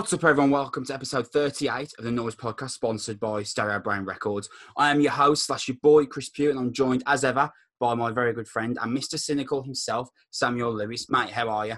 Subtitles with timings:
[0.00, 0.50] What's up, everyone?
[0.50, 4.48] Welcome to episode 38 of the Noise Podcast, sponsored by Stereo Brain Records.
[4.78, 7.92] I am your host, slash your boy, Chris Pugh, and I'm joined, as ever, by
[7.92, 9.18] my very good friend and Mr.
[9.18, 11.10] Cynical himself, Samuel Lewis.
[11.10, 11.76] Mate, how are you?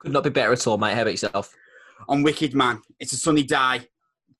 [0.00, 0.94] Could not be better at all, mate.
[0.94, 1.54] How about yourself?
[2.08, 2.82] I'm wicked, man.
[2.98, 3.82] It's a sunny day.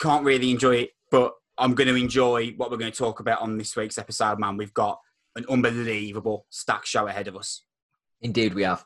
[0.00, 3.40] Can't really enjoy it, but I'm going to enjoy what we're going to talk about
[3.42, 4.56] on this week's episode, man.
[4.56, 4.98] We've got
[5.36, 7.62] an unbelievable stack show ahead of us.
[8.20, 8.84] Indeed, we have.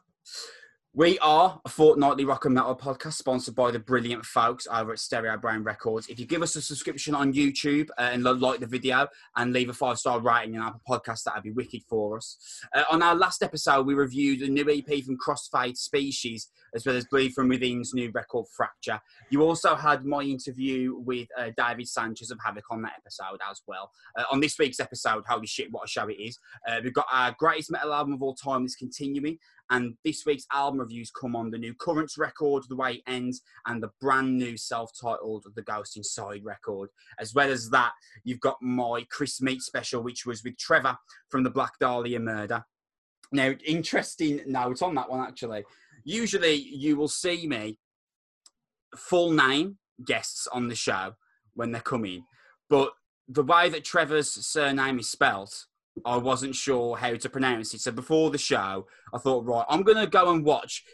[0.98, 4.98] We are a fortnightly rock and metal podcast sponsored by the brilliant folks over at
[4.98, 6.08] Stereo Brain Records.
[6.08, 9.06] If you give us a subscription on YouTube uh, and like the video
[9.36, 12.36] and leave a five star rating in our podcast, that'd be wicked for us.
[12.74, 16.96] Uh, on our last episode, we reviewed a new EP from Crossfade Species as well
[16.96, 19.00] as Breathe from Within's new record Fracture.
[19.30, 23.62] You also had my interview with uh, David Sanchez of Havoc on that episode as
[23.66, 23.90] well.
[24.18, 26.38] Uh, on this week's episode, holy shit, what a show it is!
[26.68, 29.38] Uh, we've got our greatest metal album of all time is continuing.
[29.70, 33.42] And this week's album reviews come on the new Currents record, The Way It Ends,
[33.66, 36.88] and the brand new self titled The Ghost Inside record.
[37.18, 37.92] As well as that,
[38.24, 40.96] you've got my Chris Meet special, which was with Trevor
[41.28, 42.64] from the Black Dahlia Murder.
[43.30, 45.64] Now, interesting note on that one actually.
[46.04, 47.78] Usually, you will see me
[48.96, 51.14] full name guests on the show
[51.54, 52.24] when they're coming,
[52.70, 52.92] but
[53.28, 55.66] the way that Trevor's surname is spelt,
[56.04, 57.80] I wasn't sure how to pronounce it.
[57.80, 60.84] So before the show, I thought, right, I'm going to go and watch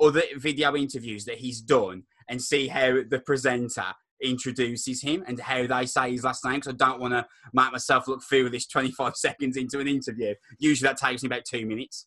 [0.00, 3.84] other video interviews that he's done and see how the presenter
[4.22, 7.72] introduces him and how they say his last name because I don't want to make
[7.72, 10.34] myself look foolish 25 seconds into an interview.
[10.58, 12.06] Usually that takes me about two minutes.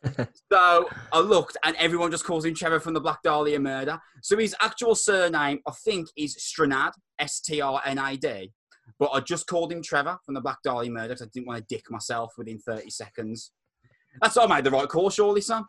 [0.52, 3.98] so I looked and everyone just calls him Trevor from the Black Dahlia murder.
[4.22, 8.52] So his actual surname, I think, is Strnad, S T R N A D.
[8.98, 11.60] But I just called him Trevor from the Black Dahlia murder because I didn't want
[11.60, 13.52] to dick myself within 30 seconds.
[14.20, 15.66] That's I made the right call, surely, Sam.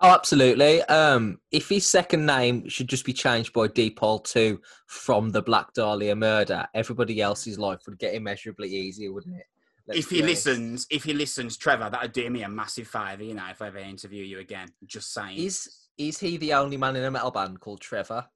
[0.00, 0.82] Oh, absolutely.
[0.82, 5.40] Um, if his second name should just be changed by deed poll to from the
[5.40, 9.46] Black Dahlia murder, everybody else's life would get immeasurably easier, wouldn't it?
[9.88, 13.34] Let's if he listens, if he listens, Trevor, that'd do me a massive favour, you
[13.34, 14.68] know, if I ever interview you again.
[14.84, 15.38] Just saying.
[15.38, 18.26] Is is he the only man in a metal band called Trevor?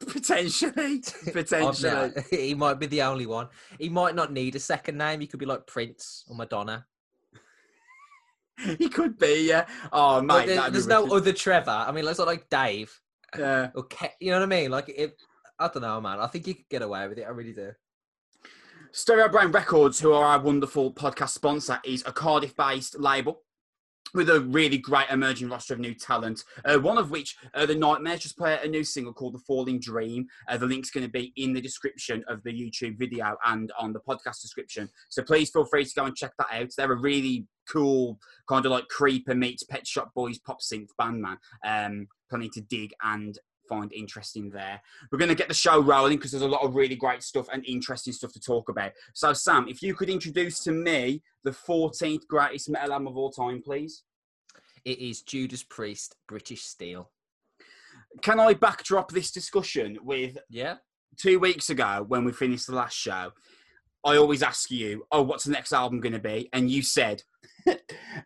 [0.06, 1.02] Potentially,
[1.32, 3.48] potentially, he might be the only one.
[3.78, 5.20] He might not need a second name.
[5.20, 6.86] He could be like Prince or Madonna.
[8.78, 9.66] he could be, yeah.
[9.92, 11.84] Oh, mate, there, there's no other Trevor.
[11.86, 12.98] I mean, it's not like Dave.
[13.38, 13.68] Yeah.
[13.76, 14.70] Okay, you know what I mean?
[14.70, 15.12] Like, if
[15.58, 16.18] I don't know, man.
[16.18, 17.26] I think you could get away with it.
[17.26, 17.72] I really do.
[18.92, 23.42] Stereo Brain Records, who are our wonderful podcast sponsor, is a Cardiff-based label
[24.14, 26.44] with a really great emerging roster of new talent.
[26.64, 29.80] Uh, one of which, uh, the Nightmares, just play a new single called "The Falling
[29.80, 33.72] Dream." Uh, the link's going to be in the description of the YouTube video and
[33.78, 34.88] on the podcast description.
[35.08, 36.70] So please feel free to go and check that out.
[36.76, 41.22] They're a really cool kind of like creeper meets Pet Shop Boys pop synth band,
[41.22, 41.38] man.
[41.64, 43.38] Um, plenty to dig and
[43.70, 44.82] find interesting there.
[45.10, 47.46] We're going to get the show rolling because there's a lot of really great stuff
[47.52, 48.92] and interesting stuff to talk about.
[49.14, 53.30] So, Sam, if you could introduce to me the 14th greatest metal album of all
[53.30, 54.02] time, please.
[54.84, 57.10] It is Judas Priest, British Steel.
[58.22, 60.76] Can I backdrop this discussion with yeah?
[61.16, 63.32] Two weeks ago, when we finished the last show,
[64.04, 67.22] I always ask you, "Oh, what's the next album going to be?" And you said,
[67.68, 67.74] uh,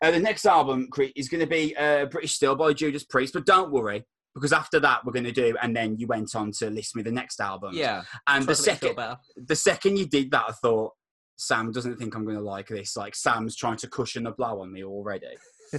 [0.01, 3.73] "The next album is going to be uh, British Steel by Judas Priest." But don't
[3.73, 4.05] worry,
[4.35, 7.03] because after that we're going to do and then you went on to list me
[7.03, 7.73] the next album.
[7.75, 8.03] Yeah.
[8.27, 8.99] And the second
[9.37, 10.93] the second you did that i thought
[11.37, 12.97] sam doesn't think i'm going to like this.
[12.97, 15.37] Like sam's trying to cushion the blow on me already.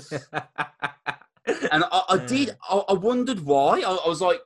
[1.72, 3.82] And I, I did I, I, wondered why.
[3.82, 4.40] I, I was like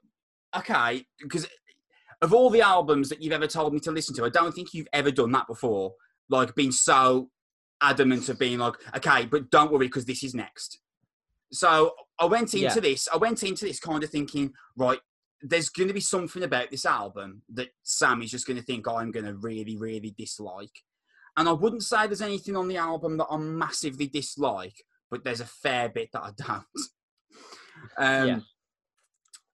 [0.55, 1.47] okay because
[2.21, 4.73] of all the albums that you've ever told me to listen to i don't think
[4.73, 5.93] you've ever done that before.
[6.29, 7.29] Like being so
[7.81, 10.79] adamant of being like okay but don't worry because this is next
[11.51, 12.79] so I went into yeah.
[12.79, 13.07] this.
[13.13, 14.99] I went into this kind of thinking, right,
[15.41, 18.87] there's going to be something about this album that Sam is just going to think
[18.87, 20.83] oh, I'm going to really, really dislike.
[21.37, 24.75] And I wouldn't say there's anything on the album that I massively dislike,
[25.09, 26.65] but there's a fair bit that I don't.
[27.97, 28.39] Um, yeah.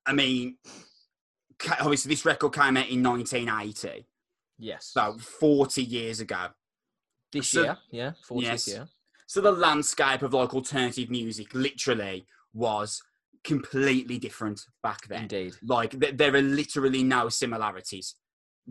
[0.08, 0.58] I mean,
[1.80, 4.08] obviously, this record came out in 1980.
[4.58, 4.88] Yes.
[4.92, 6.48] So 40 years ago.
[7.32, 8.68] This so, year, yeah, 40 yes.
[8.68, 8.88] year.
[9.28, 13.02] So the landscape of like alternative music literally was
[13.44, 15.24] completely different back then.
[15.24, 15.56] Indeed.
[15.64, 18.16] Like th- there are literally no similarities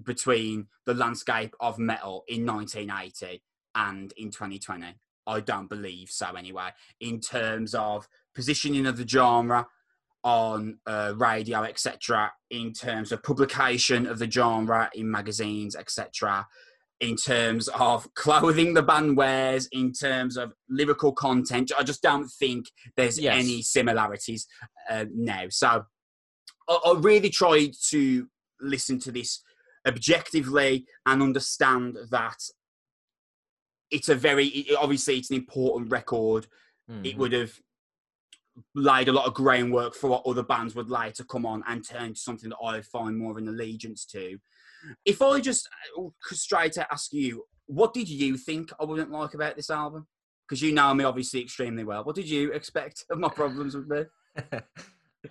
[0.03, 3.43] between the landscape of metal in 1980
[3.75, 4.97] and in 2020.
[5.27, 6.71] I don't believe so anyway.
[7.01, 9.67] In terms of positioning of the genre
[10.23, 12.33] on uh, radio, etc.
[12.51, 16.47] In terms of publication of the genre in magazines, etc
[17.05, 21.71] in terms of clothing the band wears, in terms of lyrical content.
[21.79, 22.67] I just don't think
[22.97, 23.37] there's yes.
[23.39, 24.47] any similarities
[24.91, 25.45] uh, now.
[25.51, 25.85] So
[26.69, 28.27] I, I really tried to
[28.61, 29.43] listen to this
[29.87, 32.39] objectively and understand that
[33.91, 36.47] it's a very it- obviously it's an important record.
[36.89, 37.17] It Mhm.
[37.17, 37.61] would have
[38.75, 42.15] laid a lot of groundwork for what other bands would later come on and turn
[42.15, 44.39] to something that I find more of an allegiance to.
[45.05, 49.11] If I just uh, could straight out ask you, what did you think I wouldn't
[49.11, 50.07] like about this album?
[50.47, 52.05] Because you know me obviously extremely well.
[52.05, 54.05] What did you expect of my problems would be?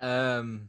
[0.00, 0.68] um,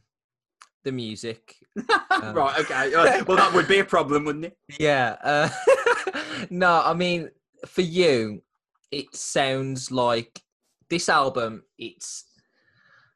[0.84, 1.56] the music.
[2.12, 3.22] right, okay.
[3.24, 4.58] Well, that would be a problem, wouldn't it?
[4.80, 5.16] Yeah.
[5.24, 5.50] Uh,
[6.50, 7.32] no, I mean,
[7.66, 8.42] for you,
[8.92, 10.42] it sounds like
[10.90, 11.64] this album.
[11.78, 12.26] It's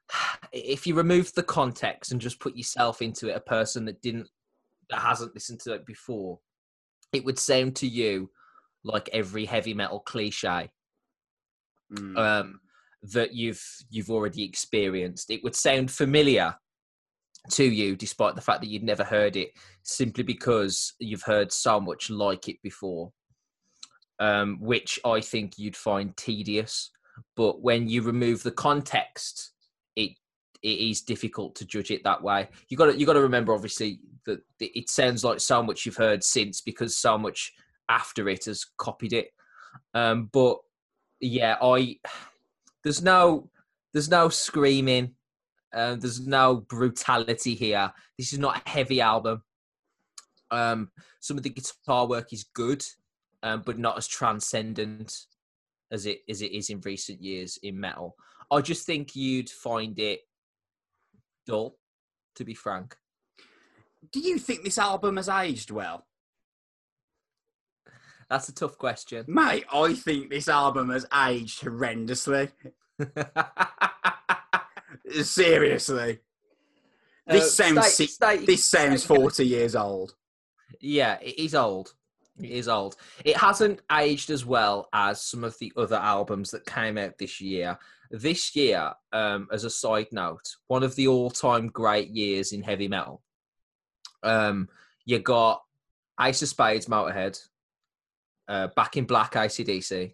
[0.51, 4.27] if you remove the context and just put yourself into it, a person that didn't,
[4.89, 6.39] that hasn't listened to it before,
[7.13, 8.29] it would sound to you
[8.83, 10.69] like every heavy metal cliche
[11.91, 12.17] Mm.
[12.17, 12.59] um,
[13.01, 15.31] that you've you've already experienced.
[15.31, 16.55] It would sound familiar
[17.51, 21.79] to you, despite the fact that you'd never heard it, simply because you've heard so
[21.79, 23.11] much like it before.
[24.19, 26.91] Um, which I think you'd find tedious.
[27.35, 29.51] But when you remove the context,
[30.61, 32.49] it is difficult to judge it that way.
[32.69, 35.85] You got to you got to remember, obviously, that that it sounds like so much
[35.85, 37.53] you've heard since because so much
[37.89, 39.29] after it has copied it.
[39.93, 40.57] Um, but
[41.19, 41.97] yeah, I
[42.83, 43.49] there's no
[43.93, 45.15] there's no screaming,
[45.73, 47.91] uh, there's no brutality here.
[48.17, 49.43] This is not a heavy album.
[50.51, 52.83] Um, some of the guitar work is good,
[53.43, 55.13] um, but not as transcendent
[55.91, 58.15] as it as it is in recent years in metal.
[58.51, 60.21] I just think you'd find it
[61.49, 61.77] dull,
[62.35, 62.95] to be frank.
[64.11, 66.05] Do you think this album has aged well?
[68.29, 69.25] That's a tough question.
[69.27, 72.51] Mate, I think this album has aged horrendously.
[75.21, 76.19] Seriously.
[77.27, 80.15] This Uh, sounds state- state- this sounds 40 years old.
[80.79, 81.93] Yeah, it is old.
[82.39, 82.95] It is old.
[83.25, 87.41] It hasn't aged as well as some of the other albums that came out this
[87.41, 87.77] year.
[88.11, 92.87] This year, um, as a side note, one of the all-time great years in heavy
[92.87, 93.21] metal.
[94.23, 94.67] Um,
[95.05, 95.61] you got
[96.19, 97.39] Ace of Spades, Motorhead,
[98.47, 100.11] uh, Back in Black, ACDC,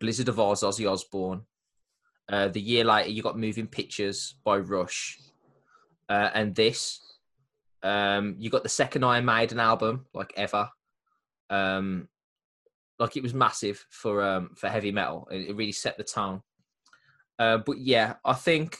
[0.00, 1.42] Blizzard of Ozz, Ozzy Osbourne.
[2.28, 5.18] Uh, the year later, you got Moving Pictures by Rush,
[6.08, 7.00] uh, and this.
[7.82, 10.68] Um, you got the second Iron Maiden album, like ever.
[11.50, 12.08] Um,
[12.98, 15.28] like it was massive for um, for heavy metal.
[15.30, 16.42] It, it really set the tone.
[17.42, 18.78] Uh, but yeah, I think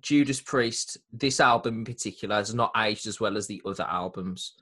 [0.00, 4.54] Judas Priest, this album in particular, has not aged as well as the other albums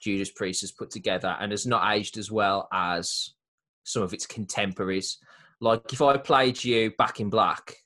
[0.00, 3.30] Judas Priest has put together, and has not aged as well as
[3.84, 5.18] some of its contemporaries.
[5.60, 7.76] Like if I played you Back in Black,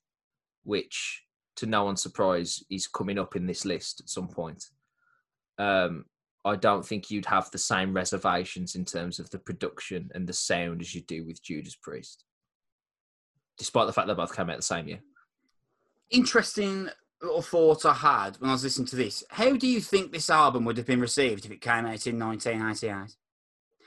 [0.65, 1.23] which
[1.56, 4.65] to no one's surprise is coming up in this list at some point
[5.59, 6.05] um,
[6.44, 10.32] I don't think you'd have the same reservations in terms of the production and the
[10.32, 12.25] sound as you do with Judas Priest,
[13.58, 15.00] despite the fact they both came out the same year.
[16.10, 16.88] Interesting
[17.20, 19.24] little thought I had when I was listening to this.
[19.31, 22.19] How do you think this album would have been received if it came out in
[22.19, 23.15] 1988?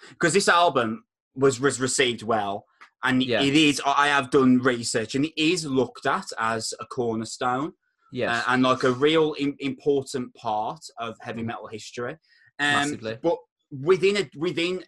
[0.10, 2.66] Because this album was, was received well,
[3.04, 3.42] and Yeah.
[3.42, 7.74] it is, I have done research, and it is looked at as a cornerstone.
[8.14, 12.12] Yes, uh, and like a real Im- important part of heavy metal history.
[12.60, 13.18] Um, Massively.
[13.24, 13.38] But
[13.72, 14.84] within a within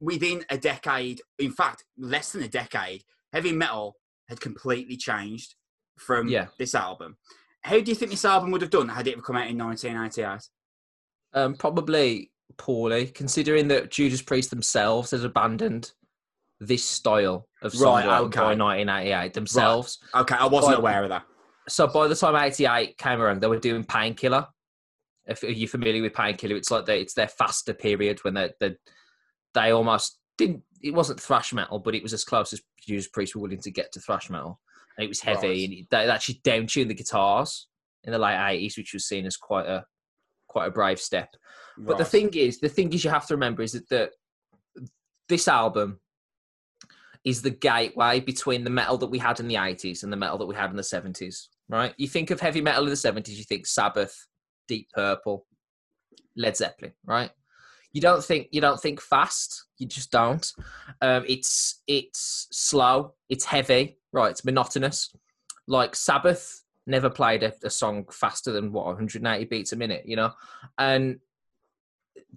[0.00, 3.94] within a decade, in fact, less than a decade, heavy metal
[4.28, 5.54] had completely changed
[5.98, 6.48] from Yeah.
[6.58, 7.16] this album.
[7.62, 10.48] How do you think this album would have done had it come out in 1988?
[11.34, 15.92] um, probably poorly, considering that Judas Priest themselves has abandoned
[16.58, 18.40] this style of Right, songwriting okay.
[18.40, 19.98] by 1988 themselves.
[20.14, 20.78] Okay, I wasn't Right.
[20.78, 21.26] aware of that.
[21.68, 24.46] So by the time 88 came around, they were doing Painkiller.
[25.26, 28.76] If you're familiar with Painkiller, it's like they, it's their faster period when they they
[29.52, 30.62] they almost didn't.
[30.82, 33.70] It wasn't thrash metal, but it was as close as Judas Priest were willing to
[33.70, 34.60] get to thrash metal.
[34.96, 35.64] And it was heavy, Right.
[35.64, 37.68] and it, they actually downtuned the guitars
[38.04, 39.84] in the late 80s, which was seen as quite a
[40.48, 41.28] quite a brave step.
[41.76, 44.10] But the thing is, the thing is, you have to remember is that the,
[45.28, 46.00] this album
[47.24, 50.38] is the gateway between the metal that we had in the 80s and the metal
[50.38, 51.92] that we had in the 70s, right?
[51.98, 54.26] You think of heavy metal in the 70s, you think Sabbath,
[54.68, 55.46] Deep Purple,
[56.36, 57.30] Led Zeppelin, right?
[57.98, 59.64] You don't think you don't think fast.
[59.78, 60.52] You just don't.
[61.02, 63.14] Um, it's it's slow.
[63.28, 63.98] It's heavy.
[64.12, 64.30] Right.
[64.30, 65.12] It's monotonous.
[65.66, 70.04] Like Sabbath never played a, a song faster than what 180 beats a minute.
[70.06, 70.32] You know,
[70.78, 71.18] and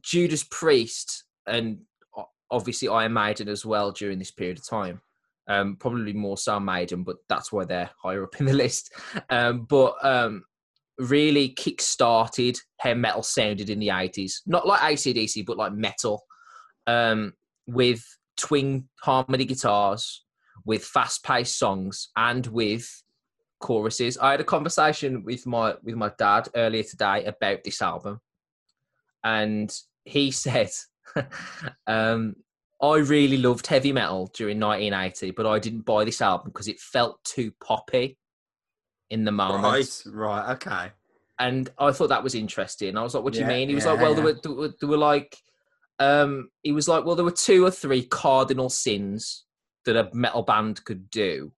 [0.01, 1.81] Judas Priest and
[2.49, 4.99] obviously Iron Maiden as well during this period of time.
[5.47, 8.95] Um, probably more so Maiden, but that's why they're higher up in the list.
[9.29, 10.43] Um, but um,
[11.01, 14.41] really kick-started how metal sounded in the 80s.
[14.45, 16.23] Not like ACDC, but like metal.
[16.87, 17.33] Um,
[17.67, 18.03] with
[18.37, 20.23] twin harmony guitars,
[20.65, 23.03] with fast-paced songs, and with
[23.59, 24.17] choruses.
[24.17, 28.19] I had a conversation with my with my dad earlier today about this album,
[29.23, 30.71] and he said,
[31.87, 32.35] um,
[32.81, 36.79] "I really loved heavy metal during 1980, but I didn't buy this album because it
[36.79, 38.17] felt too poppy
[39.11, 40.91] in the moment." Right, right, okay.
[41.37, 42.97] And I thought that was interesting.
[42.97, 44.51] I was like, "What do you mean?" He was yeah, like, "Well, there were, there
[44.51, 45.37] were there were like."
[45.99, 49.45] Um, he was like, well, there were two or three cardinal sins
[49.85, 51.51] that a metal band could do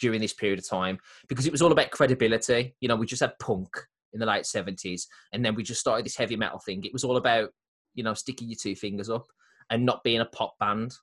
[0.00, 0.98] during this period of time
[1.28, 2.74] because it was all about credibility.
[2.80, 3.68] You know, we just had punk
[4.12, 6.84] in the late 70s and then we just started this heavy metal thing.
[6.84, 7.50] It was all about,
[7.94, 9.26] you know, sticking your two fingers up
[9.70, 10.94] and not being a pop band.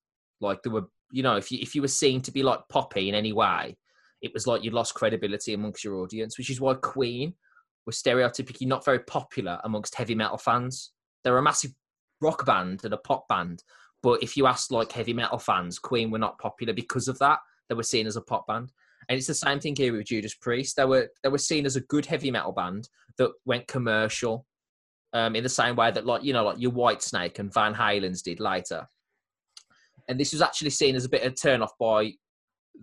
[0.41, 3.09] Like there were, you know, if you if you were seen to be like poppy
[3.09, 3.77] in any way,
[4.23, 7.33] it was like you lost credibility amongst your audience, which is why Queen
[7.85, 10.91] were stereotypically not very popular amongst heavy metal fans.
[11.23, 11.71] They're a massive
[12.21, 13.63] rock band and a pop band,
[14.01, 17.39] but if you ask like heavy metal fans, Queen were not popular because of that.
[17.67, 18.71] They were seen as a pop band.
[19.09, 20.77] And it's the same thing here with Judas Priest.
[20.77, 22.87] They were they were seen as a good heavy metal band
[23.17, 24.45] that went commercial,
[25.11, 28.21] um, in the same way that like you know like your Whitesnake and Van Halen's
[28.21, 28.87] did later.
[30.07, 32.13] And this was actually seen as a bit of a turn off by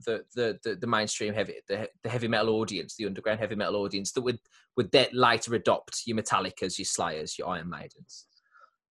[0.04, 3.76] the the the, the mainstream heavy the, the heavy metal audience, the underground heavy metal
[3.76, 4.38] audience that would
[4.76, 8.26] would then later adopt your Metallicas, your Slayers, your Iron Maidens.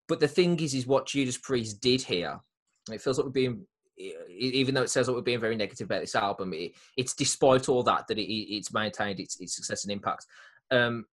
[0.08, 2.40] But the thing is, is what Judas Priest did here.
[2.92, 3.66] It feels like we're being,
[4.28, 7.70] even though it says that we're being very negative about this album, it, it's despite
[7.70, 10.26] all that that it, it's maintained its, its success and impact.
[10.72, 11.06] Um,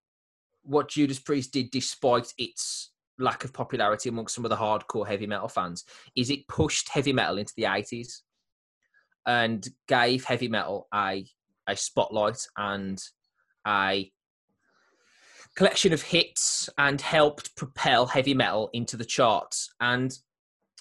[0.62, 5.26] what Judas Priest did, despite its lack of popularity amongst some of the hardcore heavy
[5.26, 5.84] metal fans,
[6.16, 8.22] is it pushed heavy metal into the 80s
[9.26, 11.26] and gave heavy metal a
[11.66, 13.02] a spotlight and
[13.66, 14.10] a
[15.56, 19.72] collection of hits and helped propel heavy metal into the charts.
[19.80, 20.16] And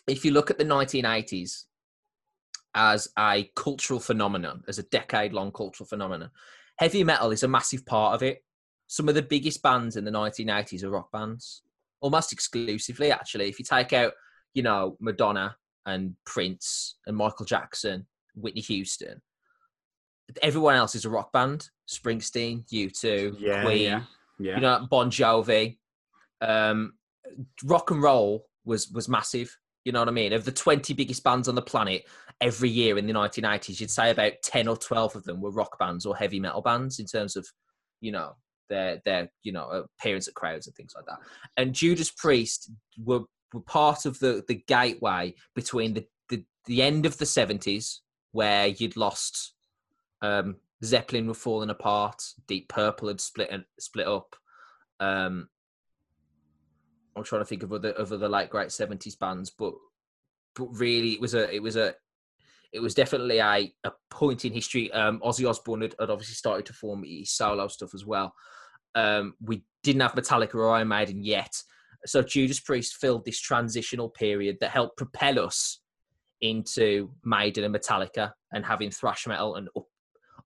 [0.07, 1.63] if you look at the 1980s
[2.75, 6.29] as a cultural phenomenon, as a decade long cultural phenomenon,
[6.77, 8.43] heavy metal is a massive part of it.
[8.87, 11.63] Some of the biggest bands in the 1980s are rock bands,
[12.01, 13.49] almost exclusively, actually.
[13.49, 14.13] If you take out,
[14.53, 15.55] you know, Madonna
[15.87, 19.21] and Prince and Michael Jackson, Whitney Houston,
[20.41, 21.69] everyone else is a rock band.
[21.89, 24.01] Springsteen, U2, Yeah, Queen, yeah,
[24.39, 24.55] yeah.
[24.55, 25.77] you know, Bon Jovi.
[26.41, 26.93] Um,
[27.63, 29.55] rock and roll was was massive.
[29.83, 30.33] You know what I mean?
[30.33, 32.05] Of the 20 biggest bands on the planet
[32.41, 35.77] every year in the 1980s, you'd say about 10 or 12 of them were rock
[35.77, 37.47] bands or heavy metal bands in terms of,
[38.01, 38.35] you know,
[38.67, 41.19] their their you know appearance at crowds and things like that.
[41.57, 43.21] And Judas Priest were
[43.53, 47.99] were part of the the gateway between the the, the end of the 70s
[48.35, 49.53] where you'd lost
[50.21, 53.49] um, Zeppelin were falling apart, Deep Purple had split
[53.79, 54.35] split up.
[54.99, 55.47] Um,
[57.15, 59.73] I'm trying to think of other of the late great seventies bands, but
[60.53, 61.95] but really it was a it was a
[62.73, 64.91] it was definitely a, a point in history.
[64.91, 68.33] Um, Ozzy Osbourne had, had obviously started to form his solo stuff as well.
[68.95, 71.55] Um, we didn't have Metallica or Iron Maiden yet,
[72.05, 75.79] so Judas Priest filled this transitional period that helped propel us
[76.41, 79.85] into Maiden and Metallica and having thrash metal and up,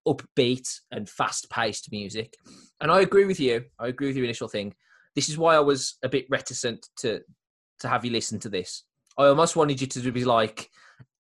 [0.08, 2.34] upbeat and fast paced music.
[2.82, 3.66] And I agree with you.
[3.80, 4.74] I agree with your initial thing.
[5.16, 7.22] This is why I was a bit reticent to
[7.80, 8.84] to have you listen to this.
[9.18, 10.70] I almost wanted you to be like,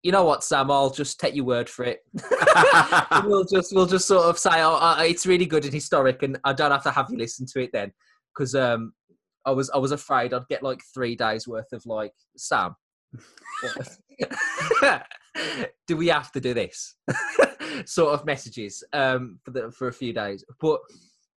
[0.03, 0.71] you know what, Sam?
[0.71, 1.99] I'll just take your word for it.
[3.25, 6.39] we'll just we'll just sort of say, oh, uh, it's really good and historic, and
[6.43, 7.91] I don't have to have you listen to it then,
[8.33, 8.93] because um,
[9.45, 12.75] I was I was afraid I'd get like three days worth of like Sam.
[15.87, 16.95] do we have to do this
[17.85, 20.43] sort of messages um, for the, for a few days?
[20.59, 20.79] But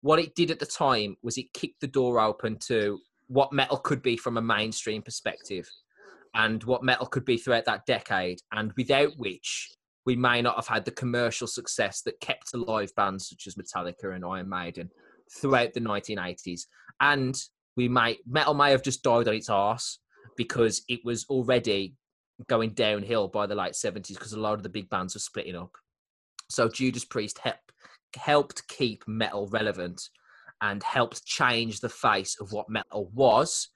[0.01, 3.77] what it did at the time was it kicked the door open to what metal
[3.77, 5.69] could be from a mainstream perspective,
[6.33, 9.69] and what metal could be throughout that decade, and without which
[10.05, 14.15] we may not have had the commercial success that kept alive bands such as Metallica
[14.15, 14.89] and Iron Maiden
[15.39, 16.62] throughout the 1980s.
[17.00, 17.39] And
[17.75, 20.00] we might metal may have just died on its arse
[20.36, 21.95] because it was already
[22.48, 25.55] going downhill by the late 70s because a lot of the big bands were splitting
[25.55, 25.72] up.
[26.50, 27.58] So Judas Priest help,
[28.15, 30.10] helped keep metal relevant
[30.62, 33.69] and helped change the face of what metal was,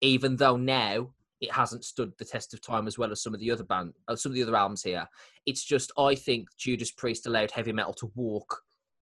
[0.00, 1.10] even though now
[1.40, 3.94] it hasn't stood the test of time as well as some of the other band,
[4.08, 5.06] uh, some of the other albums here.
[5.46, 8.62] It's just I think Judas Priest allowed heavy metal to walk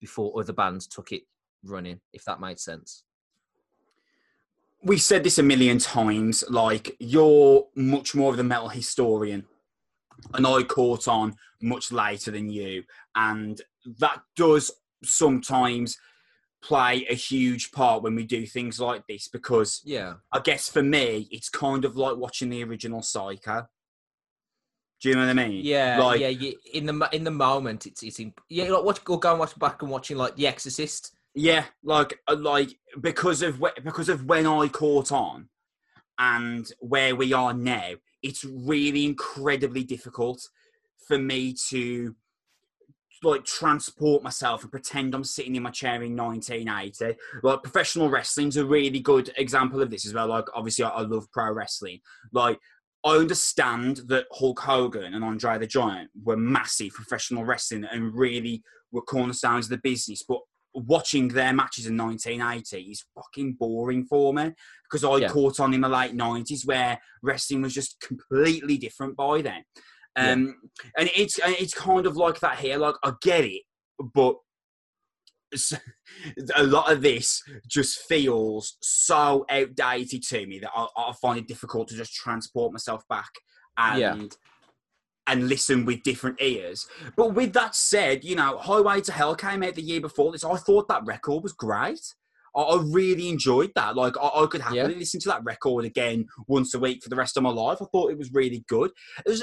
[0.01, 1.23] before other bands took it
[1.65, 3.05] running, if that made sense.
[4.83, 6.45] We've said this a million times.
[6.49, 9.45] Like you're much more of the metal historian,
[10.35, 13.61] and I caught on much later than you, and
[13.99, 14.71] that does
[15.03, 15.99] sometimes
[16.63, 20.15] play a huge part when we do things like this because Yeah.
[20.33, 23.69] I guess for me, it's kind of like watching the original Psycho.
[25.01, 25.65] Do you know what I mean?
[25.65, 26.53] Yeah, Like, yeah, yeah.
[26.75, 28.65] In the in the moment, it's it's yeah.
[28.69, 31.13] Like watch, go go and watch back and watching like The Exorcist.
[31.39, 35.49] Yeah, like uh, like because of wh- because of when I caught on
[36.19, 37.93] and where we are now,
[38.25, 40.43] it's really incredibly difficult
[41.07, 42.17] for me to
[43.23, 47.17] like transport myself and pretend I'm sitting in my chair in 1980.
[47.45, 50.27] Like professional wrestling's a really good example of this as well.
[50.27, 52.01] Like obviously I, I love pro wrestling.
[52.33, 52.59] Like
[53.05, 58.65] I understand that Hulk Hogan and Andre the Giant were massive professional wrestling and really
[58.91, 60.41] were cornerstones of the business, but
[60.75, 64.53] watching their matches in 1980 is fucking boring for me
[64.85, 65.29] because I Yeah.
[65.29, 69.65] caught on in the late 90s where wrestling was just completely different by then.
[70.17, 70.57] Um,
[70.97, 72.77] and it's and it's kind of like that here.
[72.77, 73.63] Like I get it,
[74.01, 74.37] but
[76.57, 81.49] a lot of this just feels so outdated to me that I, I find it
[81.49, 83.31] difficult to just transport myself back
[83.79, 84.27] and Yeah.
[85.29, 86.87] And listen with different ears.
[87.17, 90.43] But with that said, you know, Highway to Hell came out the year before this.
[90.45, 92.01] I thought that record was great.
[92.57, 93.95] I, I really enjoyed that.
[93.95, 94.99] Like I, I could happily Yeah.
[94.99, 97.79] listen to that record again once a week for the rest of my life.
[97.81, 98.91] I thought it was really good.
[99.25, 99.43] There's,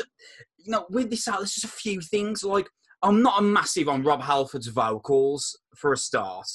[0.57, 2.43] you know, with this out, there's just a few things.
[2.43, 2.67] Like
[3.01, 6.47] I'm not a massive on Rob Halford's vocals for a start.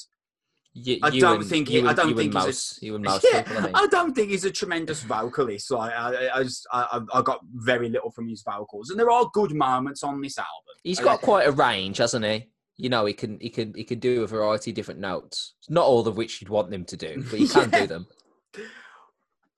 [0.73, 3.25] You, I you don't and- think he- I don't think he's a- mouse, and mouse
[3.33, 3.73] yeah, people, I mean.
[3.75, 5.71] I don't think he's a tremendous vocalist.
[5.71, 8.99] Like I, I- I just, I, I I got very little from his vocals, and
[8.99, 10.50] there are good moments on this album.
[10.85, 12.49] He's got quite a range, hasn't he?
[12.77, 15.55] You know, he can he can he can do a variety of different notes.
[15.69, 17.81] Not all of which you'd want them to do, but he can Yeah.
[17.81, 18.07] do them.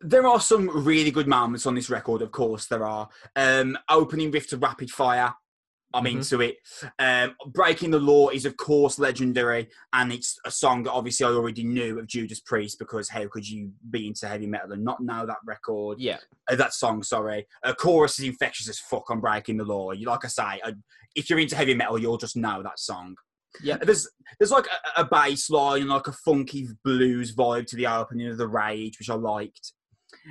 [0.01, 2.67] There are some really good moments on this record, of course.
[2.67, 5.33] There are um, opening riff to Rapid Fire.
[5.95, 6.13] I'm Mhm.
[6.13, 6.57] into it.
[6.99, 11.31] Um, Breaking the Law is, of course, legendary, and it's a song that obviously I
[11.31, 15.01] already knew of Judas Priest because how could you be into heavy metal and not
[15.03, 16.01] know that record?
[16.01, 16.19] Yeah,
[16.51, 17.47] uh, that song, sorry.
[17.63, 19.93] Uh, chorus is infectious as fuck on Breaking the Law.
[19.93, 20.73] You, like I say, uh,
[21.15, 23.17] if you're into heavy metal, you'll just know that song.
[23.63, 27.77] yeah, There's there's like a, a bass line and like a funky blues vibe to
[27.77, 29.73] the opening of The Rage, which I liked.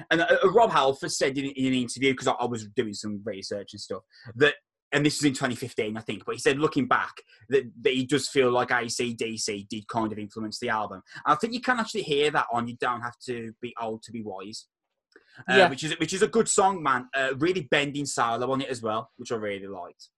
[0.09, 2.93] And uh, uh, Rob Halford said in, in an interview, because I, I was doing
[2.93, 4.01] some research and stuff,
[4.35, 4.55] that,
[4.93, 7.11] and this was in 2015, I think, but he said looking back,
[7.49, 11.01] that, that he does feel like ACDC did kind of influence the album.
[11.25, 14.03] And I think you can actually hear that on You Don't Have to Be Old
[14.03, 14.67] to Be Wise.
[15.49, 15.69] Uh, Yeah.
[15.69, 17.07] which is which is a good song, man.
[17.15, 20.09] Uh, really bending solo on it as well, which I really liked.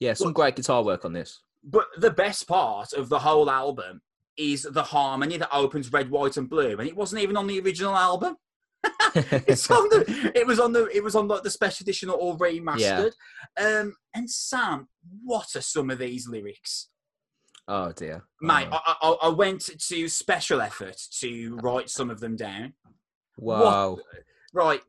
[0.00, 0.12] yeah.
[0.12, 1.40] Some great guitar work on this.
[1.62, 4.02] But the best part of the whole album
[4.36, 7.58] is the harmony that opens Red, White, and Blue, and it wasn't even on the
[7.60, 8.36] original album.
[9.46, 10.32] It's on the.
[10.34, 10.86] It was on the.
[10.94, 13.12] It was on like the special edition or remastered.
[13.60, 14.88] Um, and Sam,
[15.22, 16.88] what are some of these lyrics,
[17.68, 18.68] oh dear, mate?
[18.70, 18.78] Oh.
[18.86, 22.74] I, I, I went to special effort to write some of them down.
[23.36, 23.98] wow.
[24.52, 24.80] Right.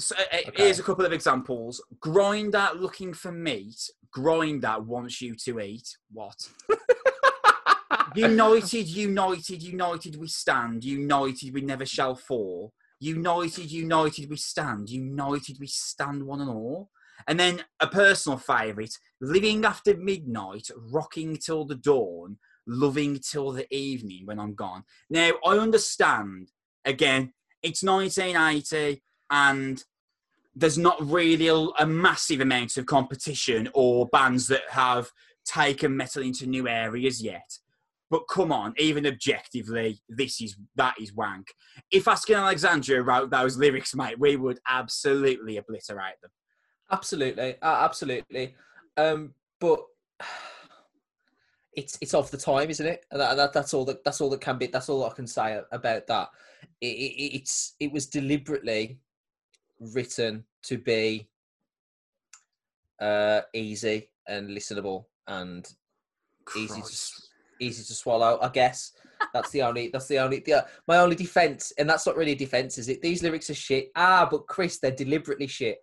[0.00, 0.64] So, uh, Okay.
[0.64, 1.82] Here's a couple of examples.
[2.00, 3.90] Grind Grinder looking for meat.
[4.10, 5.96] Grind Grinder wants you to eat.
[6.10, 6.48] What?
[8.14, 10.84] United, united, united we stand.
[10.84, 12.72] United we never shall fall.
[13.02, 14.88] United, united we stand.
[14.88, 16.88] United we stand one and all.
[17.26, 23.66] And then a personal favourite, living after midnight, rocking till the dawn, loving till the
[23.74, 24.84] evening when I'm gone.
[25.10, 26.52] Now, I understand,
[26.84, 29.82] again, it's 1980 and
[30.54, 35.10] there's not really a, a massive amount of competition or bands that have
[35.44, 37.58] taken metal into new areas yet.
[38.12, 41.46] But come on, even objectively, this is that is wank.
[41.90, 46.30] If Asking Alexandria wrote those lyrics, mate, we would absolutely obliterate them.
[46.90, 48.54] Absolutely, uh, absolutely.
[48.98, 49.80] Um, but
[51.74, 53.06] it's it's off the time, isn't it?
[53.10, 54.66] That, that, that's all that that's all that can be.
[54.66, 56.28] That's all I can say about that.
[56.82, 58.98] It, it, it's it was deliberately
[59.80, 61.30] written to be
[63.00, 65.66] uh, easy and listenable and
[66.54, 67.31] easy to Christ.
[67.62, 68.38] Easy to swallow.
[68.42, 68.92] I guess
[69.32, 72.36] that's the only that's the only the, my only defense, and that's not really a
[72.36, 73.02] defense, is it?
[73.02, 73.90] These lyrics are shit.
[73.96, 75.78] Ah, but Chris, they're deliberately shit.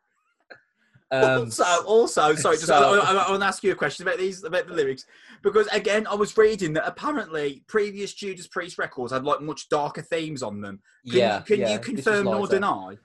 [1.12, 4.08] Um, also, also, sorry, just so- I, I, I want to ask you a question
[4.08, 5.06] about these about the lyrics
[5.42, 10.04] because again, I was reading that apparently previous Judas Priest records had like much darker
[10.04, 10.82] themes on them.
[11.08, 12.98] Can, yeah, you, can yeah, you confirm nor deny?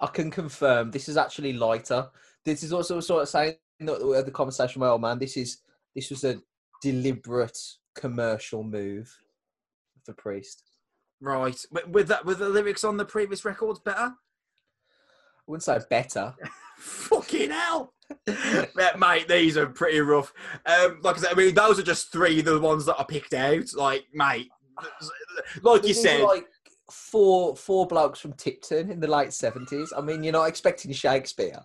[0.00, 2.08] I can confirm this is actually lighter.
[2.46, 5.18] This is also sort of saying that we had the conversation with my old man.
[5.18, 5.58] This is
[5.94, 6.40] this was a
[6.80, 7.58] deliberate
[7.94, 9.14] commercial move
[10.04, 10.62] for Priest.
[11.20, 14.12] Right, with, with that, with the lyrics on the previous records better.
[14.12, 14.12] I
[15.46, 16.34] wouldn't say better.
[16.78, 17.92] Fucking hell.
[18.98, 20.32] Mate, these are pretty rough.
[20.64, 23.34] Um, like I said, I mean, those are just three the ones that I picked
[23.34, 23.64] out.
[23.74, 24.48] Like, mate,
[25.62, 26.46] like you said, like
[26.90, 29.92] four four blokes from Tipton in the late seventies.
[29.96, 31.58] I mean, you're not expecting Shakespeare.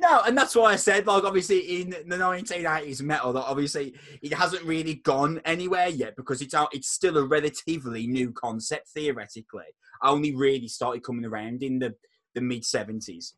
[0.00, 4.34] no, and that's why I said, like, obviously in the 1980s metal, that obviously it
[4.34, 9.64] hasn't really gone anywhere yet because it's it's still a relatively new concept theoretically.
[10.02, 11.94] I Only really started coming around in the,
[12.34, 13.34] the mid 70s.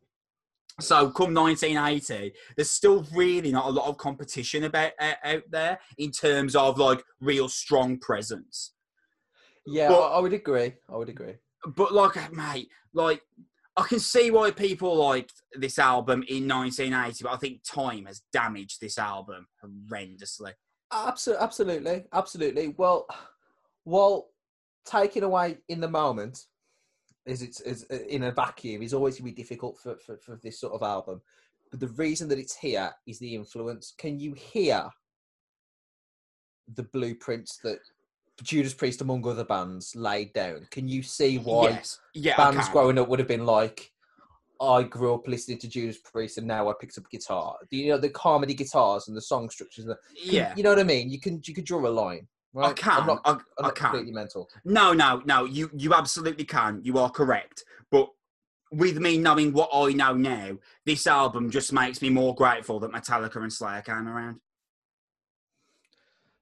[0.80, 5.78] So, come 1980, there's still really not a lot of competition about uh, out there
[5.98, 8.72] in terms of like real strong presence.
[9.66, 10.74] Yeah, But- I, I would agree.
[10.88, 11.34] I would agree.
[11.76, 13.22] but like mate like
[13.76, 18.20] i can see why people liked this album in 1980 but i think time has
[18.34, 20.52] damaged this album horrendously
[20.92, 22.74] Absolutely, absolutely, absolutely.
[22.76, 23.06] Well,
[23.84, 24.28] while
[24.84, 26.44] taking away in the moment
[27.26, 30.18] is it's is uh, in a vacuum is always going to be difficult for, for
[30.18, 31.20] for this sort of album.
[31.70, 33.94] But the reason that it's here is the influence.
[33.98, 34.88] Can you hear
[36.76, 37.78] the blueprints that
[38.42, 40.66] Judas Priest, among other bands, laid down?
[40.70, 43.90] Can you see why yes yeah bands growing up would have been like?
[44.60, 47.56] I grew up listening to Judas Priest, and now I picked up guitar.
[47.70, 49.84] The, you know the comedy guitars and the song structures.
[49.84, 51.10] the- can- yeah you know what I mean.
[51.10, 52.26] You can you could draw a line.
[52.56, 52.70] Right?
[52.70, 54.48] i can I'm not, I, I'm I not can completely mental.
[54.64, 58.08] no no no you you absolutely can you are correct but
[58.70, 62.92] with me knowing what i know now this album just makes me more grateful that
[62.92, 64.38] metallica and slayer came around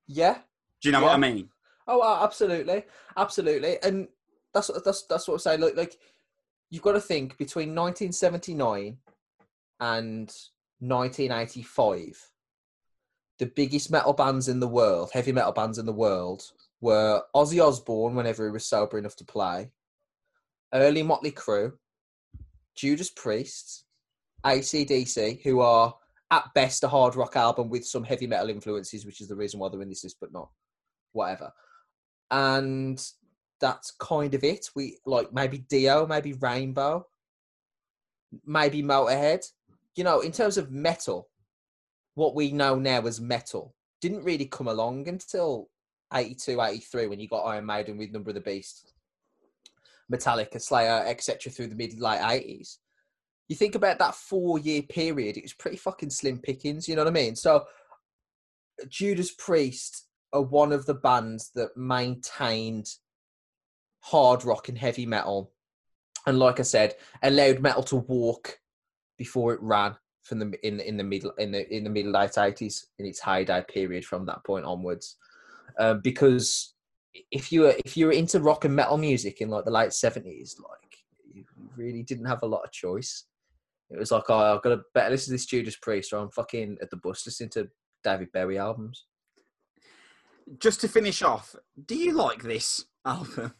[0.06, 0.38] Yeah.
[0.82, 1.48] do you know what i mean
[1.86, 2.84] Oh, uh, absolutely,
[3.16, 4.08] absolutely, and
[4.54, 5.60] that's that's that's what I'm saying.
[5.60, 5.98] Like, like
[6.70, 8.98] you've got to think between 1979
[9.80, 10.32] and
[10.78, 12.30] 1985,
[13.38, 16.42] the biggest metal bands in the world, heavy metal bands in the world,
[16.80, 19.70] were Ozzy Osbourne whenever he was sober enough to play,
[20.72, 21.72] early Motley Crue,
[22.74, 23.84] Judas Priest,
[24.44, 25.94] ACDC, who are
[26.30, 29.60] at best a hard rock album with some heavy metal influences, which is the reason
[29.60, 30.48] why they're in this list, but not
[31.12, 31.52] whatever.
[32.32, 33.00] And
[33.60, 34.66] that's kind of it.
[34.74, 37.06] We like maybe Dio, maybe Rainbow,
[38.44, 39.46] maybe Motorhead.
[39.94, 41.28] You know, in terms of metal,
[42.14, 45.68] what we know now as metal didn't really come along until
[46.12, 48.92] 82, 83 when you got Iron Maiden with Number of the Beast,
[50.12, 51.52] Metallica, Slayer, etc.
[51.52, 52.78] through the mid late 80s.
[53.48, 57.04] You think about that four year period, it was pretty fucking slim pickings, you know
[57.04, 57.36] what I mean?
[57.36, 57.64] So
[58.88, 62.88] Judas Priest are one of the bands that maintained
[64.00, 65.52] hard rock and heavy metal.
[66.26, 68.58] And like I said, allowed metal to walk
[69.18, 72.38] before it ran from the in in the middle in the in the middle late
[72.38, 75.16] eighties in its heyday period from that point onwards.
[75.78, 76.74] Um, because
[77.30, 79.92] if you were if you were into rock and metal music in like the late
[79.92, 80.98] seventies, like
[81.32, 81.44] you
[81.76, 83.24] really didn't have a lot of choice.
[83.90, 86.30] It was like, oh, I've got to better listen to this Judas Priest, or I'm
[86.30, 87.68] fucking at the bus listening to
[88.02, 89.04] David Bowie albums.
[90.58, 91.54] Just to finish off
[91.86, 93.52] do you like this album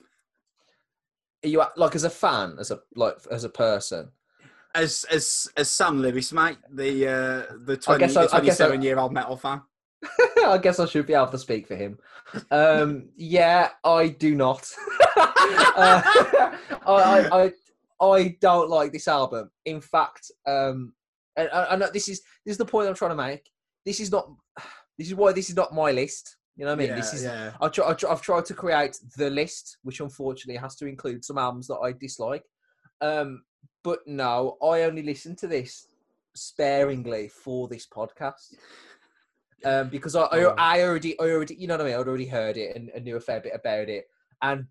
[1.45, 4.13] Are you like as a fan, as a like as a person?
[4.75, 8.41] as as as Sam Lewis, mate, the uh, the I 20, guess I- the I
[8.41, 9.63] guess I- 27 year old metal fan.
[10.45, 11.99] I guess I should be able to speak for him.
[12.51, 14.69] Um, yeah, I do not.
[15.17, 16.03] uh,
[16.87, 17.53] I, I,
[18.05, 19.51] I, don't like this album.
[19.65, 20.95] In fact, um,
[21.37, 23.49] and I this is this is the point I'm trying to make.
[23.85, 24.29] This is not.
[24.99, 26.37] This is why this is not my list.
[26.63, 26.95] You know what I mean?
[26.95, 27.25] this is.
[27.25, 27.51] yeah.
[27.61, 31.25] I try, I try, I've tried to create the list, which unfortunately has to include
[31.25, 32.45] some albums that I dislike.
[33.01, 33.43] Um,
[33.83, 35.89] but no, I only listen to this
[36.37, 38.55] sparingly for this podcast.
[39.65, 40.55] Um, because I, I.
[40.57, 41.95] I already, I already, you know what I mean.
[41.99, 44.05] I'd already heard it and, and knew a fair bit about it.
[44.41, 44.67] And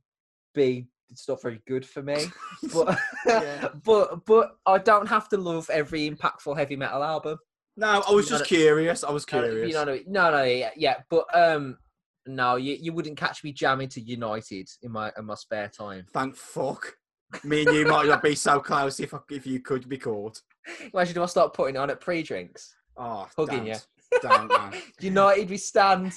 [0.56, 2.24] B, it's not very good for me.
[2.74, 3.68] But, Yeah.
[3.84, 7.38] but, but I don't have to love every impactful heavy metal album.
[7.78, 9.04] No, I was You just curious.
[9.04, 9.68] I was curious.
[9.70, 11.78] You know, no, no, yeah, yeah, but um,
[12.26, 16.06] no, you, you wouldn't catch me jamming to United in my in my spare time.
[16.14, 16.96] Thank fuck.
[17.44, 20.42] Me and you might not be so close if I, if you could be caught.
[20.94, 22.76] Imagine if I start putting it on at pre-drinks.
[22.98, 23.88] Oh, Hugging don't.
[24.22, 24.74] Don't, man.
[25.00, 26.14] United, we stand.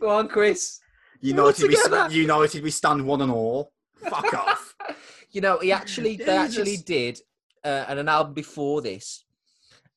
[0.00, 0.80] Go on, Chris.
[1.20, 3.72] United, we, st- United, we stand one and all.
[3.96, 4.74] Fuck off.
[5.30, 7.20] You know, he actually they actually did
[7.64, 9.24] uh, and an album before this,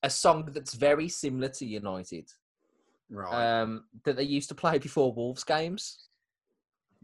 [0.03, 2.29] a song that's very similar to United.
[3.09, 3.61] Right.
[3.61, 6.09] Um, that they used to play before Wolves games.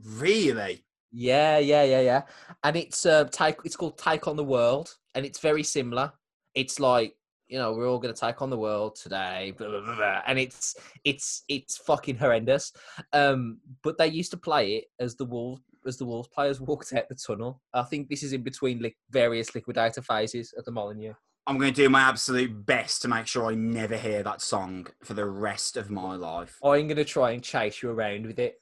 [0.04, 0.84] really?
[1.14, 2.22] Yeah, yeah, yeah, yeah.
[2.64, 3.58] And it's uh, take.
[3.64, 6.12] It's called Take on the World, and it's very similar.
[6.56, 7.16] It's like
[7.48, 10.22] you know we're all going to take on the world today, blah, blah, blah, blah.
[10.26, 12.74] and it's it's it's fucking horrendous.
[13.14, 16.94] Um, but they used to play it as the Wolves as the Wolves players walked
[16.94, 17.62] out the tunnel.
[17.74, 21.14] I think this is in between like various liquidator phases at the Molineux.
[21.46, 24.88] I'm going to do my absolute best to make sure I never hear that song
[25.04, 26.58] for the rest of my life.
[26.64, 28.62] I'm going to try and chase you around with it.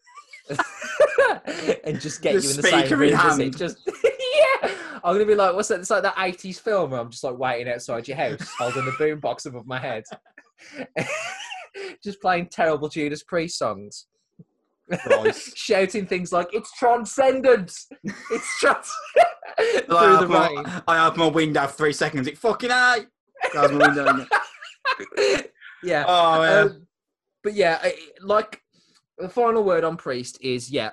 [1.84, 3.56] and just get The you in the same room as it.
[3.56, 4.72] Just yeah,
[5.04, 5.80] I'm gonna be like, what's that?
[5.80, 8.92] It's like that '80s film where I'm just like waiting outside your house, holding the
[8.92, 10.04] boombox above my head,
[12.04, 14.08] just playing terrible Judas Priest songs,
[15.56, 17.88] shouting things like "It's transcendence!
[18.04, 18.92] It's trans."
[19.60, 20.84] I through the open my- rain.
[20.88, 22.28] I open my window for three seconds.
[22.28, 22.70] It fucking.
[22.70, 24.26] Close my window.
[25.84, 26.06] yeah.
[26.08, 26.68] oh man.
[26.68, 26.88] Um,
[27.44, 28.62] but yeah, I- like
[29.18, 30.92] the final word on Priest is yeah,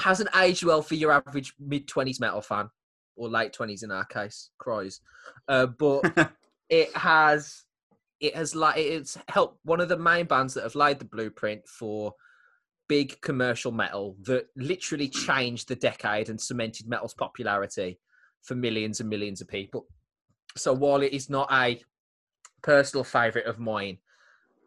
[0.00, 2.70] hasn't aged well for your average mid twenties metal fan
[3.16, 4.50] or late twenties in our case.
[4.58, 5.00] Cries,
[5.48, 6.32] uh, but
[6.68, 7.64] it has
[8.20, 11.66] it has like it's helped one of the main bands that have laid the blueprint
[11.66, 12.14] for
[12.90, 18.00] big commercial metal that literally changed the decade and cemented metal's popularity
[18.42, 19.86] for millions and millions of people.
[20.56, 21.80] So while it is not a
[22.64, 23.98] personal favorite of mine,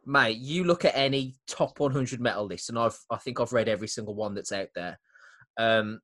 [0.06, 3.68] mate, you look at any top 100 metal list, and I've I think I've read
[3.68, 4.98] every single one that's out there.
[5.58, 6.00] Um,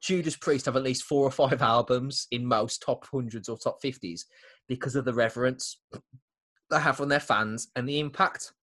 [0.00, 3.82] Judas Priest have at least four or five albums in most top hundreds or top
[3.82, 4.24] fifties
[4.66, 5.78] because of the reverence
[6.70, 8.54] they have on their fans and the impact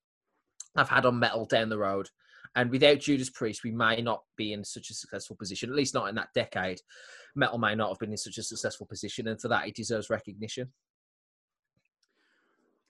[0.76, 2.10] I've had on metal down the road.
[2.56, 5.94] And without Judas Priest, we may not be in such a successful position, at least
[5.94, 6.82] not in that decade.
[7.36, 10.10] Metal may not have been in such a successful position, and for that, it deserves
[10.10, 10.72] recognition.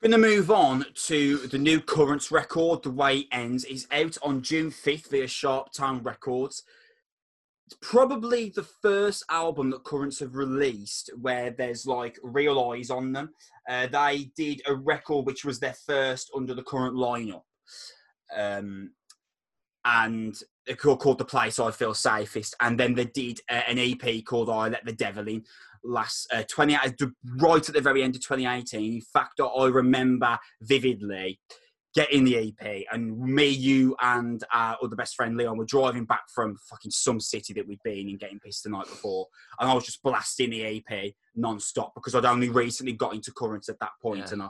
[0.02, 2.82] Going to move on to the new Currents record.
[2.82, 6.64] The way it ends is out on June 5th via SharpTone Records.
[7.68, 13.14] It's probably the first album that Currents have released where there's like real eyes on
[13.14, 13.30] them.
[13.70, 17.44] Uh, they did a record which was their first under the current lineup.
[18.36, 18.94] Um,
[19.86, 20.36] and
[20.78, 22.56] called The Place I Feel Safest.
[22.60, 25.44] And then they did uh, an EP called I Let the Devil In
[25.84, 26.78] last uh, 20
[27.38, 31.40] right at the very end of 2018 in fact i remember vividly
[31.94, 36.24] getting the ep and me you and our other best friend leon were driving back
[36.34, 39.28] from fucking some city that we'd been in getting pissed the night before
[39.60, 43.68] and i was just blasting the ep non-stop because i'd only recently got into currents
[43.68, 44.34] at that point Yeah.
[44.34, 44.50] and I,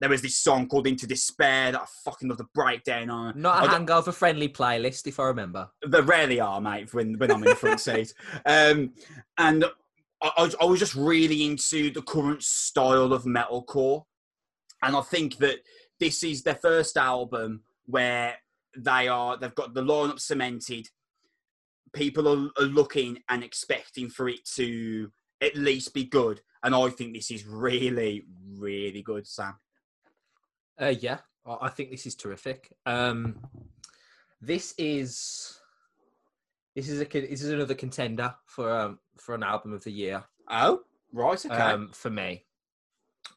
[0.00, 3.56] there was this song called into despair that i fucking love the breakdown on Not
[3.56, 5.68] I a don't- hangover friendly playlist, if I remember.
[5.86, 8.12] they rarely are, mate, when, when I'm in the front seat.
[8.46, 8.94] Um,
[9.38, 9.64] and
[10.22, 14.04] I, I was- I was just really into the current style of metalcore.
[14.82, 15.58] And I think that
[16.00, 18.34] this is their first album where
[18.76, 20.88] they are, they've got the lineup cemented.
[21.92, 25.10] People are, are looking and expecting for it to
[25.40, 26.40] at least be good.
[26.62, 28.24] And I think this is really,
[28.56, 29.58] really good, Sam.
[30.80, 31.18] Uh, yeah,
[31.60, 32.72] I think this is terrific.
[32.86, 33.38] Um,
[34.40, 35.58] this is
[36.74, 40.24] this is a this is another contender for um, for an album of the year
[40.50, 40.80] Oh,
[41.12, 41.54] right, okay.
[41.54, 42.44] um, for me.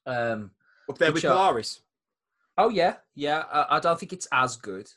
[0.06, 0.52] Um,
[0.89, 1.23] Up there with.
[1.23, 1.82] Polaris.
[2.57, 3.43] Oh yeah, yeah.
[3.51, 4.87] I, I don't think it's as good,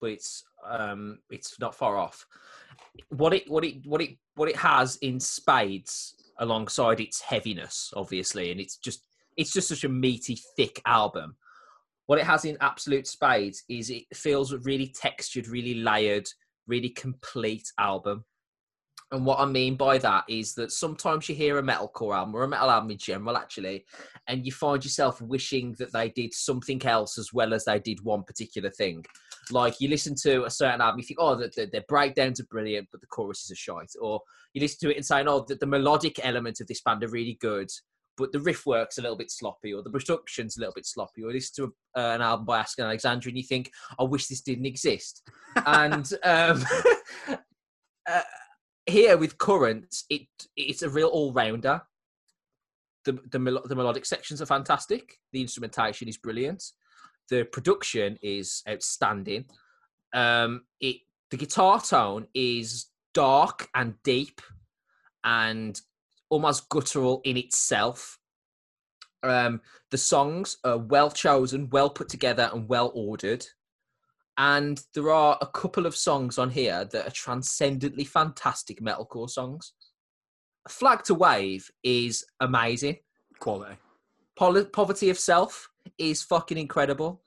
[0.00, 2.26] but it's um, it's not far off.
[3.10, 8.50] What it what it what it what it has in spades alongside its heaviness, obviously,
[8.50, 9.02] and it's just
[9.36, 11.36] it's just such a meaty, thick album.
[12.06, 16.28] What it has in absolute spades is it feels a really textured, really layered,
[16.66, 18.24] really complete album.
[19.12, 22.42] And what I mean by that is that sometimes you hear a metalcore album or
[22.42, 23.84] a metal album in general, actually,
[24.26, 28.02] and you find yourself wishing that they did something else as well as they did
[28.02, 29.04] one particular thing.
[29.52, 32.46] Like you listen to a certain album, you think, oh, the, the, their breakdowns are
[32.46, 33.92] brilliant, but the choruses are shite.
[34.00, 34.20] Or
[34.54, 37.08] you listen to it and saying, oh, the, the melodic element of this band are
[37.08, 37.70] really good,
[38.16, 41.22] but the riff work's a little bit sloppy, or the production's a little bit sloppy.
[41.22, 44.26] Or you listen to uh, an album by Asking Alexandria and you think, I wish
[44.26, 45.22] this didn't exist.
[45.66, 46.64] and um,
[48.08, 48.22] uh,
[48.86, 51.82] here with Currents, it it's a real all rounder.
[53.04, 55.18] The, the the melodic sections are fantastic.
[55.32, 56.62] The instrumentation is brilliant.
[57.28, 59.46] The production is outstanding.
[60.12, 60.96] Um, it
[61.30, 64.40] the guitar tone is dark and deep,
[65.24, 65.80] and
[66.30, 68.18] almost guttural in itself.
[69.22, 73.44] Um, the songs are well chosen, well put together, and well ordered.
[74.38, 79.72] And there are a couple of songs on here that are transcendently fantastic metalcore songs.
[80.68, 82.98] Flag to Wave is amazing.
[83.38, 83.76] Quality.
[84.36, 87.22] Pol- Poverty of Self is fucking incredible.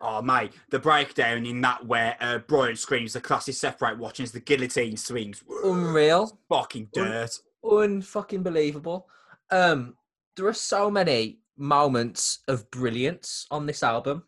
[0.00, 4.32] Oh, mate, the breakdown in that where uh, Brian screams the classes separate watching as
[4.32, 5.42] the guillotine swings.
[5.64, 6.38] Unreal.
[6.48, 7.40] Fucking dirt.
[7.64, 9.08] Unfucking believable.
[9.50, 9.96] Um,
[10.36, 14.22] there are so many moments of brilliance on this album.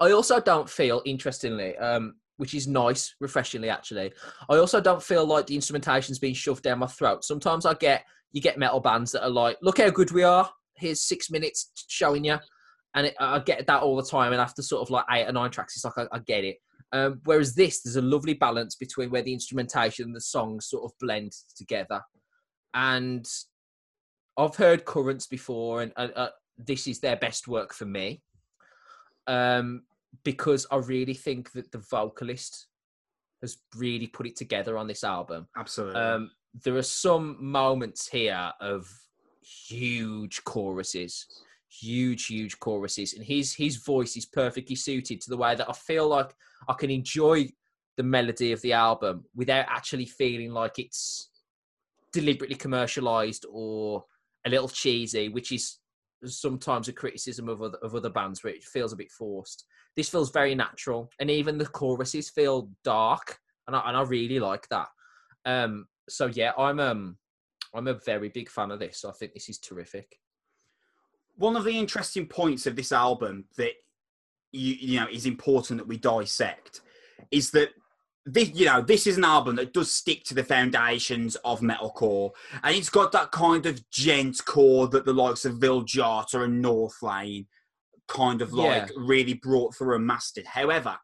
[0.00, 4.12] I also don't feel, interestingly, um, which is nice, refreshingly actually.
[4.48, 7.22] I also don't feel like the instrumentation's being shoved down my throat.
[7.22, 10.50] Sometimes I get you get metal bands that are like, "Look how good we are.
[10.76, 12.38] Here's six minutes showing you,"
[12.94, 14.32] and it, I get that all the time.
[14.32, 16.56] And after sort of like eight or nine tracks, it's like I, I get it.
[16.92, 20.84] Um, whereas this, there's a lovely balance between where the instrumentation and the songs sort
[20.84, 22.00] of blend together.
[22.74, 23.26] And
[24.36, 28.22] I've heard Currents before, and uh, uh, this is their best work for me.
[29.26, 29.82] Um,
[30.24, 32.66] because I really think that the vocalist
[33.40, 35.48] has really put it together on this album.
[35.56, 36.00] Absolutely.
[36.00, 36.30] Um,
[36.64, 38.88] there are some moments here of
[39.42, 41.26] huge choruses,
[41.68, 45.72] huge, huge choruses, and his his voice is perfectly suited to the way that I
[45.72, 46.34] feel like
[46.68, 47.48] I can enjoy
[47.96, 51.30] the melody of the album without actually feeling like it's
[52.12, 54.04] deliberately commercialized or
[54.44, 55.78] a little cheesy, which is
[56.24, 59.64] sometimes a criticism of other, of other bands where it feels a bit forced.
[59.96, 64.38] This feels very natural, and even the choruses feel dark, and I, and I really
[64.38, 64.88] like that.
[65.44, 67.16] Um, so yeah, I'm um,
[67.74, 69.04] I'm a very big fan of this.
[69.04, 70.18] I think this is terrific.
[71.36, 73.72] One of the interesting points of this album that
[74.52, 76.80] you, you know is important that we dissect
[77.30, 77.70] is that
[78.32, 82.30] this you know this is an album that does stick to the foundations of metalcore
[82.62, 87.46] and it's got that kind of djent core that the likes of Vildhjarta and Northlane
[88.08, 88.94] kind of like Yeah.
[88.96, 90.96] really brought through and mastered however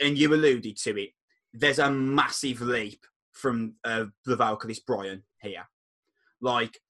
[0.00, 1.10] and you alluded to it
[1.52, 5.68] there's a massive leap from uh, the vocalist Brian here
[6.40, 6.80] like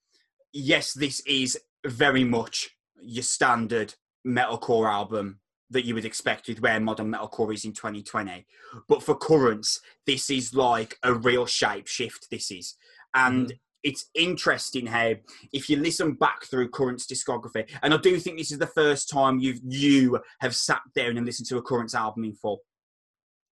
[0.53, 2.71] yes this is very much
[3.03, 3.95] your standard
[4.27, 5.41] metalcore album
[5.75, 8.47] that you would expect with where modern metalcore is in 2020.
[8.89, 12.29] But for currents, this is like a real shape shift.
[12.31, 12.77] This is,
[13.15, 13.57] and mm-hmm.
[13.83, 15.15] it's interesting how
[15.53, 19.11] if you listen back through currents discography, and I do think this is the first
[19.11, 22.63] time you've you have sat down and listened to a currents album in full.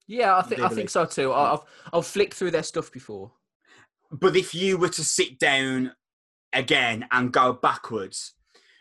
[0.06, 1.32] Yeah, I think I think so too.
[1.32, 1.60] I've
[1.92, 3.32] I've flicked through their stuff before.
[4.10, 5.92] But if you were to sit down
[6.52, 8.34] again and go backwards,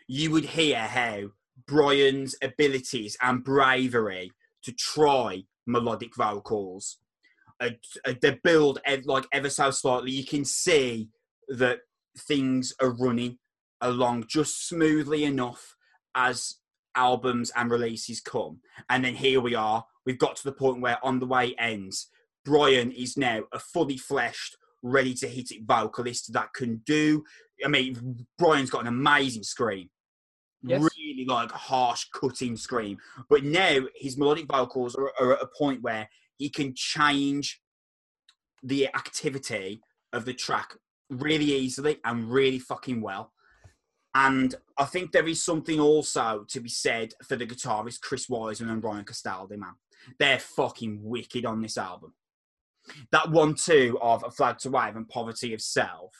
[0.06, 1.30] you would hear how
[1.66, 6.98] Brian's abilities and bravery to try melodic vocals,
[7.60, 7.70] uh,
[8.04, 10.10] uh, they build like ever so slightly.
[10.10, 11.08] You can see
[11.48, 11.80] that
[12.18, 13.38] things are running
[13.80, 15.76] along just smoothly enough
[16.14, 16.56] as
[16.94, 18.60] albums and releases come.
[18.88, 19.84] And then here we are.
[20.04, 22.08] We've got to the point where on the way ends,
[22.44, 27.24] Brian is now a fully fleshed, ready to hit it vocalist that can do.
[27.64, 29.90] I mean, Brian's got an amazing scream.
[30.62, 30.88] Yes.
[30.96, 32.98] Really like harsh, cutting scream.
[33.28, 37.60] But now his melodic vocals are, are at a point where he can change
[38.62, 39.80] the activity
[40.12, 40.76] of the track
[41.10, 43.32] really easily and really fucking well.
[44.14, 48.70] And I think there is something also to be said for the guitarist Chris Wiseman
[48.70, 49.74] and Ryan Castaldi, man.
[50.18, 52.14] They're fucking wicked on this album.
[53.10, 56.12] That one two of A Flag to Wave and Poverty of Self,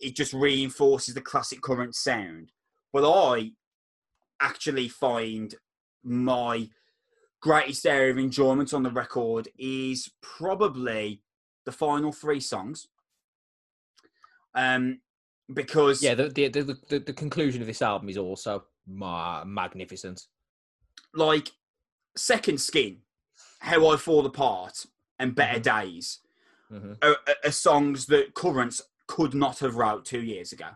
[0.00, 2.50] it just reinforces the classic current sound.
[2.92, 3.52] But I
[4.42, 5.54] actually find
[6.02, 6.68] my
[7.40, 11.22] greatest area of enjoyment on the record is probably
[11.64, 12.88] the final three songs.
[14.54, 15.00] Um,
[15.52, 20.26] because Yeah, the the, the the the conclusion of this album is also ma- magnificent.
[21.14, 21.50] like
[22.16, 23.02] Second Skin,
[23.60, 24.86] How I Fall Apart,
[25.18, 25.62] and Better Mhm.
[25.62, 26.18] Days
[26.70, 26.98] Mhm.
[27.02, 30.70] are, are- are songs that Currents could not have wrote two years ago.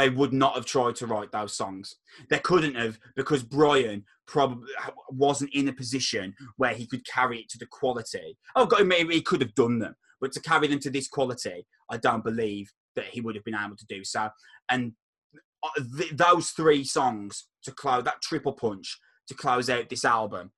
[0.00, 1.96] They would not have tried to write those songs.
[2.30, 4.66] They couldn't have because Brian probably
[5.10, 8.38] wasn't in a position where he could carry it to the quality.
[8.56, 11.66] Oh, God, maybe he could have done them, but to carry them to this quality,
[11.90, 14.30] I don't believe that he would have been able to do so.
[14.70, 14.92] And
[15.62, 20.50] uh, th- those three songs to close that triple punch to close out this album,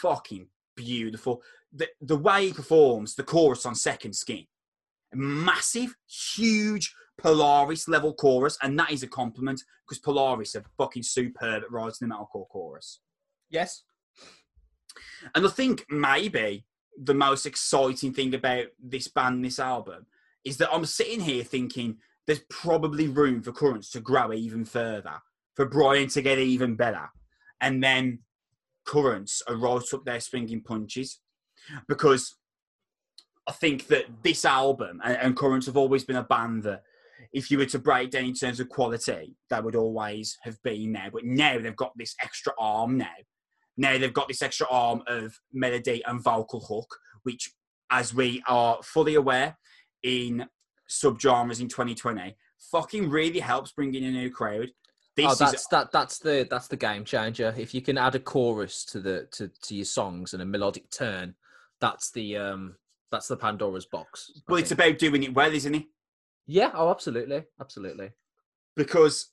[0.00, 1.42] fucking beautiful.
[1.70, 4.46] The the way he performs the chorus on Second Skin,
[5.12, 11.62] massive, huge Polaris level chorus, and that is a compliment because Polaris are fucking superb
[11.62, 13.00] at writing the metalcore chorus.
[13.50, 13.84] Yes.
[15.34, 16.66] And I think maybe
[17.00, 20.06] the most exciting thing about this band, this album,
[20.44, 25.22] is that I'm sitting here thinking there's probably room for Currents to grow even further,
[25.54, 27.10] for Brian to get even better.
[27.60, 28.20] And then
[28.84, 31.20] Currents are right up there swinging punches.
[31.88, 32.36] Because
[33.48, 36.82] I think that this album and, and Currents have always been a band that
[37.36, 40.92] if you were to break down in terms of quality, they would always have been
[40.92, 41.10] there.
[41.12, 43.14] But now they've got this extra arm now
[43.76, 47.52] now they've got this extra arm of melody and vocal hook, which,
[47.90, 49.58] as we are fully aware
[50.02, 50.46] in
[50.88, 52.36] subgenres in 2020,
[52.70, 54.70] fucking really helps bring in a new crowd.
[55.16, 55.92] This oh, is that's that.
[55.92, 57.54] That's the that's the game changer.
[57.56, 60.90] If you can add a chorus to the to, to your songs and a melodic
[60.90, 61.34] turn,
[61.80, 62.76] that's the um
[63.10, 64.30] that's the Pandora's box.
[64.36, 64.80] I well, it's think.
[64.80, 65.84] about doing it well, isn't it?
[66.46, 66.70] Yeah.
[66.74, 68.10] Oh, absolutely, absolutely.
[68.76, 69.30] Because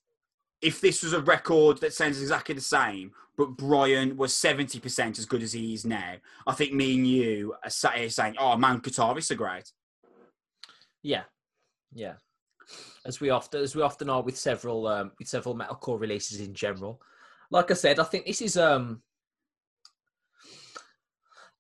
[0.61, 5.25] if this was a record that sounds exactly the same, but Brian was 70% as
[5.25, 6.15] good as he is now,
[6.47, 9.71] I think me and you are sat here saying, oh man, guitarists are great.
[11.01, 11.23] Yeah,
[11.93, 12.13] yeah.
[13.05, 16.53] As we often as we often are with several um, with several metalcore releases in
[16.53, 17.01] general.
[17.51, 19.01] Like I said, I think this is um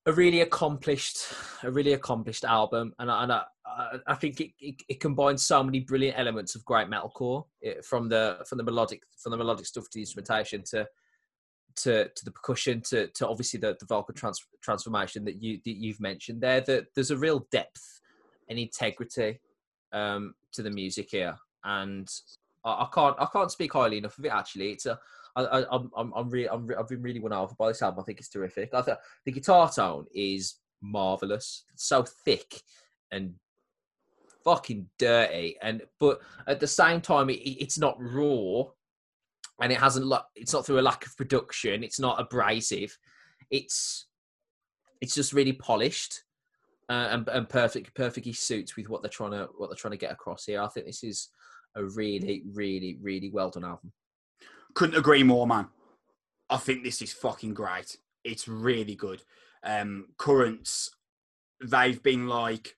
[0.05, 1.27] a really accomplished
[1.63, 3.43] a really accomplished album, and I, and I,
[4.07, 8.09] I think it, it, it combines so many brilliant elements of great metalcore it, from
[8.09, 10.87] the from the melodic from the melodic stuff to the instrumentation to
[11.75, 15.77] to to the percussion to to obviously the, the vocal trans- transformation that you that
[15.77, 16.61] you've mentioned there.
[16.61, 18.01] That there's a real depth
[18.49, 19.39] and integrity
[19.93, 22.09] um, to the music here, and
[22.65, 24.33] I, I, can't I can't speak highly enough of it.
[24.33, 24.99] Actually, it's a
[25.35, 28.01] I, I, I'm I'm I'm really I'm, I've been really won over by this album.
[28.01, 28.73] I think it's terrific.
[28.73, 31.63] I thought the guitar tone is marvelous.
[31.73, 32.61] It's so thick
[33.11, 33.33] and
[34.43, 38.63] fucking dirty, and but at the same time, it, it's not raw,
[39.61, 40.11] and it hasn't.
[40.35, 41.83] It's not through a lack of production.
[41.83, 42.97] It's not abrasive.
[43.49, 44.07] It's
[45.01, 46.23] it's just really polished
[46.89, 49.97] uh, and, and perfect perfectly suits with what they're trying to what they're trying to
[49.97, 50.61] get across here.
[50.61, 51.29] I think this is
[51.75, 53.91] a really, really, really well done album.
[54.73, 55.67] Couldn't agree more, man.
[56.49, 57.97] I think this is fucking great.
[58.23, 59.21] It's really good.
[59.63, 60.91] Um, Currents,
[61.63, 62.75] they've been like,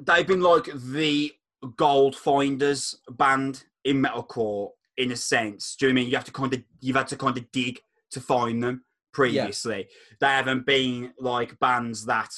[0.00, 1.32] they've been like the
[1.76, 5.76] gold finders band in metalcore in a sense.
[5.76, 7.50] Do you know I mean you have to kind of you've had to kind of
[7.52, 7.80] dig
[8.10, 8.82] to find them?
[9.16, 9.78] previously.
[9.78, 10.16] Yeah.
[10.20, 12.30] They haven't been like bands that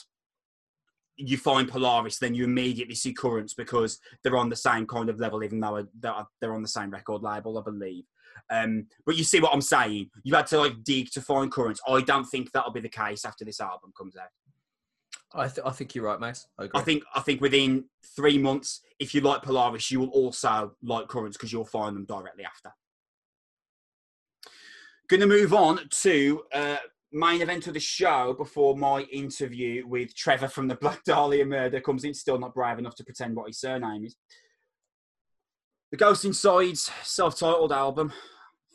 [1.18, 5.18] you find Polaris, then you immediately see Currents because they're on the same kind of
[5.18, 8.04] level, even though they're on the same record label, I believe.
[8.50, 10.10] Um, but you see what I'm saying?
[10.22, 11.80] You've had to like dig to find Currents.
[11.86, 14.28] I don't think that'll be the case after this album comes out.
[15.34, 16.38] I, th- I think you're right, mate.
[16.58, 17.84] I, I, think I think within
[18.16, 22.06] three months, if you like Polaris, you will also like Currents because you'll find them
[22.06, 22.72] directly after.
[25.08, 26.76] Going to move on to uh,
[27.12, 31.80] main event of the show before my interview with Trevor from the Black Dahlia Murder
[31.80, 32.14] comes in.
[32.14, 34.16] Still not brave enough to pretend what his surname is.
[35.90, 38.12] The Ghost Inside's self-titled album.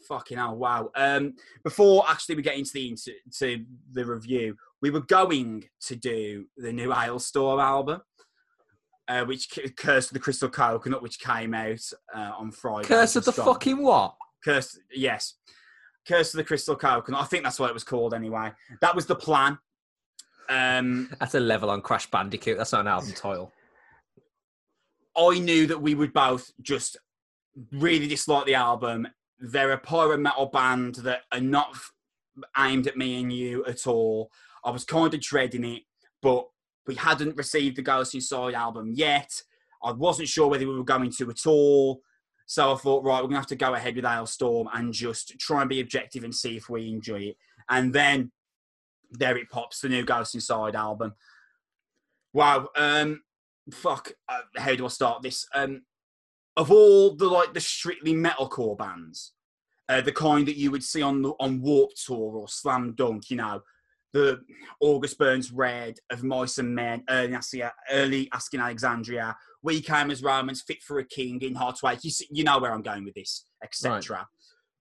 [0.08, 0.58] Fucking hell!
[0.58, 0.90] Wow.
[0.96, 5.96] Um, before actually we get into the into to the review, we were going to
[5.96, 8.02] do the new Alestorm album.
[9.10, 11.82] Uh, which Curse of the Crystal Coconut, which came out
[12.16, 12.88] uh, on Friday.
[12.88, 14.16] Curse of the fucking what?
[14.46, 15.36] Curse, yes.
[16.08, 17.22] Curse of the Crystal Coconut.
[17.22, 18.52] I think that's what it was called anyway.
[18.82, 19.58] That was the plan.
[20.50, 22.58] Um, that's a level on Crash Bandicoot.
[22.58, 23.52] That's not an album title.
[25.16, 26.98] I knew that we would both just
[27.72, 29.08] really dislike the album.
[29.40, 31.76] They're a pirate metal band that are not
[32.58, 34.32] aimed at me and you at all.
[34.66, 35.84] I was kind of dreading it,
[36.22, 36.48] but
[36.88, 39.32] we hadn't received the Ghost Inside album yet.
[39.84, 42.02] I wasn't sure whether we were going to at all.
[42.46, 45.62] So I thought, right, we're gonna have to go ahead with Alestorm and just try
[45.62, 47.38] and be objective and see if we enjoy it.
[47.70, 48.32] And then
[49.12, 51.14] there it pops, the new Ghost Inside album.
[52.34, 53.22] Wow, um,
[53.72, 55.46] fuck, uh, how do I start this?
[55.54, 55.84] Um,
[56.56, 59.34] of all the like the strictly metalcore bands,
[59.90, 63.38] uh, the kind that you would see on on Warped Tour or Slam Dunk, you
[63.38, 63.62] know,
[64.14, 64.42] the
[64.80, 67.38] August Burns Red of Mice and Men, early
[67.92, 71.98] early asking Alexandria, we came as Romans, fit for a king in way.
[72.02, 74.18] You, see, you know where I'm going with this, etc.
[74.18, 74.26] Right.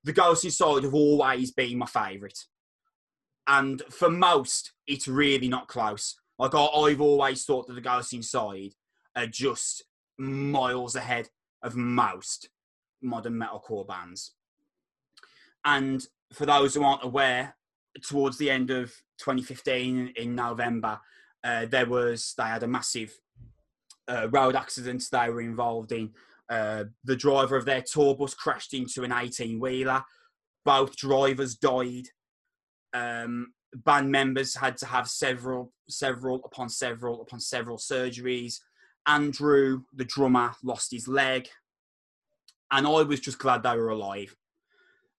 [0.04, 2.38] The Ghost Inside have always been my favourite.
[3.46, 6.16] And for most, it's really not close.
[6.38, 8.72] Like, I, I've always thought that the Ghost Inside
[9.14, 9.84] are just
[10.18, 11.28] miles ahead
[11.62, 12.48] of most
[13.00, 14.34] modern metalcore bands.
[15.64, 17.56] And for those who aren't aware,
[18.02, 20.98] towards the end of 2015 in November,
[21.44, 23.16] uh, there was they had a massive
[24.08, 26.10] uh, road accidents they were involved in.
[26.48, 30.02] Uh, the driver of their tour bus crashed into an 18 wheeler.
[30.64, 32.08] Both drivers died.
[32.92, 38.58] Um, band members had to have several, several upon several upon several surgeries.
[39.06, 41.48] Andrew, the drummer, lost his leg,
[42.70, 44.36] and I was just glad they were alive.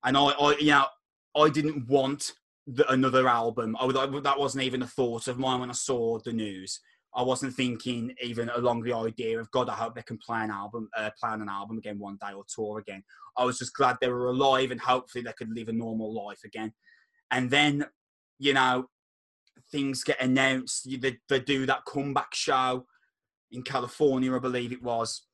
[0.05, 0.86] And I, I you know,
[1.36, 2.34] I didn't want
[2.67, 3.75] the, another album.
[3.79, 6.79] I, that wasn't even a thought of mine when I saw the news.
[7.16, 9.70] I wasn't thinking even along the idea of God.
[9.70, 12.43] I hope they can play an album, uh, plan an album again one day or
[12.47, 13.03] tour again.
[13.38, 16.41] I was just glad they were alive and hopefully they could live a normal life
[16.43, 16.74] again.
[17.30, 17.86] And then,
[18.39, 18.89] you know,
[19.72, 20.89] things get announced.
[20.89, 22.86] They, they do that comeback show
[23.51, 25.28] in California, I believe it was.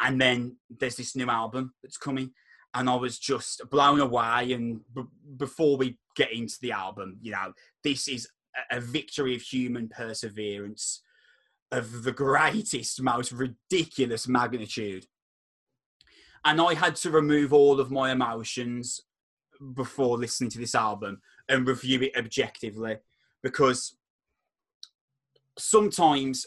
[0.00, 2.30] And then there's this new album that's coming,
[2.72, 4.52] and I was just blown away.
[4.52, 5.02] And b-
[5.36, 7.52] before we get into the album, you know,
[7.84, 8.26] this is
[8.70, 11.02] a victory of human perseverance
[11.72, 15.06] of the greatest, most ridiculous magnitude.
[16.44, 19.00] and I had to remove all of my emotions
[19.74, 22.96] before listening to this album and review it objectively
[23.42, 23.96] because
[25.58, 26.46] sometimes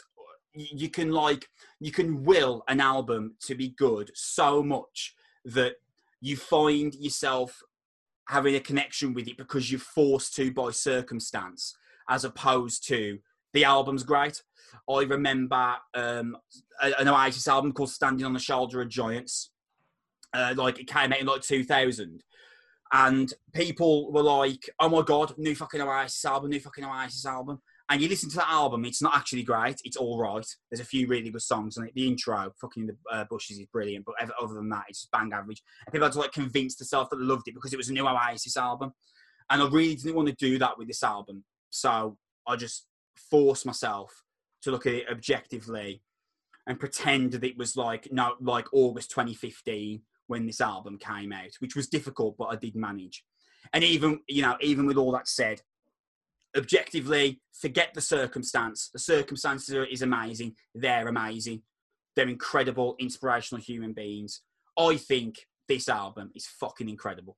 [0.54, 1.48] you can like
[1.80, 5.74] you can will an album to be good so much that
[6.20, 7.62] you find yourself
[8.28, 11.76] having a connection with it because you're forced to by circumstance
[12.08, 13.18] as opposed to
[13.52, 14.42] the album's great
[14.90, 16.36] i remember um,
[16.80, 19.50] an oasis album called standing on the shoulder of giants
[20.32, 22.22] uh, like it came out in like 2000
[22.92, 27.60] and people were like oh my god new fucking oasis album new fucking oasis album
[27.90, 29.76] and you listen to that album, it's not actually great.
[29.84, 30.46] It's all right.
[30.70, 31.92] There's a few really good songs on it.
[31.94, 34.06] The intro, fucking the uh, bushes, is brilliant.
[34.06, 35.62] But other than that, it's just bang average.
[35.86, 37.92] And people had to like convince themselves that they loved it because it was a
[37.92, 38.92] new Oasis album.
[39.50, 41.44] And I really didn't want to do that with this album,
[41.74, 42.16] so
[42.46, 44.22] I just forced myself
[44.62, 46.02] to look at it objectively
[46.68, 51.50] and pretend that it was like no, like August 2015 when this album came out,
[51.58, 53.24] which was difficult, but I did manage.
[53.72, 55.62] And even you know, even with all that said,
[56.56, 58.90] objectively, forget the circumstance.
[58.92, 60.54] The circumstances is amazing.
[60.74, 61.62] They're amazing.
[62.14, 64.42] They're incredible, inspirational human beings.
[64.78, 67.36] I think this album is fucking incredible.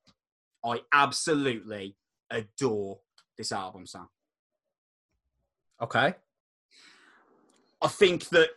[0.62, 1.96] I absolutely
[2.30, 2.98] adore
[3.38, 4.08] this album, Sam.
[5.82, 6.14] Okay.
[7.82, 8.48] I think that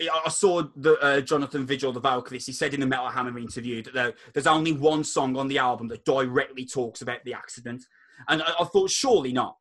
[0.00, 2.46] I saw the uh, Jonathan Vigil, the vocalist.
[2.46, 5.58] He said in the Metal Hammer interview that there, there's only one song on the
[5.58, 7.84] album that directly talks about the accident.
[8.28, 9.56] And I, I thought, surely not.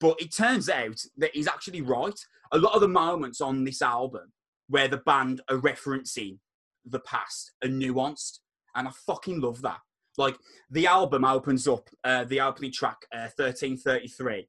[0.00, 2.18] But it turns out that he's actually right.
[2.52, 4.32] A lot of the moments on this album
[4.68, 6.38] where the band are referencing
[6.84, 8.38] the past are nuanced.
[8.74, 9.80] And I fucking love that.
[10.16, 10.36] Like
[10.70, 14.48] the album opens up, uh, the opening track, uh, 1333,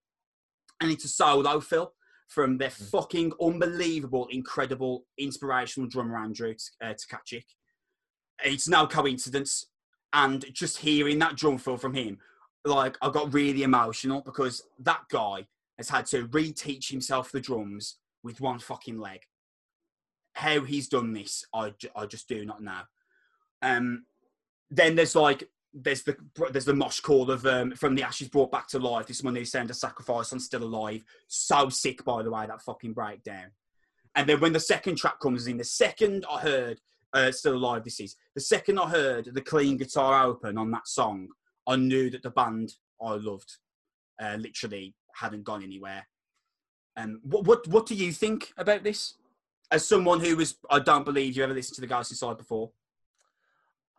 [0.81, 1.93] and it's a solo fill
[2.27, 2.89] from their mm.
[2.89, 7.45] fucking unbelievable, incredible, inspirational drummer Andrew uh, Tkaczyk.
[8.43, 9.67] It's no coincidence.
[10.13, 12.17] And just hearing that drum fill from him
[12.65, 17.97] like I got really emotional because that guy has had to reteach himself the drums
[18.23, 19.21] with one fucking leg.
[20.33, 22.81] How he's done this, I, I just do not know.
[23.61, 24.05] Um,
[24.69, 26.17] then there's like there's the
[26.51, 29.07] there's the mosh call of um, from the ashes brought back to life.
[29.07, 31.03] This money sent a sacrifice on still alive.
[31.27, 33.51] So sick, by the way, that fucking breakdown.
[34.15, 36.79] And then when the second track comes in, the second I heard
[37.13, 40.87] uh, still alive, this is the second I heard the clean guitar open on that
[40.87, 41.29] song.
[41.67, 43.57] I knew that the band I loved
[44.21, 46.07] uh, literally hadn't gone anywhere.
[46.97, 49.15] Um, what, what what do you think about this?
[49.71, 52.71] As someone who was, I don't believe you ever listened to the Ghost Inside before.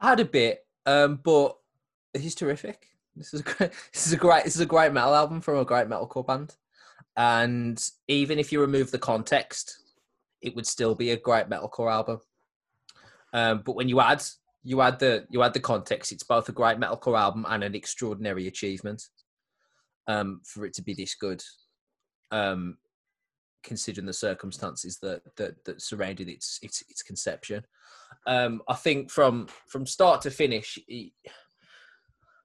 [0.01, 1.57] I had a bit, um, but
[2.15, 2.87] he's terrific.
[3.17, 5.59] This is a great, this is a great, this is a great metal album from
[5.59, 6.57] a great metalcore band.
[7.17, 9.79] And even if you remove the context,
[10.41, 12.21] it would still be a great metalcore album.
[13.33, 14.23] Um, but when you add
[14.63, 16.13] you add the you add the context.
[16.13, 19.03] It's both a great metalcore album and an extraordinary achievement
[20.07, 21.43] um, for it to be this good,
[22.31, 22.77] um,
[23.63, 27.65] considering the circumstances that that, that surrounded its its its conception.
[28.27, 30.79] Um, I think from from start to finish.
[30.89, 31.13] It,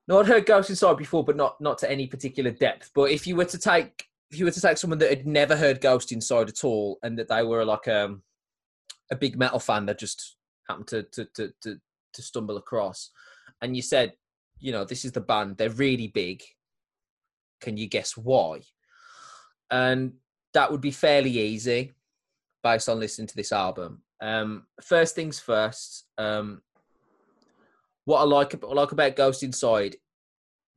[0.08, 2.92] no, I'd heard Ghost Inside before, but not not to any particular depth.
[2.94, 5.56] But if you were to take if you were to take someone that had never
[5.56, 8.22] heard Ghost Inside at all, and that they were like um,
[9.12, 10.38] a big metal fan that just
[10.68, 11.80] happened to to to, to
[12.14, 13.12] to stumble across.
[13.62, 14.14] And you said,
[14.60, 16.44] you know, this is the band, they're really big.
[17.62, 18.62] Can you guess why?
[19.72, 20.14] And
[20.54, 21.94] that would be fairly easy
[22.64, 24.02] based on listening to this album.
[24.22, 26.62] Um, first things first, um,
[28.06, 29.96] what I like, I like about Ghost Inside,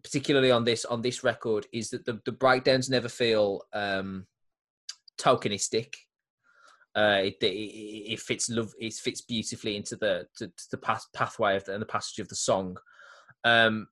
[0.02, 4.26] particularly on this on this record, is that the, the breakdowns never feel um,
[5.18, 5.94] tokenistic.
[6.96, 8.72] Uh, it, it, it, fits love.
[8.80, 12.18] It fits beautifully into the to, to the path, pathway of the, and the passage
[12.18, 12.76] of the song.
[13.44, 13.86] Um,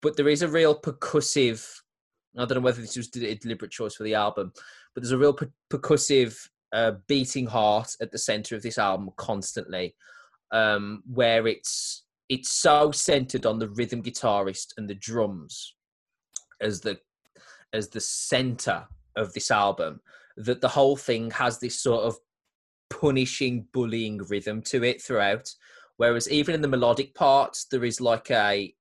[0.00, 1.66] but there is a real percussive.
[2.36, 4.52] I don't know whether this was a deliberate choice for the album,
[4.94, 6.36] but there's a real per- percussive
[6.72, 9.94] uh, beating heart at the center of this album constantly,
[10.50, 12.01] um, where it's
[12.32, 15.74] it's so centered on the rhythm guitarist and the drums
[16.62, 16.98] as the
[17.74, 20.00] as the center of this album
[20.38, 22.16] that the whole thing has this sort of
[22.88, 25.54] punishing, bullying rhythm to it throughout.
[25.98, 28.74] Whereas even in the melodic parts, there is like a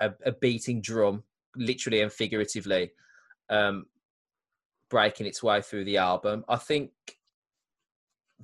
[0.00, 2.92] a, a beating drum, literally and figuratively,
[3.50, 3.84] um,
[4.88, 6.42] breaking its way through the album.
[6.48, 6.92] I think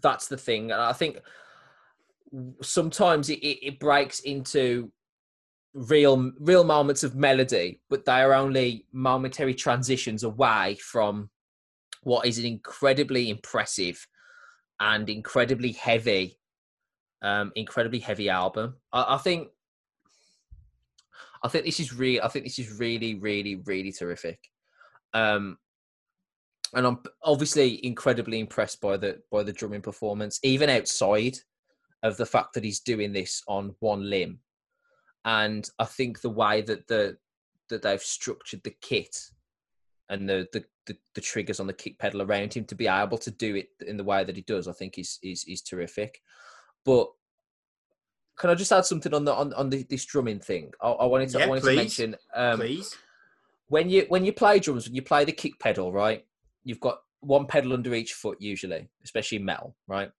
[0.03, 1.22] that's the thing, and I think
[2.62, 4.93] sometimes it, it breaks into
[5.74, 11.31] real real moments of melody, but they are only momentary transitions away from
[12.03, 14.07] what is an incredibly impressive
[14.81, 16.39] and incredibly heavy
[17.20, 18.76] Um, incredibly heavy album.
[18.93, 19.49] I, I think.
[21.43, 22.20] I think this is really.
[22.22, 24.39] I think this is really, really, really terrific.
[25.14, 25.59] Um,
[26.74, 31.39] and I'm obviously incredibly impressed by the by the drumming performance, even outside
[32.03, 34.40] of the fact that he's doing this on one limb.
[35.24, 37.18] And I think the way that the
[37.68, 39.16] that they've structured the kit
[40.09, 43.18] and the, the the, the triggers on the kick pedal around him to be able
[43.18, 46.22] to do it in the way that he does, I think is is is terrific.
[46.84, 47.11] But
[48.38, 50.72] can I just add something on the on, on the, this drumming thing?
[50.80, 51.74] I, I wanted to Yeah, I wanted please.
[51.74, 52.96] to mention um, Please.
[53.68, 56.24] when you when you play drums, when you play the kick pedal, right?
[56.64, 60.11] You've got one pedal under each foot usually, especially metal, right?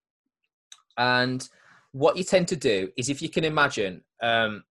[0.97, 1.47] And
[1.92, 4.64] what you tend to do is if you can imagine, um,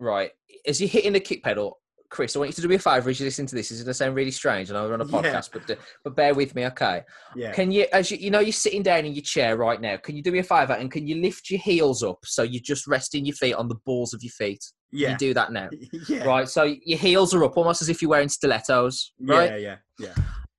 [0.00, 0.30] right,
[0.66, 1.78] as you're hitting the kick pedal,
[2.10, 3.70] Chris, I want you to do me a favour as you listen to this.
[3.70, 4.68] This is going to sound really strange.
[4.68, 5.10] and I know we're on a Yeah.
[5.40, 7.04] podcast, but but bear with me, okay?
[7.34, 7.52] Yeah.
[7.52, 9.96] Can you, as you, you know, you're sitting down in your chair right now.
[9.96, 12.60] Can you do me a favour and can you lift your heels up so you're
[12.62, 14.62] just resting your feet on the balls of your feet?
[14.90, 15.10] Can yeah.
[15.12, 15.70] You do that now,
[16.08, 16.24] yeah.
[16.24, 16.46] right?
[16.46, 19.52] So your heels are up, almost as if you're wearing stilettos, right?
[19.52, 20.14] Yeah, yeah, yeah.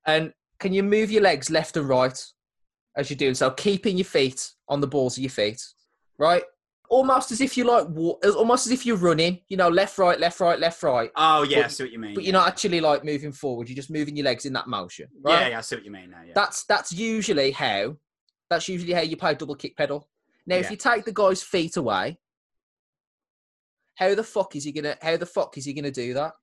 [0.06, 2.20] And can you move your legs left and right
[2.96, 5.62] as you're doing so, keeping your feet on the balls of your feet,
[6.18, 6.42] right?
[6.88, 10.20] Almost as if you like, wa- almost as if you're running, you know, left, right,
[10.20, 11.10] left, right, left, right.
[11.16, 12.14] Oh, yeah, I see what you mean.
[12.14, 12.28] But yeah.
[12.28, 13.68] you're not actually like moving forward.
[13.68, 15.40] You're just moving your legs in that motion, right?
[15.40, 16.22] Yeah, yeah, I see what you mean now.
[16.24, 16.32] Yeah.
[16.34, 17.96] That's that's usually how.
[18.50, 20.08] That's usually how you play double kick pedal.
[20.46, 22.18] Now, if you take the guy's feet away,
[23.94, 24.96] how the fuck is he gonna?
[25.00, 26.34] How the fuck is he gonna do that?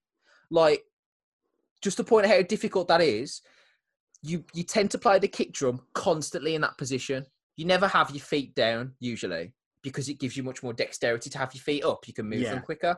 [0.50, 0.84] Like,
[1.82, 3.42] just to point out how difficult that is.
[4.24, 7.26] You you tend to play the kick drum constantly in that position.
[7.58, 9.54] You never have your feet down usually
[9.84, 12.08] because it gives you much more dexterity to have your feet up.
[12.08, 12.52] You can move Yeah.
[12.56, 12.98] them quicker.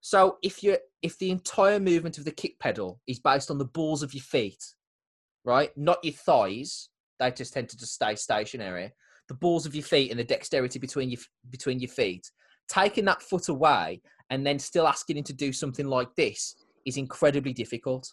[0.00, 3.64] So if you if the entire movement of the kick pedal is based on the
[3.64, 4.62] balls of your feet,
[5.44, 8.92] right, not your thighs, they just tend to just stay stationary.
[9.28, 11.20] The balls of your feet and the dexterity between your
[11.50, 12.30] between your feet,
[12.68, 16.96] taking that foot away and then still asking him to do something like this is
[16.96, 18.12] incredibly difficult.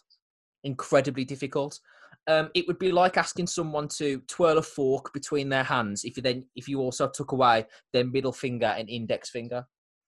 [0.64, 1.78] Incredibly difficult.
[2.26, 6.16] Um, it would be like asking someone to twirl a fork between their hands if
[6.16, 9.64] you then if you also took away their middle finger and index finger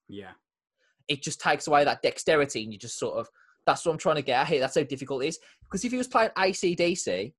[0.09, 0.32] yeah.
[1.09, 3.28] it just takes away that dexterity and you just sort of
[3.66, 4.61] that's what I'm trying to get at here.
[4.61, 5.38] That's how difficult it is.
[5.64, 7.32] Because if he was playing ACDC,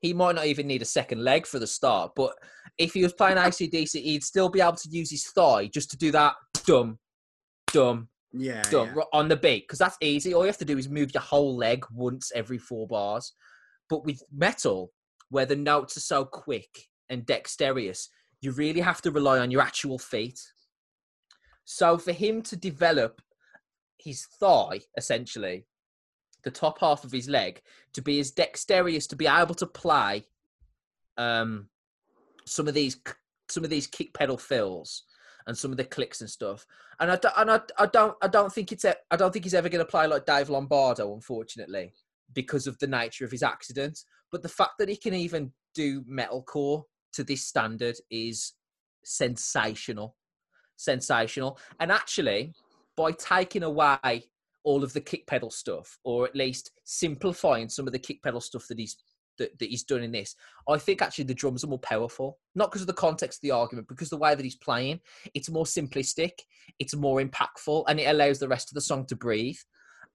[0.00, 2.12] he might not even need a second leg for the start.
[2.14, 2.34] But
[2.78, 5.96] if he was playing ACDC, he'd still be able to use his thigh just to
[5.96, 6.34] do that
[6.66, 6.98] dumb,
[7.72, 8.62] dum, Yeah.
[8.70, 9.02] dum yeah.
[9.12, 9.64] on the beat.
[9.64, 10.34] Because that's easy.
[10.34, 13.32] All you have to do is move your whole leg once every four bars.
[13.88, 14.92] But with metal,
[15.30, 18.08] where the notes are so quick and dexterous,
[18.40, 20.40] you really have to rely on your actual feet.
[21.64, 23.20] So for him to develop
[23.98, 25.66] his thigh, essentially,
[26.44, 27.62] the top half of his leg,
[27.94, 30.26] to be as dexterous to be able to play
[31.16, 31.68] um,
[32.44, 32.98] some of these
[33.48, 35.02] some of these kick pedal fills
[35.46, 36.66] and some of the clicks and stuff.
[36.98, 39.54] And I, don't- and I, I don't I don't think it's I don't think he's
[39.54, 41.94] ever going to play like Dave Lombardo, unfortunately,
[42.32, 44.00] because of the nature of his accident.
[44.32, 48.54] But the fact that he can even do metalcore to this standard is
[49.04, 50.16] sensational,
[50.76, 51.58] sensational.
[51.80, 52.52] And actually,
[52.96, 54.24] by taking away
[54.64, 58.40] all of the kick pedal stuff, or at least simplifying some of the kick pedal
[58.40, 58.96] stuff that he's
[59.36, 60.36] that, that he's done in this,
[60.68, 62.38] I think actually the drums are more powerful.
[62.54, 65.00] Not because of the context of the argument, because the way that he's playing,
[65.34, 66.30] it's more simplistic,
[66.78, 69.58] it's more impactful, and it allows the rest of the song to breathe.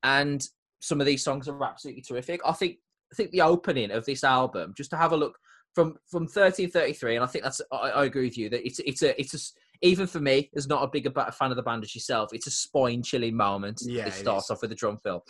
[0.03, 0.47] And
[0.79, 2.41] some of these songs are absolutely terrific.
[2.45, 2.77] I think
[3.11, 5.37] I think the opening of this album, just to have a look
[5.73, 9.01] from from 1333, and I think that's I, I agree with you that it's it's
[9.01, 9.39] a it's a
[9.81, 12.47] even for me as not a big a fan of the band as yourself, it's
[12.47, 13.81] a spine chilling moment.
[13.83, 15.23] Yeah, it starts off with a drum fill,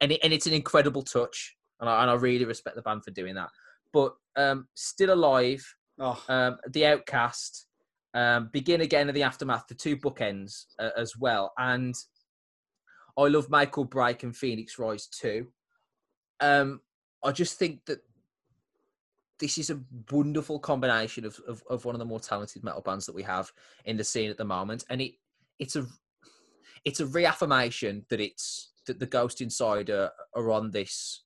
[0.00, 3.04] and it, and it's an incredible touch, and I, and I really respect the band
[3.04, 3.50] for doing that.
[3.92, 5.64] But um, still alive,
[6.00, 7.66] Oh, um, the Outcast,
[8.14, 11.94] um, begin again in the aftermath, the two bookends uh, as well, and
[13.20, 15.48] I love Make or Break and Phoenix Rise too.
[16.40, 16.80] Um,
[17.22, 18.00] I just think that
[19.38, 23.06] this is a wonderful combination of, of, of one of the more talented metal bands
[23.06, 23.50] that we have
[23.84, 25.12] in the scene at the moment, and it
[25.58, 25.86] it's a
[26.84, 31.24] it's a reaffirmation that it's that the Ghost Insider are on this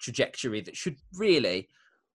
[0.00, 1.68] trajectory that should really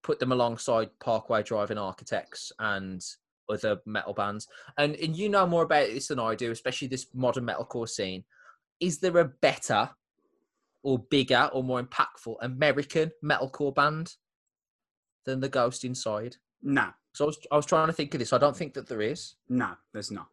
[0.03, 3.01] put them alongside Parkway Driving Architects and
[3.49, 4.47] other metal bands.
[4.77, 8.25] And and you know more about this than I do, especially this modern metalcore scene.
[8.81, 9.91] Is there a better
[10.83, 14.15] or bigger or more impactful American metalcore band
[15.25, 16.35] than the Ghost Inside?
[16.63, 18.33] no, So I was I was trying to think of this.
[18.33, 19.35] I don't think that there is.
[19.47, 20.27] no, there's not.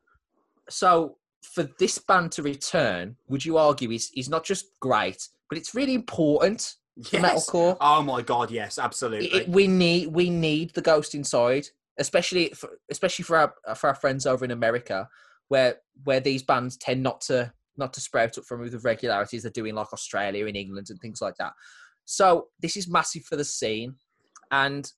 [0.69, 5.59] So for this band to return, would you argue is is not just great, but
[5.59, 6.75] it's really important
[7.05, 7.23] for Yes.
[7.49, 7.77] metalcore?
[7.81, 9.29] Oh my god, yes, It- absolutely.
[9.33, 11.69] it- we need we need the ghost inside
[12.01, 15.09] especially for, especially for our for our friends over in America,
[15.49, 19.43] where where these bands tend not to not to sprout up from with regularity as
[19.45, 21.53] they're doing like Australia and England and things like that.
[22.05, 23.95] So this is massive for the scene,
[24.51, 24.91] and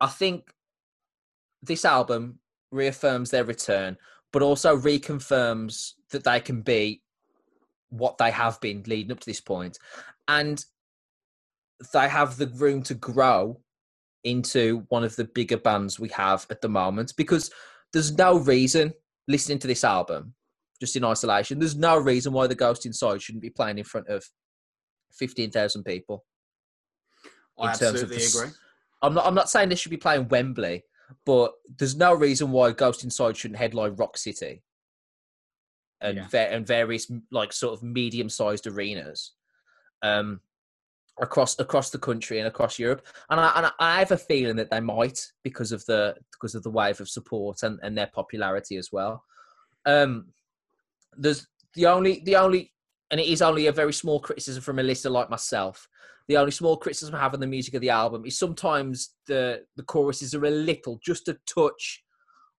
[0.00, 0.52] I think
[1.62, 2.38] this album
[2.70, 3.96] reaffirms their return,
[4.32, 7.02] but also reconfirms that they can be
[7.90, 9.78] what they have been leading up to this point,
[10.28, 10.64] and
[11.92, 13.60] they have the room to grow
[14.24, 17.50] into one of the bigger bands we have at the moment because
[17.92, 18.92] there's no reason
[19.28, 20.34] listening to this album
[20.80, 24.08] just in isolation there's no reason why the ghost inside shouldn't be playing in front
[24.08, 24.24] of
[25.12, 26.24] 15,000 people
[27.58, 28.50] I absolutely the, agree
[29.02, 30.84] I'm not I'm not saying they should be playing Wembley
[31.26, 34.62] but there's no reason why Ghost Inside shouldn't headline Rock City
[36.00, 36.28] and yeah.
[36.28, 39.32] va- and various like sort of medium sized arenas.
[40.02, 40.40] Um,
[41.20, 43.06] across across the country and across Europe.
[43.28, 46.62] And I, and I have a feeling that they might because of the because of
[46.62, 49.22] the wave of support and, and their popularity as well.
[49.84, 50.26] Um,
[51.16, 52.72] there's the only the only
[53.10, 55.88] and it is only a very small criticism from a listener like myself.
[56.28, 59.64] The only small criticism I have on the music of the album is sometimes the
[59.76, 62.02] the choruses are a little, just a touch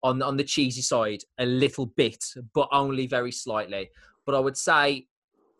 [0.04, 2.24] on on the cheesy side, a little bit,
[2.54, 3.90] but only very slightly.
[4.26, 5.08] But I would say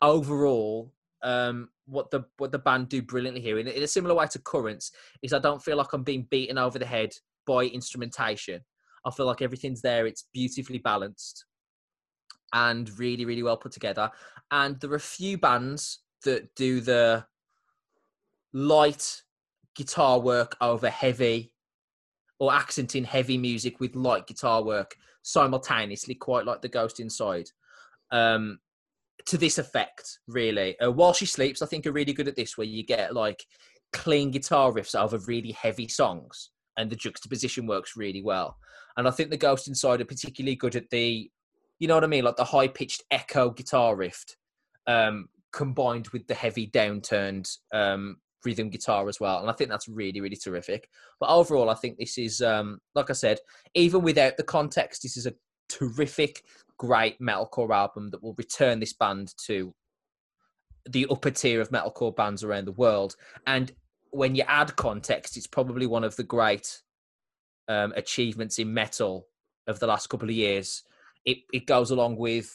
[0.02, 0.92] overall,
[1.24, 4.40] um, what the what the band do brilliantly here, in, in a similar way to
[4.40, 7.14] Currents, is I don't feel like I'm being beaten over the head
[7.48, 8.62] by instrumentation.
[9.06, 10.06] I feel like everything's there.
[10.06, 11.46] It's beautifully balanced
[12.54, 14.10] and really, really well put together.
[14.52, 17.26] And there are a few bands that do the
[18.54, 19.22] light
[19.76, 21.54] guitar work over heavy
[22.40, 27.50] or accenting heavy music with light guitar work simultaneously, quite like the Ghost Inside.
[28.12, 28.60] Um,
[29.28, 30.78] to this effect, really.
[30.80, 33.46] Uh, While She Sleeps, I think are really good at this, where you get like
[33.94, 38.58] clean guitar riffs over really heavy songs, and the juxtaposition works really well.
[38.98, 41.30] And I think the Ghost Inside are particularly good at the,
[41.82, 44.24] you know what I mean, like the high pitched echo guitar riff,
[44.86, 49.40] um, combined with the heavy downturned um, rhythm guitar as well.
[49.40, 50.88] And I think that's really, really terrific.
[51.20, 53.40] But overall, I think this is, um, like I said,
[53.74, 55.34] even without the context, this is a
[55.70, 56.44] terrific
[56.78, 59.74] great metalcore album that will return this band to
[60.88, 63.16] the upper tier of metalcore bands around the world.
[63.48, 63.72] And
[64.12, 66.84] when you add context, it's probably one of the great
[67.68, 69.26] um, achievements in metal
[69.66, 70.84] of the last couple of years.
[71.26, 72.50] It it goes along with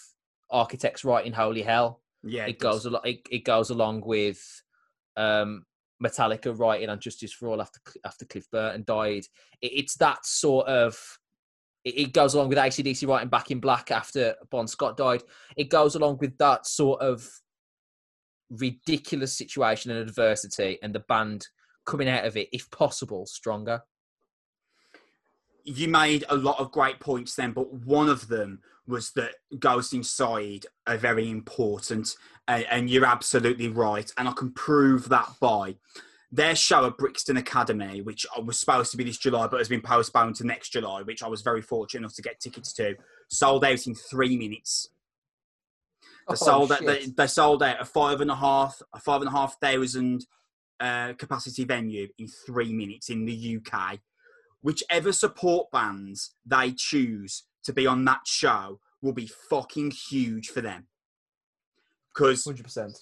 [0.50, 2.00] Architects writing Holy Hell.
[2.22, 3.02] Yeah, it, it goes along.
[3.04, 4.40] It, it, goes along with
[5.16, 5.64] um,
[6.02, 9.24] Metallica writing And Justice for All after after Cliff Burton died.
[9.60, 10.98] It, it's that sort of
[11.84, 15.22] it, goes along with ACDC writing Back in Black after Bon Scott died.
[15.56, 17.28] It goes along with that sort of
[18.50, 21.46] ridiculous situation and adversity, and the band
[21.86, 23.80] coming out of it, if possible, stronger.
[25.66, 29.92] You made a lot of great points then, but one of them was that Ghost
[29.92, 34.10] Inside are very important, and, and you're absolutely right.
[34.16, 35.76] And I can prove that by
[36.32, 39.80] their show at Brixton Academy, which was supposed to be this July but has been
[39.80, 42.94] postponed to next July, which I was very fortunate enough to get tickets to,
[43.28, 44.88] sold out in three minutes.
[46.28, 49.20] They oh, sold out, they, they, sold out a five and a half a five
[49.20, 50.26] and a half thousand
[50.80, 54.00] uh, capacity venue in three minutes in the UK.
[54.66, 60.60] Whichever support bands they choose to be on that show will be fucking huge for
[60.60, 60.88] them.
[62.12, 62.98] Because hundred percent.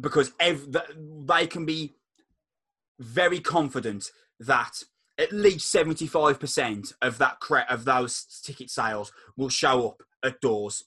[0.00, 0.74] Because ev-
[1.26, 1.96] they can be
[2.98, 4.84] very confident that
[5.18, 10.84] at least 75% of that cre- of those ticket sales will show up at doors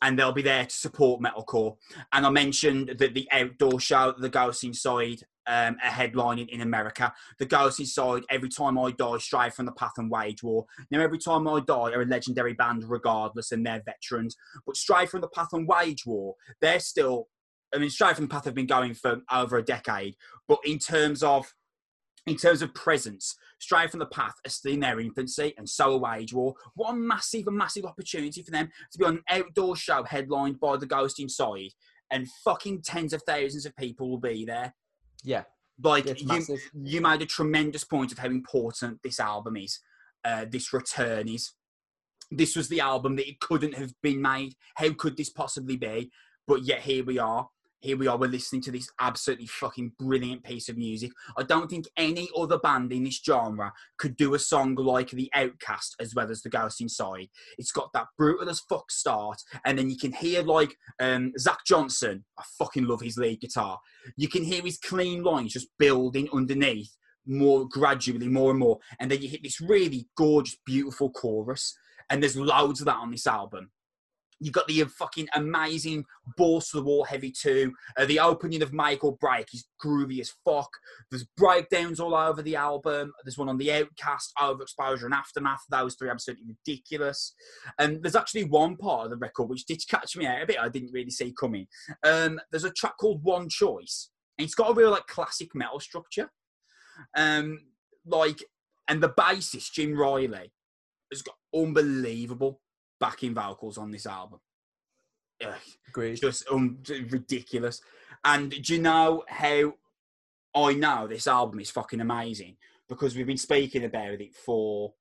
[0.00, 1.76] and they'll be there to support metalcore
[2.12, 6.60] and i mentioned that the outdoor show the ghost inside um, a headline in, in
[6.60, 7.12] america.
[7.38, 10.66] The ghost inside every time i die Stray from the path and wage war.
[10.90, 14.36] Now every time i die are a legendary band regardless and they're veterans.
[14.66, 17.28] But Stray from the path and wage war they're still
[17.74, 20.78] I mean, Stray from the Path have been going for over a decade, but in
[20.78, 21.52] terms of
[22.26, 25.94] in terms of presence, Stray from the Path are still in their infancy, and so
[25.94, 26.54] are Wage War.
[26.74, 30.60] What a massive, a massive opportunity for them to be on an outdoor show headlined
[30.60, 31.70] by the Ghost Inside,
[32.10, 34.74] and fucking tens of thousands of people will be there.
[35.24, 35.44] Yeah,
[35.82, 39.80] like you, you made a tremendous point of how important this album is,
[40.24, 41.52] uh, this return is.
[42.30, 44.54] This was the album that it couldn't have been made.
[44.74, 46.10] How could this possibly be?
[46.46, 47.48] But yet here we are
[47.80, 51.12] here we are, we're listening to this absolutely fucking brilliant piece of music.
[51.36, 55.30] I don't think any other band in this genre could do a song like The
[55.34, 57.28] Outcast as well as The Ghost Inside.
[57.56, 61.58] It's got that brutal as fuck start, and then you can hear like um, Zach
[61.66, 62.24] Johnson.
[62.38, 63.78] I fucking love his lead guitar.
[64.16, 66.90] You can hear his clean lines just building underneath
[67.26, 71.76] more gradually, more and more, and then you hit this really gorgeous, beautiful chorus,
[72.10, 73.70] and there's loads of that on this album.
[74.40, 76.04] You've got the fucking amazing
[76.36, 77.72] Balls to the Wall Heavy 2.
[77.96, 78.72] Uh, the opening of
[79.02, 80.70] or Break is groovy as fuck.
[81.10, 83.12] There's breakdowns all over the album.
[83.24, 85.62] There's one on the Outcast, Overexposure, and Aftermath.
[85.70, 87.34] Those three absolutely ridiculous.
[87.78, 90.60] And there's actually one part of the record which did catch me out a bit.
[90.60, 91.66] I didn't really see coming.
[92.04, 95.80] Um, there's a track called One Choice, and it's got a real like classic metal
[95.80, 96.30] structure.
[97.16, 97.60] Um,
[98.06, 98.44] like,
[98.88, 100.52] and the bassist Jim Riley
[101.10, 102.60] has got unbelievable
[103.00, 104.40] backing vocals on this album.
[105.44, 105.54] Ugh,
[105.88, 106.20] Agreed.
[106.20, 106.78] just um,
[107.10, 107.80] ridiculous.
[108.24, 109.74] And do you know how
[110.54, 112.56] I know this album is fucking amazing?
[112.88, 114.94] Because we've been speaking about it for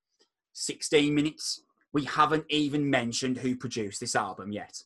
[0.53, 1.61] 16 minutes.
[1.93, 4.83] We haven't even mentioned who produced this album yet.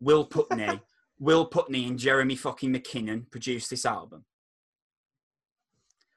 [0.00, 0.80] Will Putney,
[1.18, 4.24] Will Putney and Jeremy fucking McKinnon produced this album.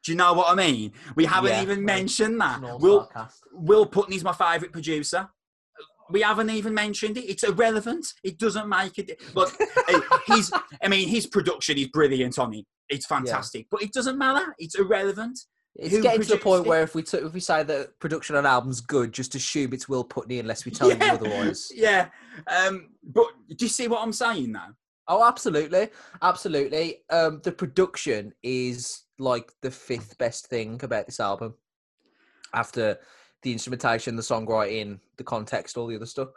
[0.03, 0.93] Do you know what I mean?
[1.15, 2.61] We haven't Yeah, even mentioned that.
[2.79, 3.09] Will.
[3.51, 5.27] Will Putney's my favourite producer.
[6.09, 7.25] We haven't even mentioned it.
[7.29, 8.05] It's irrelevant.
[8.23, 9.19] It doesn't make it.
[9.35, 9.53] Look,
[9.89, 10.51] eh, he's.
[10.81, 12.65] I mean, his production is brilliant on it.
[12.89, 14.55] It's fantastic, but it doesn't matter.
[14.57, 15.39] It's irrelevant.
[15.75, 16.69] It's Who getting to the point it?
[16.69, 19.73] where if we took, if we say that production on an album's good, just assume
[19.73, 21.13] it's Will Putney unless we tell you Yeah.
[21.13, 21.71] otherwise.
[21.75, 22.09] Yeah,
[22.47, 24.69] um, but do you see what I'm saying now?
[25.07, 25.89] Oh, absolutely,
[26.21, 27.03] absolutely.
[27.11, 31.53] Um, the production is like the fifth best thing about this album,
[32.53, 32.97] after
[33.43, 36.29] the instrumentation, the songwriting, the context, all the other stuff,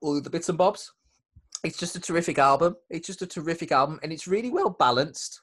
[0.00, 0.92] all the bits and bobs.
[1.64, 2.76] It's just a terrific album.
[2.90, 5.40] It's just a terrific album, and it's really well balanced.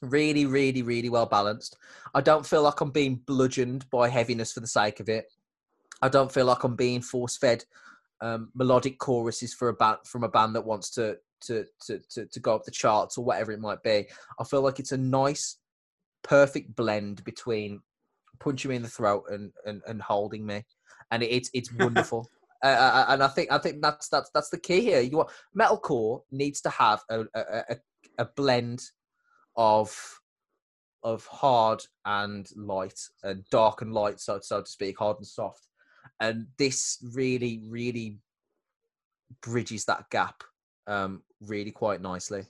[0.00, 1.76] Really, really, really well balanced.
[2.12, 5.26] I don't feel like I'm being bludgeoned by heaviness for the sake of it.
[6.02, 7.64] I don't feel like I'm being force fed
[8.22, 12.26] um, melodic choruses for a band from a band that wants to to, to to
[12.26, 14.06] to go up the charts or whatever it might be.
[14.38, 15.58] I feel like it's a nice,
[16.22, 17.80] perfect blend between
[18.42, 20.64] punching me in the throat and and, and holding me,
[21.10, 22.28] and it's it's wonderful.
[22.64, 25.00] Uh, uh, and I think I think that's that's that's the key here.
[25.00, 27.40] You want metalcore needs to have a a,
[27.70, 27.76] a,
[28.18, 28.82] a blend
[29.56, 30.20] of
[31.02, 35.66] of hard and light and dark and light, so so to speak, hard and soft.
[36.20, 38.18] And this really, really
[39.40, 40.42] bridges that gap
[40.86, 42.44] um, really quite nicely.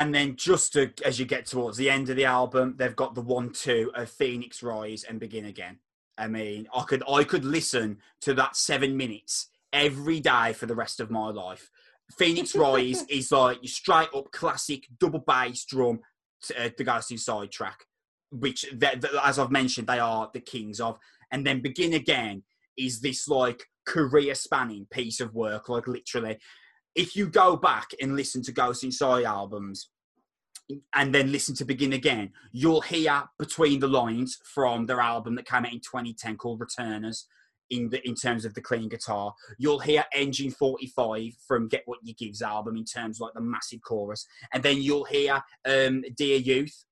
[0.00, 3.14] And then just to, as you get towards the end of the album, they've got
[3.14, 5.78] the one-two of Phoenix Rise and Begin Again.
[6.16, 10.74] I mean, I could I could listen to that seven minutes every day for the
[10.74, 11.70] rest of my life.
[12.16, 16.00] Phoenix Rise is like your straight up classic double bass drum
[16.44, 17.84] to, uh, the Ghost Inside track,
[18.30, 18.64] which
[19.22, 20.98] as I've mentioned they are the kings of.
[21.30, 22.42] And then Begin Again
[22.76, 26.38] is this like career spanning piece of work, like literally.
[26.94, 29.90] If you go back and listen to Ghost Inside albums,
[30.94, 35.46] and then listen to Begin Again, you'll hear between the lines from their album that
[35.46, 37.26] came out in 2010 called Returners.
[37.70, 42.00] In the in terms of the clean guitar, you'll hear Engine 45 from Get What
[42.02, 46.38] You Gives album in terms like the massive chorus, and then you'll hear um, Dear
[46.38, 46.84] Youth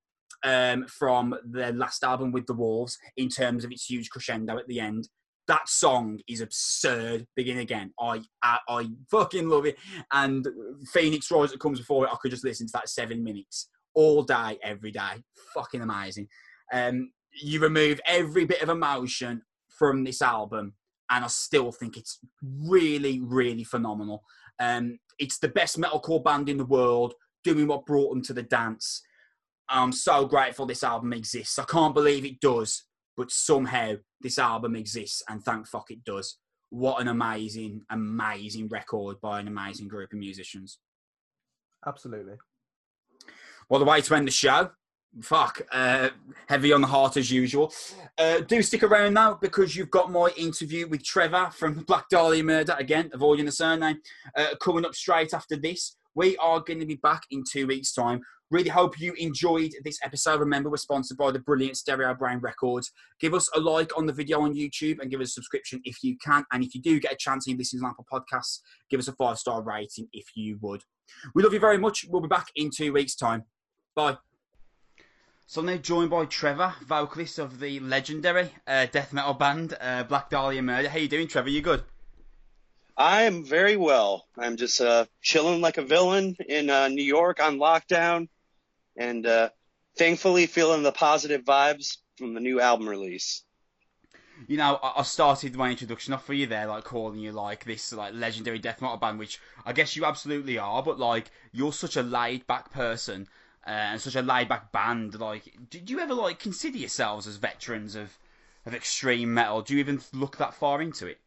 [0.45, 4.69] um, from the last album with the Wolves in terms of its huge crescendo at
[4.69, 5.09] the end.
[5.49, 7.27] That song is absurd.
[7.35, 7.93] Begin again.
[7.99, 9.77] I, I I fucking love it.
[10.13, 10.47] And
[10.93, 14.23] Phoenix Rise that comes before it, I could just listen to that seven minutes all
[14.23, 15.23] day, every day.
[15.55, 16.29] Fucking amazing.
[16.73, 19.43] Um, you remove every bit of emotion
[19.79, 20.75] from this album,
[21.11, 24.23] and I still think it's really, really phenomenal.
[24.61, 28.43] Um, it's the best metalcore band in the world, doing what brought them to the
[28.43, 29.03] dance.
[29.69, 31.59] I'm so grateful this album exists.
[31.59, 32.85] I can't believe it does,
[33.19, 36.39] but somehow this album exists, and thank fuck it does.
[36.71, 40.79] What an amazing, amazing record by an amazing group of musicians.
[41.85, 42.35] Absolutely.
[43.69, 44.71] Well, the way to end the show,
[45.21, 46.11] fuck, uh,
[46.49, 47.73] heavy on the heart as usual.
[48.17, 52.45] Uh, do stick around now because you've got my interview with Trevor from Black Dahlia
[52.45, 54.01] Murder, again, avoiding the surname,
[54.37, 55.97] uh, coming up straight after this.
[56.15, 58.21] We are going to be back in two weeks' time.
[58.51, 60.41] Really hope you enjoyed this episode.
[60.41, 62.91] Remember, we're sponsored by the brilliant Stereo Brain Records.
[63.21, 66.03] Give us a like on the video on YouTube and give us a subscription if
[66.03, 66.45] you can.
[66.53, 69.09] And if you do get a chance and you listen to Apple Podcasts, give us
[69.09, 70.83] a five star rating if you would.
[71.35, 72.07] We love you very much.
[72.09, 73.45] We'll be back in two weeks' time.
[73.95, 74.17] Bye.
[75.47, 80.05] So I'm now joined by Trevor, vocalist of the legendary uh, death metal band uh,
[80.05, 80.89] Black Dahlia Murder.
[80.89, 81.49] How you doing, Trevor?
[81.49, 81.85] You good?
[82.99, 84.27] I'm very well.
[84.37, 88.29] I'm just uh, chilling like a villain in uh, New York on lockdown,
[88.99, 89.51] and uh,
[89.99, 93.45] thankfully feeling the positive vibes from the new album release.
[94.49, 97.65] You know, I, I started my introduction off for you there, like calling you like
[97.65, 100.83] this like legendary death metal band, which I guess you absolutely are.
[100.83, 103.29] But like, you're such a laid back person.
[103.67, 105.21] uh, and such a laid back band.
[105.21, 108.19] Like, did you ever like consider yourselves as veterans of
[108.67, 109.63] of extreme metal?
[109.63, 111.21] Do you even look that far into it?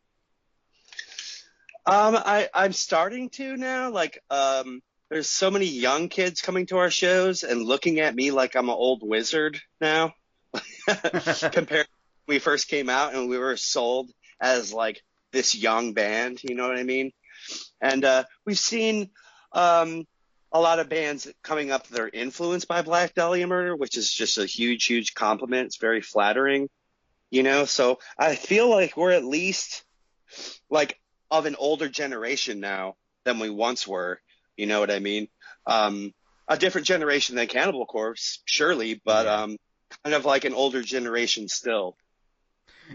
[1.86, 3.90] Um, I I'm starting to now.
[3.92, 4.82] Like, um,
[5.12, 8.70] there's so many young kids coming to our shows and looking at me like I'm
[8.70, 10.14] an old wizard now,
[10.88, 11.86] compared
[12.26, 14.10] when we first came out and we were sold
[14.40, 15.02] as like
[15.34, 16.42] this young band.
[16.42, 17.12] You know what I mean?
[17.82, 19.10] And uh, we've seen
[19.52, 20.08] um,
[20.54, 24.14] a lot of bands coming up that are influenced by Black Dahlia Murder, which is
[24.14, 25.66] just a huge, huge compliment.
[25.66, 26.70] It's very flattering,
[27.30, 27.66] you know.
[27.66, 29.84] So I feel like we're at least
[30.70, 30.98] like
[31.30, 32.96] of an older generation now
[33.26, 34.22] than we once were.
[34.62, 35.28] You know what I mean?
[35.66, 36.14] Um,
[36.48, 39.58] a different generation than Cannibal Corpse, surely, but um,
[40.04, 41.98] kind of like an older generation still.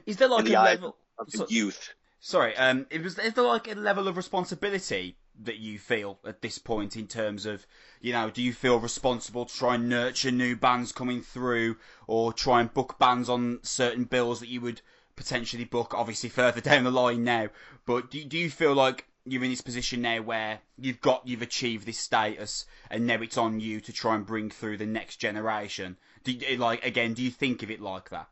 [0.06, 0.96] Is there like a level?
[1.18, 1.94] of so- youth.
[2.20, 6.40] Sorry, um, it was, is there like a level of responsibility that you feel at
[6.40, 7.66] this point in terms of,
[8.00, 12.32] you know, do you feel responsible to try and nurture new bands coming through or
[12.32, 14.80] try and book bands on certain bills that you would
[15.14, 17.48] potentially book, obviously further down the line now,
[17.84, 21.42] but do, do you feel like you're in this position now where you've got, you've
[21.42, 25.16] achieved this status and now it's on you to try and bring through the next
[25.16, 25.96] generation?
[26.24, 28.28] Do you, like, again, do you think of it like that?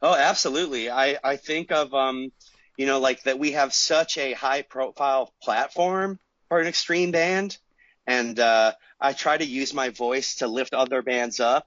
[0.00, 0.90] Oh, absolutely.
[0.90, 2.30] I, I think of, um,
[2.76, 6.18] you know, like that we have such a high profile platform
[6.48, 7.58] for an extreme band.
[8.06, 11.66] And, uh, I try to use my voice to lift other bands up.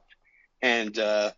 [0.62, 1.32] And, uh,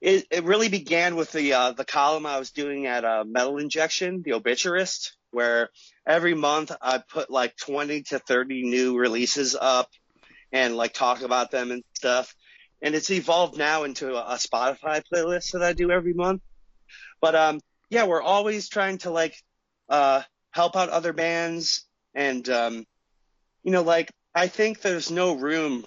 [0.00, 3.58] it, it really began with the, uh, the column I was doing at, uh, Metal
[3.58, 5.68] Injection, the obituarist, where
[6.06, 9.90] every month I put like 20 to 30 new releases up
[10.50, 12.34] and like talk about them and stuff
[12.82, 16.42] and it's evolved now into a, Spotify playlist that I do every month.
[17.20, 17.60] But um,
[17.90, 19.34] yeah, we're always trying to like
[19.88, 20.22] uh,
[20.52, 22.84] help out other bands, and um,
[23.62, 25.84] you know, like I think there's no room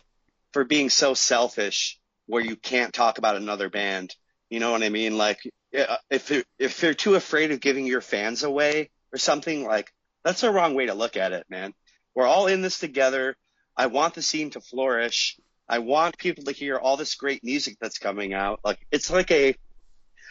[0.53, 4.15] for being so selfish where you can't talk about another band.
[4.49, 5.17] You know what I mean?
[5.17, 5.39] Like
[5.71, 9.91] if if you're too afraid of giving your fans away or something, like
[10.23, 11.73] that's the wrong way to look at it, man.
[12.15, 13.35] We're all in this together.
[13.77, 15.37] I want the scene to flourish.
[15.67, 18.59] I want people to hear all this great music that's coming out.
[18.63, 19.55] Like it's like a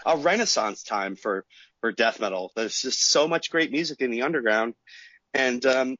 [0.05, 1.45] a renaissance time for
[1.81, 2.53] for death metal.
[2.57, 4.75] There's just so much great music in the underground,
[5.33, 5.97] and um,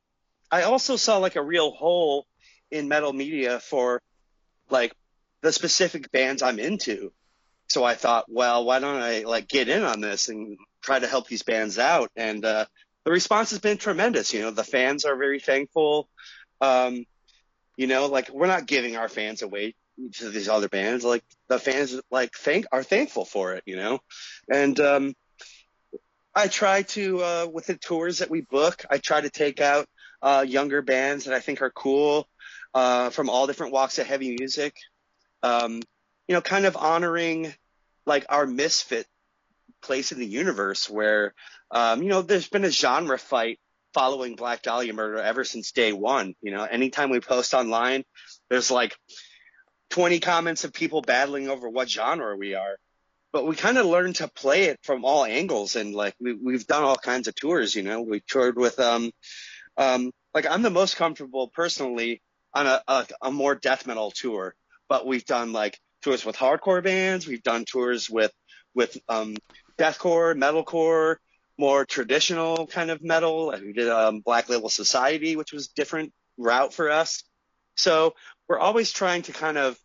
[0.51, 2.27] I also saw like a real hole
[2.71, 4.03] in metal media for
[4.71, 4.93] like
[5.41, 7.13] the specific bands I'm into.
[7.69, 11.07] So I thought, well, why don't I like get in on this and try to
[11.07, 12.11] help these bands out?
[12.17, 12.65] And uh,
[13.05, 14.33] the response has been tremendous.
[14.33, 16.09] You know, the fans are very thankful.
[16.61, 17.05] Um,
[17.77, 19.75] you know, like we're not giving our fans away
[20.15, 21.05] to these other bands.
[21.05, 24.01] Like the fans like thank are thankful for it, you know.
[24.53, 25.15] And um
[26.35, 29.87] I try to uh with the tours that we book, I try to take out
[30.23, 32.29] uh younger bands that I think are cool,
[32.75, 34.75] uh from all different walks of heavy music.
[35.43, 35.81] Um,
[36.29, 37.53] you know, kind of honoring
[38.07, 39.07] like our misfit
[39.83, 41.35] place in the universe where
[41.71, 43.59] um, you know, there's been a genre fight
[43.93, 46.35] following Black Dahlia murder ever since day one.
[46.41, 48.05] You know, anytime we post online,
[48.49, 48.97] there's like
[49.91, 52.77] 20 comments of people battling over what genre we are.
[53.33, 56.67] But we kind of learned to play it from all angles, and like we, we've
[56.67, 57.75] done all kinds of tours.
[57.75, 59.11] You know, we toured with um,
[59.77, 62.23] um, like I'm the most comfortable personally
[62.55, 64.55] on a, a, a more death metal tour,
[64.89, 65.79] but we've done like
[66.09, 68.33] tours with hardcore bands, we've done tours with
[68.75, 69.37] with um,
[69.79, 71.17] deathcore, metalcore,
[71.59, 73.53] more traditional kind of metal.
[73.61, 77.25] We did um, Black Label Society, which was different route for us.
[77.77, 78.15] So
[78.49, 79.79] we're always trying to kind of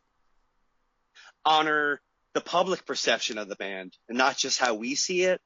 [1.44, 2.00] honor
[2.34, 5.42] the public perception of the band and not just how we see it.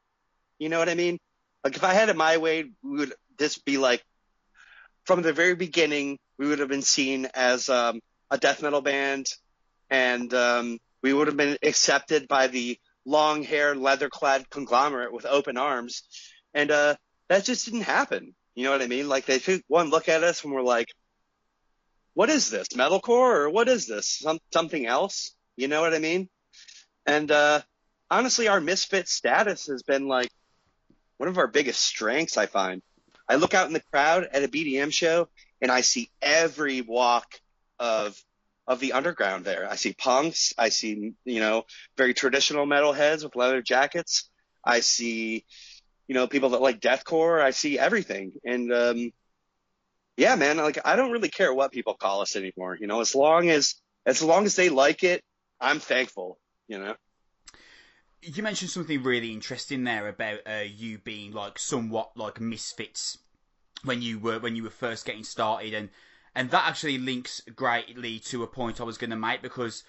[0.60, 1.18] You know what I mean?
[1.64, 4.04] Like if I had it my way, we would this be like
[5.06, 8.00] from the very beginning, we would have been seen as um,
[8.30, 9.28] a death metal band,
[9.90, 15.26] and um, we would have been accepted by the long hair, leather clad conglomerate with
[15.26, 16.04] open arms.
[16.54, 16.96] And uh,
[17.30, 18.36] that just didn't happen.
[18.56, 19.08] You know what I mean?
[19.08, 20.88] Like they took one look at us and were like,
[22.14, 22.70] what is this?
[22.70, 24.10] Metalcore or what is this?
[24.10, 25.34] Some, something else?
[25.56, 26.30] You know what I mean?
[27.06, 27.62] And uh,
[28.10, 30.30] honestly, our misfit status has been like
[31.18, 32.82] one of our biggest strengths, I find.
[33.30, 35.30] I look out in the crowd at a BDM show
[35.62, 37.40] and I see every walk
[37.80, 38.20] of
[38.68, 39.70] of the underground there.
[39.70, 40.54] I see punks.
[40.58, 41.64] I see, you know,
[41.96, 44.30] very traditional metalheads with leather jackets.
[44.64, 45.46] I see,
[46.08, 47.42] you know, people that like deathcore.
[47.42, 48.34] I see everything.
[48.44, 49.14] And, um,
[50.18, 52.78] yeah, man, like I don't really care what people call us anymore.
[52.80, 55.24] You know, as long as, as long as they like it,
[55.60, 56.38] I'm thankful,
[56.68, 56.96] you know?
[58.22, 63.20] You mentioned something really interesting there about uh, you being like somewhat like misfits
[63.84, 65.90] when you were when you were first getting started, and
[66.38, 69.84] and that actually links greatly to a point I was going to make because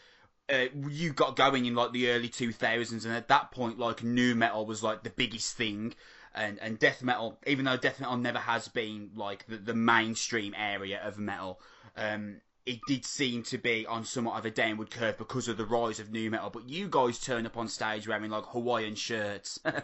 [0.51, 4.35] uh, you got going in like the early 2000s, and at that point, like nu
[4.35, 5.95] metal was like the biggest thing.
[6.35, 10.55] And, and death metal, even though death metal never has been like the, the mainstream
[10.57, 11.61] area of metal,
[11.99, 15.65] um, it did seem to be on somewhat of a downward curve because of the
[15.65, 16.51] rise of nu metal.
[16.51, 19.81] But you guys turn up on stage wearing like Hawaiian shirts, uh,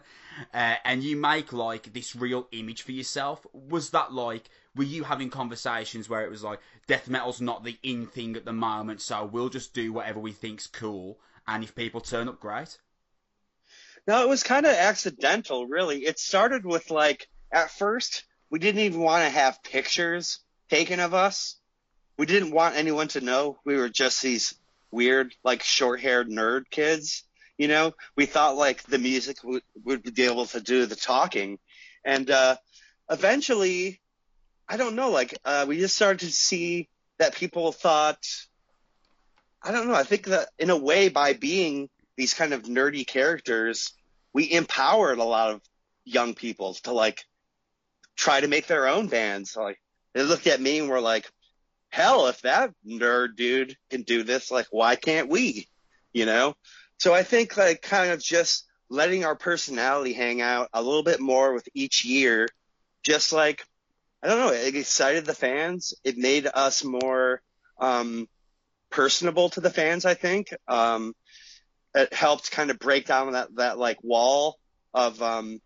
[0.53, 3.47] and you make like this real image for yourself.
[3.55, 4.51] Was that like?
[4.77, 8.45] Were you having conversations where it was like death metal's not the in thing at
[8.45, 11.19] the moment, so we'll just do whatever we think's cool,
[11.49, 12.79] and if people turn up, great.
[14.07, 16.05] No, it was kind of accidental, really.
[16.05, 21.15] It started with like at first we didn't even want to have pictures taken of
[21.15, 21.57] us
[22.17, 24.55] we didn't want anyone to know we were just these
[24.91, 27.25] weird, like short haired nerd kids.
[27.59, 31.59] You know, we thought like the music would, would be able to do the talking.
[32.05, 32.57] And, uh,
[33.11, 34.01] eventually,
[34.69, 36.89] I don't know, like, uh, we just started to see
[37.19, 38.25] that people thought,
[39.63, 43.07] I don't know, I think that in a way by being these kind of nerdy
[43.07, 43.93] characters,
[44.33, 45.61] we empowered a lot of
[46.05, 47.25] young people to like
[48.17, 49.57] try to make their own bands.
[49.57, 49.81] Like
[50.13, 51.31] they looked at me and were like,
[51.95, 55.69] hell, if that nerd dude can do this, like, why can't we?
[56.13, 56.55] You know?
[56.99, 61.21] So I think like kind of just letting our personality hang out a little bit
[61.21, 62.49] more with each year,
[63.05, 63.65] just like,
[64.23, 65.95] I don't know, it excited the fans.
[66.03, 67.41] It made us more,
[67.79, 68.29] um,
[68.91, 70.53] personable to the fans, I think.
[70.67, 71.15] Um,
[71.95, 74.59] it helped kind of break down that, that like wall
[74.93, 75.61] of, um,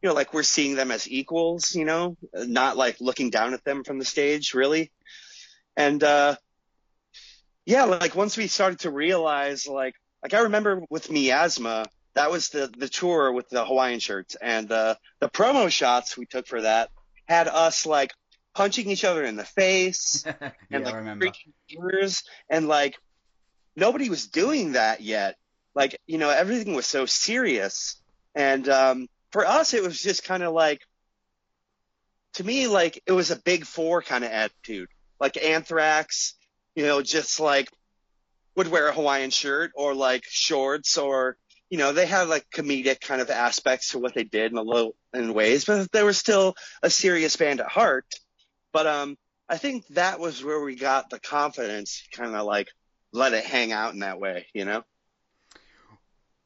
[0.00, 3.64] you know, like we're seeing them as equals, you know, not like looking down at
[3.64, 4.92] them from the stage, really.
[5.76, 6.36] And, uh,
[7.64, 12.48] yeah, like once we started to realize, like, like I remember with Miasma, that was
[12.48, 16.62] the, the tour with the Hawaiian shirts and, uh, the promo shots we took for
[16.62, 16.90] that
[17.28, 18.12] had us like
[18.54, 21.28] punching each other in the face yeah, and like remember.
[21.68, 22.96] ears and like
[23.74, 25.36] nobody was doing that yet.
[25.74, 28.00] Like, you know, everything was so serious.
[28.34, 30.80] And, um, for us, it was just kind of like,
[32.34, 34.88] to me, like it was a big four kind of attitude
[35.20, 36.34] like Anthrax,
[36.74, 37.68] you know, just like
[38.54, 41.36] would wear a Hawaiian shirt or like shorts or,
[41.70, 44.62] you know, they had like comedic kind of aspects to what they did in a
[44.62, 48.06] little in ways, but they were still a serious band at heart.
[48.72, 49.16] But, um,
[49.48, 52.68] I think that was where we got the confidence kind of like
[53.12, 54.82] let it hang out in that way, you know?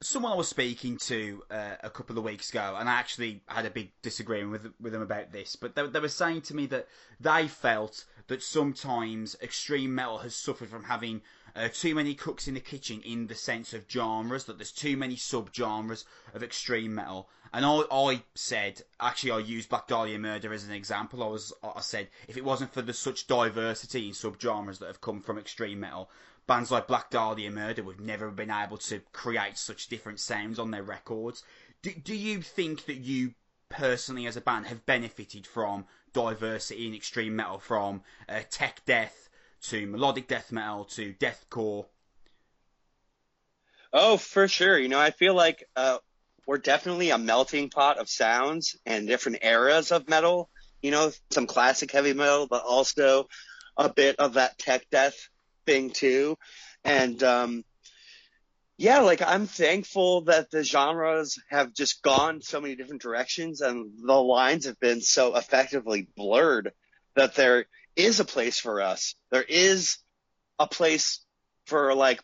[0.03, 3.67] Someone I was speaking to uh, a couple of weeks ago, and I actually had
[3.67, 5.57] a big disagreement with with them about this.
[5.57, 6.89] But they, they were saying to me that
[7.19, 11.21] they felt that sometimes extreme metal has suffered from having
[11.55, 14.45] uh, too many cooks in the kitchen in the sense of genres.
[14.45, 17.29] That there's too many sub genres of extreme metal.
[17.53, 21.23] And I, I said, actually, I used Black Dahlia Murder as an example.
[21.25, 24.87] I was, I said, if it wasn't for the such diversity in sub genres that
[24.87, 26.09] have come from extreme metal,
[26.47, 30.59] bands like Black Dahlia Murder would never have been able to create such different sounds
[30.59, 31.43] on their records.
[31.83, 33.35] Do, do you think that you
[33.69, 39.29] personally, as a band, have benefited from diversity in extreme metal, from uh, tech death
[39.63, 41.87] to melodic death metal to deathcore?
[43.93, 44.79] Oh, for sure.
[44.79, 45.99] You know, I feel like uh,
[46.47, 50.51] we're definitely a melting pot of sounds and different eras of metal.
[50.83, 53.29] You know, some classic heavy metal, but also
[53.77, 55.30] a bit of that tech death
[55.71, 56.37] thing too.
[56.85, 57.65] And um,
[58.77, 63.93] yeah, like I'm thankful that the genres have just gone so many different directions and
[64.05, 66.73] the lines have been so effectively blurred
[67.15, 69.15] that there is a place for us.
[69.31, 69.99] There is
[70.59, 71.21] a place
[71.67, 72.21] for like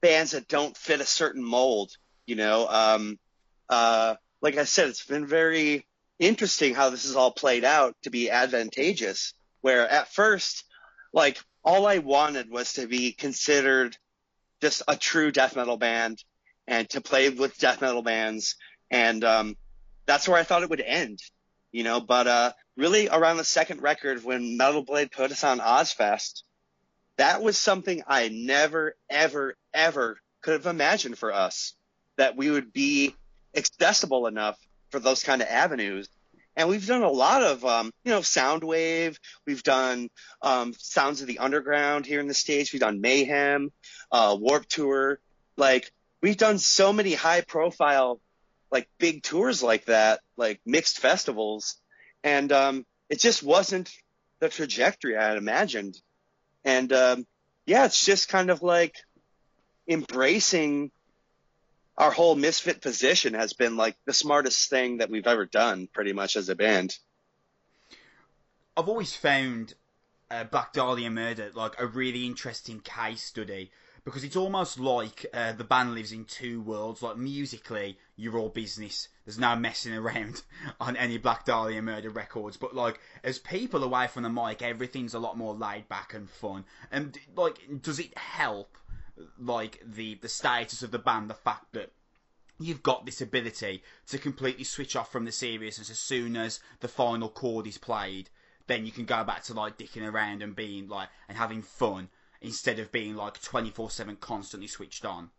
[0.00, 1.90] bands that don't fit a certain mold,
[2.24, 2.66] you know.
[2.66, 3.18] Um,
[3.68, 5.86] uh, like I said, it's been very
[6.18, 9.34] interesting how this is all played out to be advantageous.
[9.60, 10.64] Where at first,
[11.12, 13.96] like all I wanted was to be considered
[14.60, 16.22] just a true death metal band
[16.66, 18.56] and to play with death metal bands.
[18.90, 19.56] And, um,
[20.06, 21.20] that's where I thought it would end,
[21.72, 25.60] you know, but, uh, really around the second record when Metal Blade put us on
[25.60, 26.42] Ozzfest,
[27.16, 31.74] that was something I never, ever, ever could have imagined for us
[32.16, 33.14] that we would be
[33.54, 34.58] accessible enough
[34.90, 36.08] for those kind of avenues
[36.60, 39.16] and we've done a lot of, um, you know, Soundwave.
[39.46, 40.10] We've done
[40.42, 42.72] um, Sounds of the Underground here in the States.
[42.72, 43.72] We've done Mayhem,
[44.12, 45.20] uh, Warped Tour.
[45.56, 45.90] Like,
[46.22, 48.20] we've done so many high profile,
[48.70, 51.80] like, big tours like that, like mixed festivals.
[52.22, 53.90] And um, it just wasn't
[54.40, 55.96] the trajectory I had imagined.
[56.64, 57.26] And um,
[57.64, 58.96] yeah, it's just kind of like
[59.88, 60.90] embracing
[62.00, 66.14] our whole misfit position has been like the smartest thing that we've ever done pretty
[66.14, 66.96] much as a band.
[68.74, 69.74] I've always found
[70.30, 73.70] uh, Black Dahlia Murder like a really interesting case study
[74.02, 77.02] because it's almost like uh, the band lives in two worlds.
[77.02, 79.08] Like musically, you're all business.
[79.26, 80.40] There's no messing around
[80.80, 82.56] on any Black Dahlia Murder records.
[82.56, 86.30] But like as people away from the mic, everything's a lot more laid back and
[86.30, 86.64] fun.
[86.90, 88.78] And like, does it help
[89.38, 91.92] like the the status of the band, the fact that
[92.58, 96.88] you've got this ability to completely switch off from the seriousness as soon as the
[96.88, 98.28] final chord is played.
[98.66, 102.08] Then you can go back to like dicking around and being like and having fun
[102.40, 105.30] instead of being like twenty four seven constantly switched on.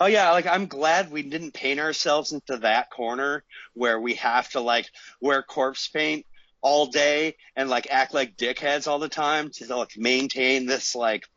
[0.00, 4.48] Oh yeah, like I'm glad we didn't paint ourselves into that corner where we have
[4.50, 6.26] to like wear corpse paint
[6.60, 11.28] all day and like act like dickheads all the time to like maintain this like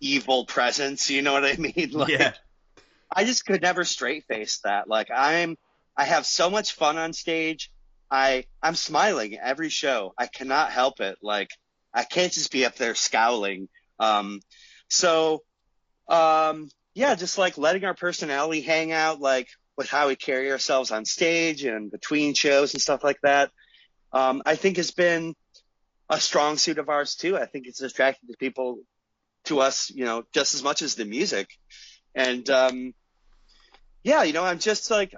[0.00, 1.10] evil presence.
[1.10, 1.90] You know what I mean?
[1.92, 2.32] Like, yeah.
[3.10, 4.88] I just could never straight face that.
[4.88, 5.56] Like I'm,
[5.96, 7.70] I have so much fun on stage.
[8.10, 10.12] I, I'm smiling every show.
[10.18, 11.18] I cannot help it.
[11.22, 11.50] Like
[11.94, 13.68] I can't just be up there scowling.
[13.98, 14.40] Um,
[14.88, 15.42] so,
[16.08, 20.90] um, yeah, just like letting our personality hang out, like with how we carry ourselves
[20.90, 23.50] on stage and between shows and stuff like that.
[24.12, 25.34] Um, I think has been
[26.08, 27.36] a strong suit of ours too.
[27.36, 28.78] I think it's attracted to people
[29.46, 31.48] to us, you know, just as much as the music.
[32.14, 32.94] And um,
[34.04, 35.14] yeah, you know, I'm just like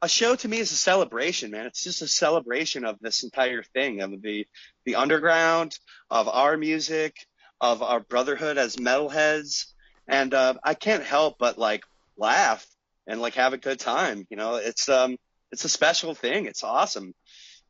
[0.00, 1.66] a show to me is a celebration, man.
[1.66, 4.46] It's just a celebration of this entire thing of the
[4.84, 5.78] the underground,
[6.10, 7.14] of our music,
[7.60, 9.66] of our brotherhood as metalheads,
[10.08, 11.84] and uh, I can't help but like
[12.16, 12.66] laugh
[13.06, 14.26] and like have a good time.
[14.28, 15.16] You know, it's um
[15.52, 16.46] it's a special thing.
[16.46, 17.14] It's awesome,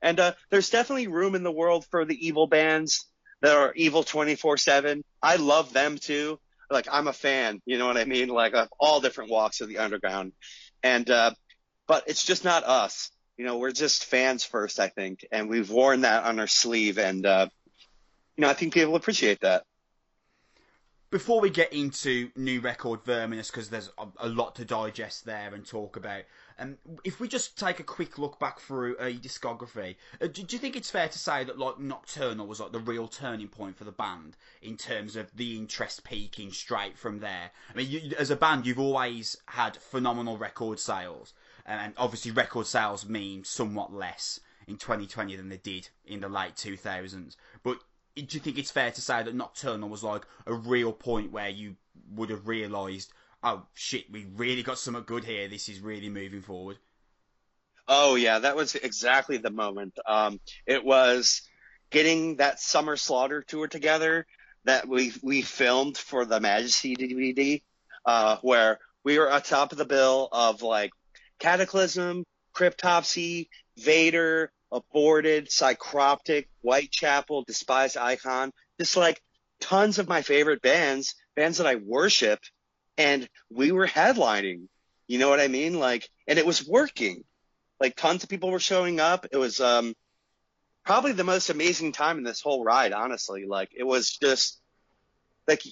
[0.00, 3.06] and uh, there's definitely room in the world for the evil bands
[3.42, 5.04] that are evil 24 seven.
[5.22, 6.38] I love them too
[6.72, 8.28] like I'm a fan, you know what I mean?
[8.28, 10.32] Like of all different walks of the underground.
[10.82, 11.32] And, uh,
[11.86, 13.10] but it's just not us.
[13.36, 15.24] You know, we're just fans first, I think.
[15.30, 16.98] And we've worn that on our sleeve.
[16.98, 17.48] And, uh,
[18.36, 19.64] you know, I think people appreciate that.
[21.10, 25.52] Before we get into new record Verminous, because there's a, a, lot to digest there
[25.54, 26.22] and talk about,
[26.58, 30.56] um, if we just take a quick look back through a discography, uh, do, do,
[30.56, 33.76] you think it's fair to say that like Nocturnal was like the real turning point
[33.76, 37.50] for the band in terms of the interest peaking straight from there?
[37.72, 41.34] I mean, you, as a band, you've always had phenomenal record sales,
[41.66, 46.54] and obviously record sales mean somewhat less in 2020 than they did in the late
[46.54, 47.36] 2000s.
[47.62, 47.78] But
[48.14, 51.48] do you think it's fair to say that Nocturnal was like a real point where
[51.48, 51.76] you
[52.10, 53.12] would have realised,
[53.42, 55.48] oh shit, we really got something good here.
[55.48, 56.78] This is really moving forward.
[57.88, 59.98] Oh yeah, that was exactly the moment.
[60.06, 61.42] Um, it was
[61.90, 64.26] getting that summer slaughter tour together
[64.64, 67.62] that we we filmed for the Majesty DVD,
[68.06, 70.92] uh, where we were at top of the bill of like
[71.40, 72.22] Kataklysm,
[72.54, 73.48] Cryptopsy,
[73.78, 79.20] Vader, Aborted, Psycroptic, Whitechapel, Despised Icon, just like
[79.60, 82.38] tons of my favorite bands, bands that I worship,
[83.02, 84.68] and we were headlining.
[85.08, 85.78] You know what I mean?
[85.78, 87.24] Like, and it was working.
[87.80, 89.26] Like tons of people were showing up.
[89.32, 89.94] It was um
[90.84, 93.44] probably the most amazing time in this whole ride, honestly.
[93.46, 94.60] Like it was just
[95.48, 95.62] like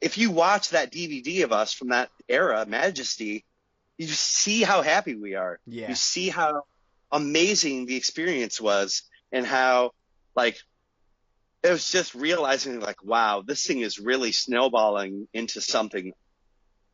[0.00, 3.44] if you watch that DVD of us from that era, Majesty,
[3.98, 5.58] you see how happy we are.
[5.66, 5.88] Yeah.
[5.88, 6.62] You see how
[7.10, 9.02] amazing the experience was
[9.32, 9.90] and how
[10.36, 10.56] like
[11.64, 16.12] it was just realizing like wow this thing is really snowballing into something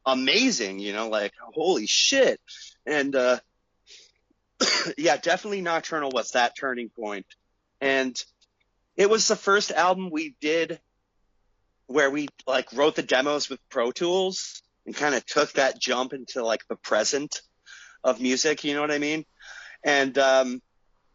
[0.07, 2.41] amazing you know like holy shit.
[2.87, 3.39] And uh
[4.99, 7.27] yeah definitely nocturnal was that turning point.
[7.81, 8.21] And
[8.97, 10.81] it was the first album we did
[11.87, 16.13] where we like wrote the demos with pro tools and kind of took that jump
[16.13, 17.43] into like the present
[18.03, 19.25] of music you know what i mean?
[19.85, 20.63] And um,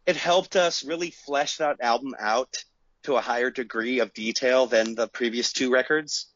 [0.06, 2.64] it helped us really flesh that album out
[3.04, 6.31] to a higher degree of detail than the previous two records.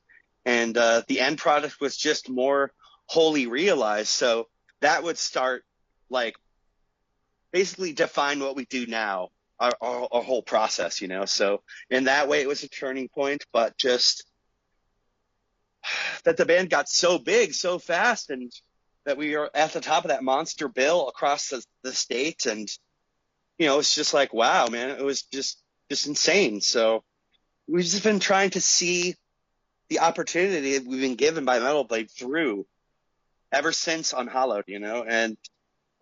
[0.47, 2.73] And uh, the end product was just more
[3.07, 4.09] wholly realized.
[4.09, 4.47] So
[4.81, 5.65] that would start
[6.09, 6.37] like
[7.53, 11.25] basically define what we do now, our, our, our whole process, you know.
[11.25, 14.25] So in that way, it was a turning point, but just
[16.25, 18.53] that the band got so big so fast and
[19.05, 22.47] that we are at the top of that monster bill across the, the state.
[22.47, 22.69] And,
[23.59, 25.61] you know, it's just like, wow, man, it was just,
[25.91, 26.61] just insane.
[26.61, 27.03] So
[27.67, 29.17] we've just been trying to see
[29.89, 32.67] the opportunity that we've been given by Metal Blade through
[33.53, 35.37] ever since Unhallowed, you know, and,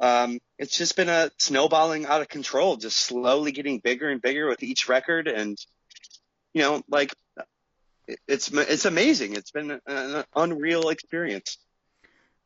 [0.01, 4.49] um, it's just been a snowballing out of control, just slowly getting bigger and bigger
[4.49, 5.29] with each record.
[5.29, 5.57] And,
[6.53, 7.15] you know, like
[8.27, 9.35] it's, it's amazing.
[9.35, 11.59] It's been an unreal experience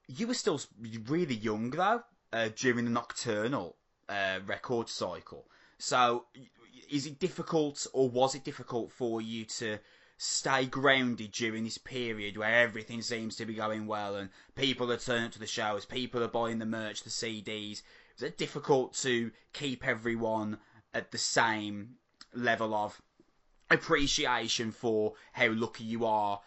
[0.09, 0.61] you were still
[1.07, 2.03] really young though
[2.33, 3.77] uh, during the Nocturnal
[4.09, 5.47] uh, record cycle.
[5.79, 6.25] So
[6.91, 9.79] is it difficult or was it difficult for you to
[10.19, 14.97] stay grounded during this period where everything seems to be going well and people are
[14.97, 17.83] turning to the shows, people are buying the merch, the CDs?
[18.17, 20.59] Is it difficult to keep everyone
[20.93, 21.95] at the same
[22.35, 23.01] level of
[23.71, 26.41] appreciation for how lucky you are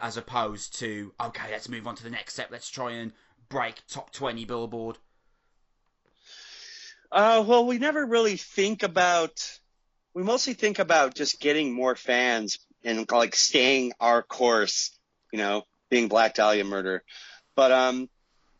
[0.00, 3.12] as opposed to okay let's move on to the next step let's try and
[3.48, 4.98] break top 20 billboard
[7.12, 9.58] uh, well we never really think about
[10.14, 14.96] we mostly think about just getting more fans and like staying our course
[15.32, 17.02] you know being black dahlia murder
[17.56, 18.08] but um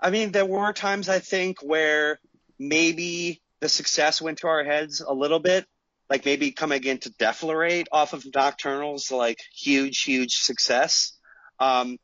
[0.00, 2.18] i mean there were times i think where
[2.58, 5.66] maybe the success went to our heads a little bit
[6.10, 11.12] like maybe coming into Deflorate off of Nocturnal's like huge, huge success.
[11.58, 11.98] Um,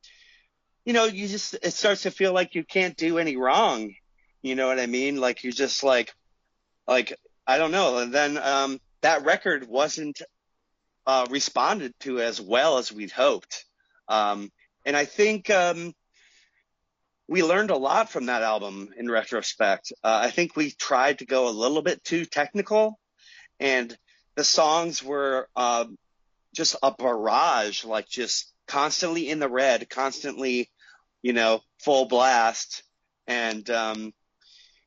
[0.85, 3.93] you know, you just, it starts to feel like you can't do any wrong.
[4.43, 5.21] You know what I mean?
[5.21, 6.13] Like you just like,
[6.89, 7.15] like,
[7.47, 7.99] I don't know.
[7.99, 10.23] And then, um, that record wasn't,
[11.07, 13.65] uh, responded to as well as we'd hoped.
[14.09, 14.51] Um,
[14.85, 15.95] and I think, um,
[17.29, 19.93] we learned a lot from that album in retrospect.
[20.03, 22.99] Uh, I think we tried to go a little bit too technical
[23.61, 23.97] and
[24.35, 25.97] the songs were um,
[26.55, 30.71] just a barrage, like just constantly in the red, constantly,
[31.23, 32.83] you know, full blast.
[33.27, 34.13] And, um,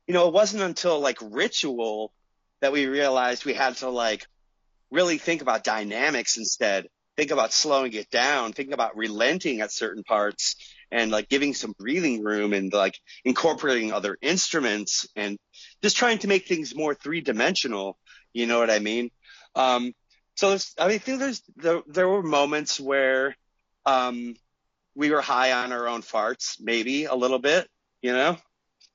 [0.07, 2.11] you know, it wasn't until like ritual
[2.61, 4.25] that we realized we had to like
[4.93, 6.87] really think about dynamics instead.
[7.17, 10.55] Think about slowing it down, think about relenting at certain parts
[10.91, 15.37] and like giving some breathing room and like incorporating other instruments and
[15.83, 17.97] just trying to make things more three dimensional
[18.33, 19.11] you know what I mean?
[19.55, 19.93] Um,
[20.35, 23.37] so there's, I mean, I think there's, there, there were moments where,
[23.85, 24.35] um,
[24.95, 27.67] we were high on our own farts, maybe a little bit,
[28.01, 28.37] you know?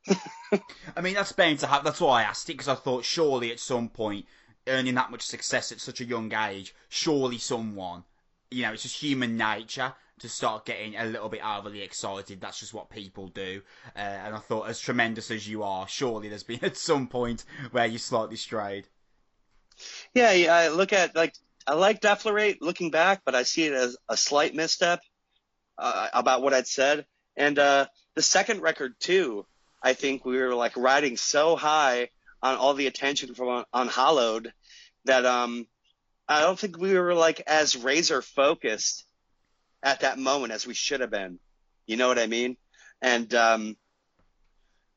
[0.97, 1.85] I mean, that's bound to happen.
[1.85, 4.27] That's why I asked it, because I thought surely at some point,
[4.69, 8.05] earning that much success at such a young age, surely someone,
[8.51, 12.41] you know, it's just human nature to start getting a little bit overly excited.
[12.41, 13.63] That's just what people do.
[13.95, 17.45] Uh, and I thought, as tremendous as you are, surely there's been at some point
[17.71, 18.87] where you slightly strayed.
[20.15, 20.31] Yeah.
[20.53, 21.35] I look at like
[21.67, 25.01] I like Deflorate looking back, but I see it as a slight misstep
[25.77, 27.07] uh, about what I'd said.
[27.37, 29.47] And uh, the second record too,
[29.83, 32.09] I think we were like riding so high
[32.43, 34.53] on all the attention from Unhallowed
[35.05, 35.67] that um,
[36.29, 39.05] I don't think we were like as razor focused
[39.83, 41.39] at that moment as we should have been.
[41.87, 42.57] You know what I mean?
[43.01, 43.77] And um,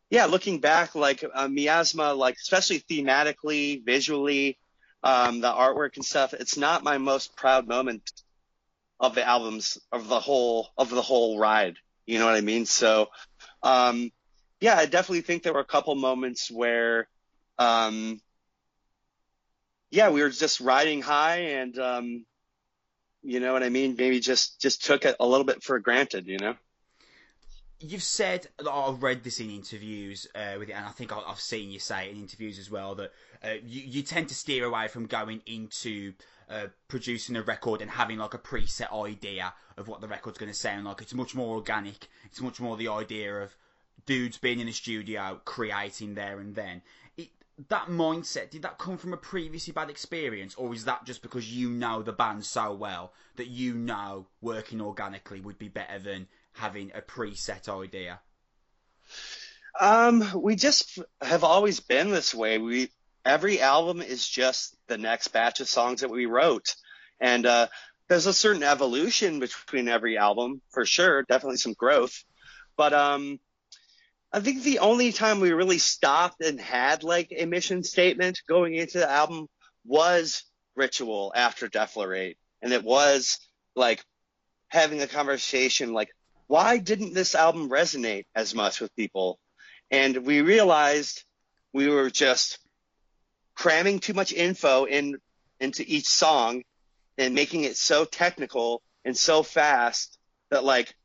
[0.10, 4.58] yeah, looking back, like uh, Miasma, like especially thematically, visually,
[5.04, 6.34] um, the artwork and stuff.
[6.34, 8.12] It's not my most proud moment
[9.00, 11.78] of the albums of the whole of the whole ride.
[12.06, 12.66] You know what I mean?
[12.66, 13.08] So,
[13.64, 14.12] um,
[14.60, 17.08] yeah, I definitely think there were a couple moments where,
[17.62, 18.22] um,
[19.90, 22.26] yeah, we were just riding high and, um,
[23.22, 23.96] you know what I mean?
[23.98, 26.56] Maybe just, just took it a little bit for granted, you know?
[27.80, 31.72] You've said, I've read this in interviews uh, with it, and I think I've seen
[31.72, 33.12] you say it in interviews as well, that
[33.44, 36.14] uh, you, you tend to steer away from going into
[36.50, 40.52] uh, producing a record and having like a preset idea of what the record's going
[40.52, 41.02] to sound like.
[41.02, 42.08] It's much more organic.
[42.26, 43.56] It's much more the idea of
[44.06, 46.82] dudes being in a studio, creating there and then.
[47.70, 51.52] That mindset, did that come from a previously bad experience, or is that just because
[51.54, 56.28] you know the band so well that you know working organically would be better than
[56.54, 58.20] having a preset idea?
[59.80, 62.58] Um, we just have always been this way.
[62.58, 62.90] We
[63.26, 66.76] every album is just the next batch of songs that we wrote.
[67.20, 67.68] And uh,
[68.08, 72.24] there's a certain evolution between every album, for sure, definitely some growth.
[72.76, 73.40] But um,
[74.34, 78.76] I think the only time we really stopped and had like a mission statement going
[78.76, 79.48] into the album
[79.86, 80.44] was
[80.76, 82.38] Ritual after Deflorate.
[82.62, 83.40] And it was
[83.76, 84.04] like
[84.70, 86.10] having a conversation like,
[86.48, 89.38] why didn't this album resonate as much with people?
[89.90, 91.24] And we realized
[91.74, 92.60] we were just
[93.56, 95.18] cramming too much info in
[95.60, 96.64] into each song
[97.18, 100.18] and making it so technical and so fast
[100.50, 100.96] that like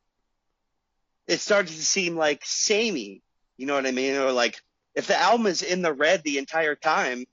[1.26, 3.22] it started to seem like samey.
[3.56, 4.16] You know what I mean?
[4.16, 4.60] Or like
[4.94, 7.24] if the album is in the red the entire time,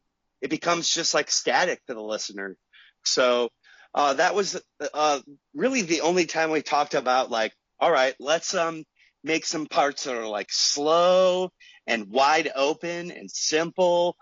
[0.42, 2.56] it becomes just like static to the listener.
[3.04, 3.50] So
[3.94, 4.62] uh, that was
[4.94, 5.20] uh,
[5.54, 8.84] really the only time we talked about like, all right, let's um
[9.24, 11.52] make some parts that are like slow
[11.88, 14.18] and wide open and simple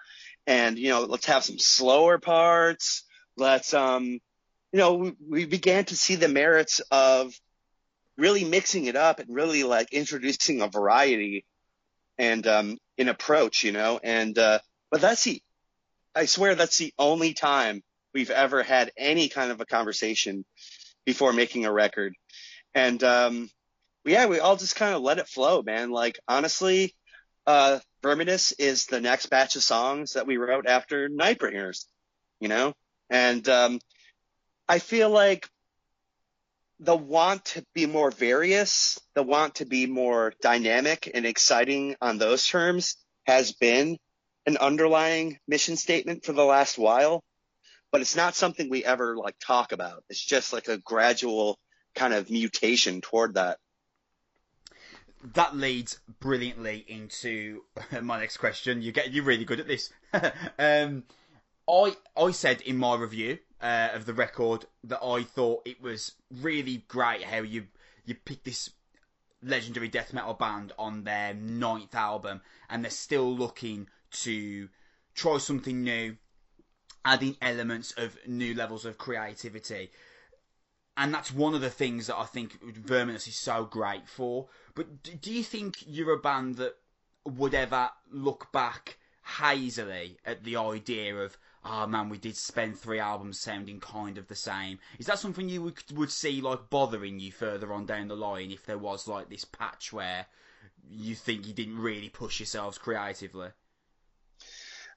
[0.48, 3.04] and you know let's have some slower parts
[3.38, 7.34] let's um you know we, we began to see the merits of
[8.18, 11.46] really mixing it up and really like introducing a variety
[12.18, 14.60] and um in approach you know and uh
[14.90, 15.42] but that's the
[16.16, 17.84] I swear that's the only time
[18.14, 20.46] we've ever had any kind of a conversation
[21.06, 22.14] before making a record.
[22.74, 23.50] And, um,
[24.06, 25.92] yeah, we all just kind of let it flow, man.
[25.92, 26.96] Like, honestly,
[27.48, 31.86] uh, Verminous is the next batch of songs that we wrote after Nightbringers,
[32.40, 32.74] you know?
[33.10, 33.80] And, um,
[34.68, 35.48] I feel like
[36.82, 42.18] the want to be more various, the want to be more dynamic and exciting on
[42.18, 42.98] those terms
[43.28, 43.98] has been
[44.48, 47.24] an underlying mission statement for the last while,
[47.92, 50.04] but it's not something we ever like talk about.
[50.10, 51.60] It's just like a gradual
[51.94, 53.60] kind of mutation toward that.
[55.36, 57.62] That leads brilliantly into
[58.02, 58.82] my next question.
[58.82, 59.94] You get you're really good at this.
[60.58, 61.04] um,
[61.70, 66.14] I I said in my review uh, of the record that I thought it was
[66.30, 67.68] really great how you
[68.06, 68.70] you picked this
[69.44, 74.70] legendary death metal band on their ninth album, and they're still looking to
[75.16, 76.18] try something new,
[77.06, 79.92] adding elements of new levels of creativity.
[80.98, 84.50] And that's one of the things that I think Verminous is so great for.
[84.76, 86.76] But do you think you're a band that
[87.26, 93.00] would ever look back hazily at the idea of, oh man, we did spend three
[93.00, 94.80] albums sounding kind of the same?
[95.00, 98.52] Is that something you would, would see like bothering you further on down the line
[98.52, 100.26] if there was like this patch where
[100.90, 103.50] you think you didn't really push yourselves creatively?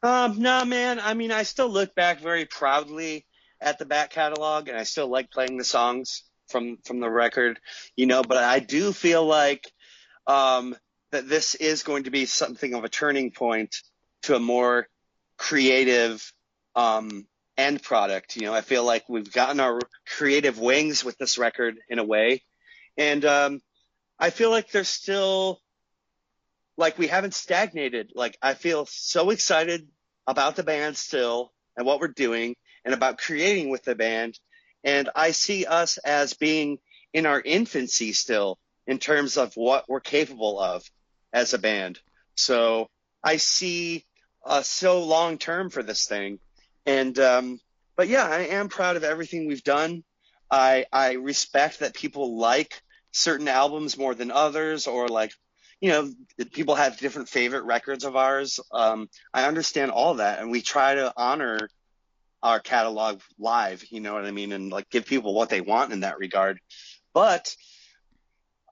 [0.03, 1.01] Um, no, man.
[1.01, 3.27] I mean, I still look back very proudly
[3.61, 7.59] at the back catalog, and I still like playing the songs from from the record,
[7.97, 8.23] you know.
[8.23, 9.70] But I do feel like
[10.27, 10.77] um,
[11.12, 13.77] that this is going to be something of a turning point
[14.23, 14.89] to a more
[15.39, 16.32] creative
[16.75, 17.27] um,
[17.57, 18.37] end product.
[18.37, 19.81] You know, I feel like we've gotten our
[20.17, 22.43] creative wings with this record in a way,
[22.97, 23.61] and um,
[24.19, 25.61] I feel like there's still
[26.77, 28.13] like we haven't stagnated.
[28.15, 29.89] Like I feel so excited
[30.27, 34.39] about the band still and what we're doing and about creating with the band.
[34.83, 36.79] And I see us as being
[37.13, 40.85] in our infancy still in terms of what we're capable of
[41.33, 41.99] as a band.
[42.35, 42.89] So
[43.23, 44.05] I see
[44.45, 46.39] uh, so long term for this thing.
[46.86, 47.61] And, um,
[47.97, 50.05] but yeah, I am proud of everything we've done.
[50.51, 52.82] I, I respect that people like
[53.12, 55.32] certain albums more than others or like
[55.85, 56.11] you know,
[56.52, 58.59] people have different favorite records of ours.
[58.73, 61.69] Um, I understand all that, and we try to honor
[62.43, 63.85] our catalog live.
[63.90, 66.59] You know what I mean, and like give people what they want in that regard.
[67.12, 67.55] But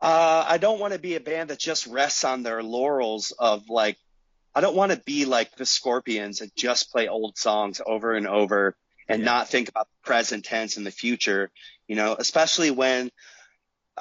[0.01, 3.69] uh, I don't want to be a band that just rests on their laurels of
[3.69, 3.99] like.
[4.55, 8.27] I don't want to be like the Scorpions and just play old songs over and
[8.27, 8.77] over
[9.09, 9.25] and yeah.
[9.25, 11.51] not think about the present tense and the future.
[11.89, 13.11] You know, especially when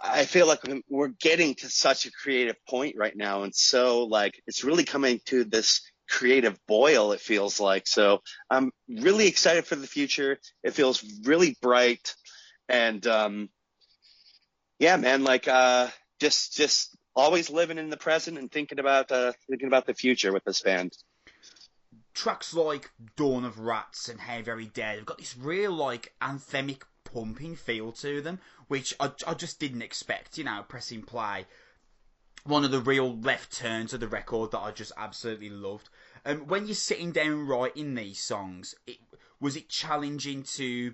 [0.02, 0.60] I feel like
[0.90, 3.44] we're getting to such a creative point right now.
[3.44, 7.88] And so like, it's really coming to this creative boil, it feels like.
[7.88, 10.40] So I'm really excited for the future.
[10.64, 12.16] It feels really bright.
[12.70, 13.50] And, um,
[14.80, 19.34] yeah, man, like, uh, just, just always living in the present and thinking about, uh,
[19.50, 20.96] thinking about the future with this band.
[22.14, 26.84] Tracks like Dawn of Rats and How Very Dead have got this real, like, anthemic
[27.04, 31.46] pumping feel to them, which I, I just didn't expect, you know, pressing play.
[32.44, 35.90] One of the real left turns of the record that I just absolutely loved.
[36.26, 38.98] Um, when you're sitting down writing these songs, it,
[39.40, 40.94] was it challenging to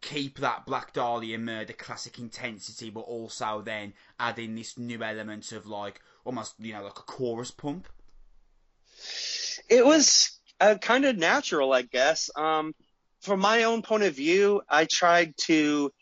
[0.00, 5.52] keep that Black Dahlia murder classic intensity, but also then add in this new element
[5.52, 7.88] of like almost, you know, like a chorus pump?
[9.68, 12.30] It was uh, kind of natural, I guess.
[12.36, 12.74] Um,
[13.20, 15.92] from my own point of view, I tried to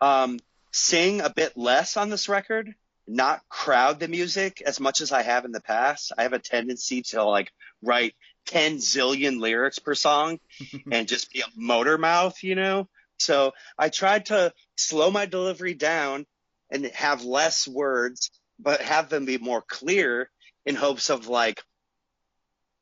[0.00, 0.38] um,
[0.72, 2.74] sing a bit less on this record,
[3.06, 6.12] not crowd the music as much as I have in the past.
[6.16, 7.50] I have a tendency to like
[7.82, 8.14] write
[8.46, 10.38] 10 zillion lyrics per song
[10.92, 12.88] and just be a motor mouth, you know?
[13.20, 16.26] So I tried to slow my delivery down
[16.70, 20.30] and have less words, but have them be more clear
[20.64, 21.62] in hopes of like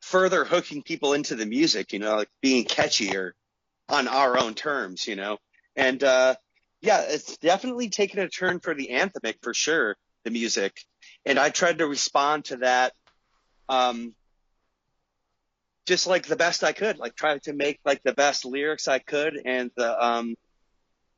[0.00, 3.32] further hooking people into the music, you know, like being catchier
[3.88, 5.38] on our own terms, you know.
[5.76, 6.34] And uh,
[6.80, 10.80] yeah, it's definitely taken a turn for the anthemic for sure, the music.
[11.24, 12.92] And I tried to respond to that
[13.68, 14.14] um,
[15.88, 18.98] just like the best I could, like try to make like the best lyrics I
[18.98, 20.36] could and the um,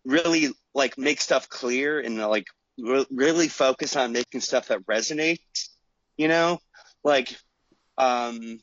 [0.04, 2.46] really like make stuff clear and like
[2.78, 5.70] re- really focus on making stuff that resonates,
[6.16, 6.60] you know,
[7.02, 7.36] like
[7.98, 8.60] um,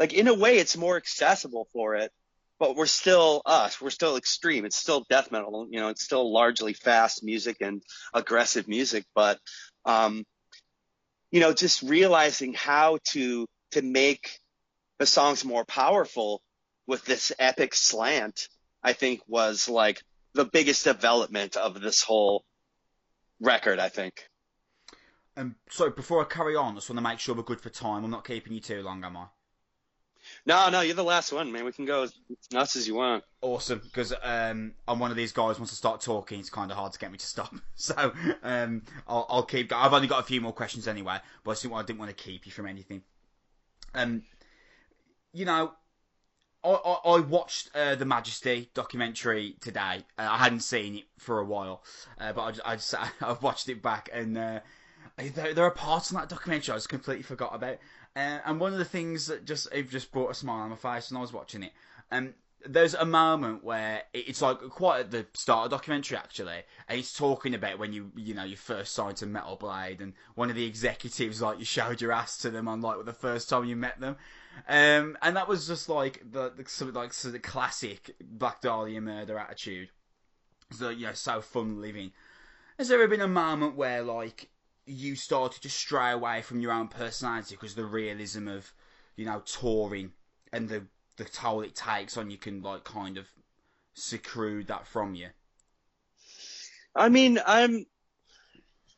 [0.00, 2.10] like in a way it's more accessible for it
[2.58, 3.80] but we're still us.
[3.80, 4.64] We're still extreme.
[4.64, 5.66] It's still death metal.
[5.68, 7.82] You know, it's still largely fast music and
[8.14, 9.04] aggressive music.
[9.14, 9.38] But,
[9.84, 10.24] um,
[11.32, 14.38] you know, just realizing how to to make
[14.98, 16.42] the songs more powerful
[16.86, 18.48] with this epic slant,
[18.82, 20.02] I think was like
[20.34, 22.44] the biggest development of this whole
[23.40, 24.28] record, I think.
[25.36, 27.70] Um, so before I carry on, I just want to make sure we're good for
[27.70, 28.04] time.
[28.04, 29.26] I'm not keeping you too long, am I?
[30.46, 31.64] No, no, you're the last one, man.
[31.64, 32.14] We can go as
[32.52, 33.24] nuts as you want.
[33.42, 35.58] Awesome, because um, I'm one of these guys.
[35.58, 37.54] Once I start talking, it's kind of hard to get me to stop.
[37.76, 38.12] So
[38.42, 39.72] um, I'll, I'll keep.
[39.72, 42.22] I've only got a few more questions anyway, but I didn't, I didn't want to
[42.22, 43.02] keep you from anything.
[43.94, 44.22] Um,
[45.34, 45.72] you know,
[46.62, 50.04] I, I, I watched uh, the Majesty documentary today.
[50.16, 51.82] Uh, I hadn't seen it for a while,
[52.18, 54.60] uh, but I, I just, I've watched it back, and uh,
[55.18, 57.78] there, there, are parts in that documentary I just completely forgot about.
[58.16, 60.76] Uh, and one of the things that just it just brought a smile on my
[60.76, 61.72] face when I was watching it.
[62.12, 62.34] Um,
[62.66, 66.96] there's a moment where it's like quite at the start of the documentary actually, and
[66.96, 70.48] he's talking about when you you know you first signed to Metal Blade, and one
[70.48, 73.64] of the executives like you showed your ass to them on like the first time
[73.64, 74.16] you met them,
[74.68, 78.60] um, and that was just like the, the sort of like sort of classic Black
[78.60, 79.90] Dahlia murder attitude.
[80.72, 82.12] So you know, so fun living.
[82.78, 84.48] Has there ever been a moment where like
[84.86, 88.72] you started to stray away from your own personality because the realism of
[89.16, 90.12] you know touring
[90.52, 90.84] and the
[91.16, 93.26] the toll it takes on you can like kind of
[93.94, 95.28] seclude that from you?
[96.96, 97.86] I mean, I'm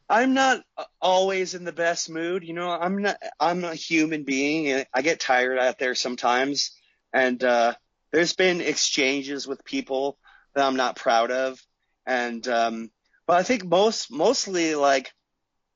[0.08, 0.62] I'm not
[1.00, 2.44] always in the best mood.
[2.44, 6.70] You know, I'm not, I'm a human being and I get tired out there sometimes.
[7.12, 7.74] And, uh,
[8.12, 10.16] there's been exchanges with people
[10.54, 11.60] that I'm not proud of.
[12.06, 12.90] And, um,
[13.26, 15.12] but I think most, mostly like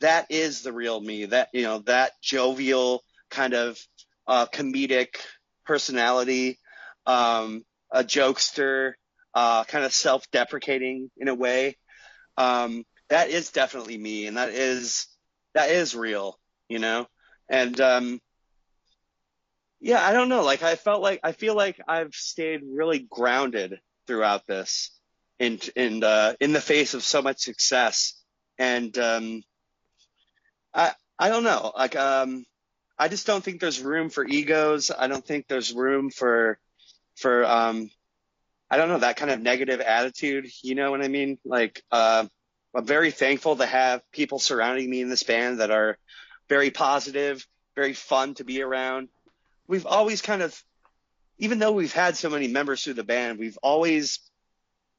[0.01, 3.79] that is the real me that, you know, that jovial kind of,
[4.29, 5.17] uh, comedic
[5.67, 6.59] personality,
[7.05, 8.93] um, a jokester,
[9.35, 11.77] uh, kind of self-deprecating in a way.
[12.37, 15.07] Um, that is definitely me and that is
[15.55, 16.39] that is real
[16.71, 17.07] you know?
[17.49, 18.21] And um
[19.81, 23.81] yeah i don't know like i felt like i feel like i've stayed really grounded
[24.07, 24.91] throughout this
[25.39, 28.15] in in uh in the face of so much success.
[28.59, 29.43] And um
[30.75, 32.45] i i don't know like um
[32.99, 34.91] i just don't think there's room for egos.
[34.97, 36.59] I don't think there's room for
[37.17, 37.91] for um
[38.71, 41.39] i don't know that kind of negative attitude you know what i mean?
[41.45, 42.27] Like uh
[42.75, 45.99] I'm very thankful to have people surrounding me in this band that are
[46.49, 47.45] very positive,
[47.75, 49.09] very fun to be around.
[49.67, 50.61] We've always kind of,
[51.39, 54.21] even though we've had so many members through the band, we've always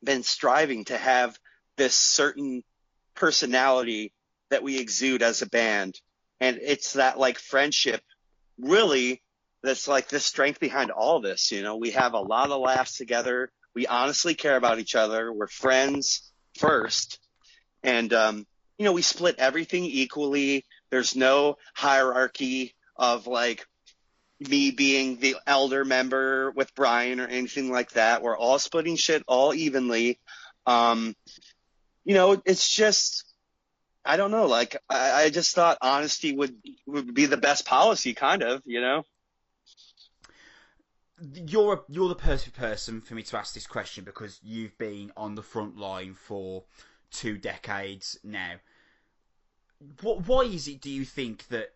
[0.03, 1.37] been striving to have
[1.77, 2.63] this certain
[3.15, 4.13] personality
[4.49, 5.99] that we exude as a band.
[6.41, 8.01] And it's that like friendship
[8.59, 9.21] really
[9.63, 11.51] that's like the strength behind all this.
[11.51, 13.49] You know, we have a lot of laughs together.
[13.73, 15.31] We honestly care about each other.
[15.31, 17.20] We're friends first
[17.83, 18.45] and, um,
[18.77, 20.65] you know, we split everything equally.
[20.89, 23.65] There's no hierarchy of like
[24.39, 28.23] me being the elder member with Brian or anything like that.
[28.23, 30.19] We're all splitting shit all evenly.
[30.65, 31.15] Um,
[32.03, 33.23] you know, it's just,
[34.03, 34.47] I don't know.
[34.47, 36.55] Like, I, I just thought honesty would,
[36.87, 39.03] would be the best policy, kind of, you know?
[41.35, 45.35] You're you're the perfect person for me to ask this question because you've been on
[45.35, 46.63] the front line for
[47.11, 48.55] two decades now.
[50.01, 50.27] What?
[50.27, 50.81] Why is it?
[50.81, 51.73] Do you think that?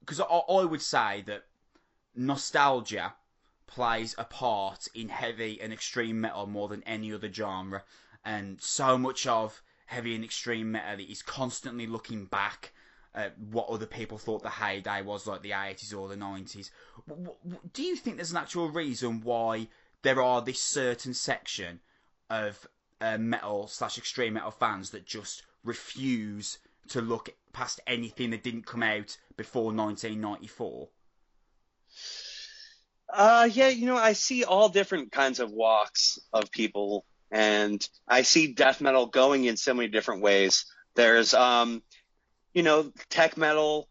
[0.00, 1.44] Because I, I would say that
[2.14, 3.14] nostalgia
[3.66, 7.84] plays a part in heavy and extreme metal more than any other genre,
[8.24, 12.72] and so much of heavy and extreme metal is constantly looking back
[13.14, 16.70] at what other people thought the heyday was, like the 80s or the 90s.
[17.72, 19.68] Do you think there's an actual reason why
[20.02, 21.80] there are this certain section
[22.28, 22.66] of
[23.00, 26.58] uh, metal slash extreme metal fans that just refuse
[26.88, 30.88] to look past anything that didn't come out before 1994?
[33.12, 38.22] Uh, yeah, you know, I see all different kinds of walks of people, and I
[38.22, 40.66] see death metal going in so many different ways.
[40.94, 41.82] There's, um,
[42.54, 43.88] you know, tech metal,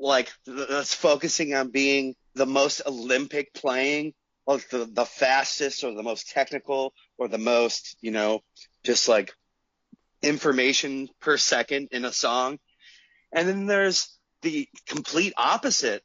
[0.00, 4.14] like that's focusing on being the most Olympic playing,
[4.46, 8.40] like the, the fastest or the most technical or the most, you know,
[8.84, 9.32] just like
[10.22, 12.58] information per second in a song.
[13.32, 16.02] And then there's the complete opposite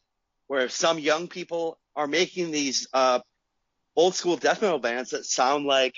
[0.47, 3.19] where some young people are making these, uh,
[3.95, 5.95] old school death metal bands that sound like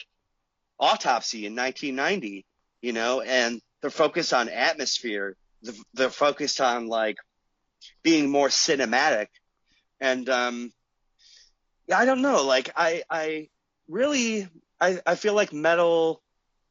[0.80, 2.46] autopsy in 1990,
[2.82, 5.38] you know, and they're focused on atmosphere.
[5.94, 7.16] They're focused on like
[8.04, 9.28] being more cinematic.
[10.00, 10.72] And, um,
[11.88, 12.44] yeah, I don't know.
[12.44, 13.50] Like I, I
[13.88, 16.22] really I, I feel like metal,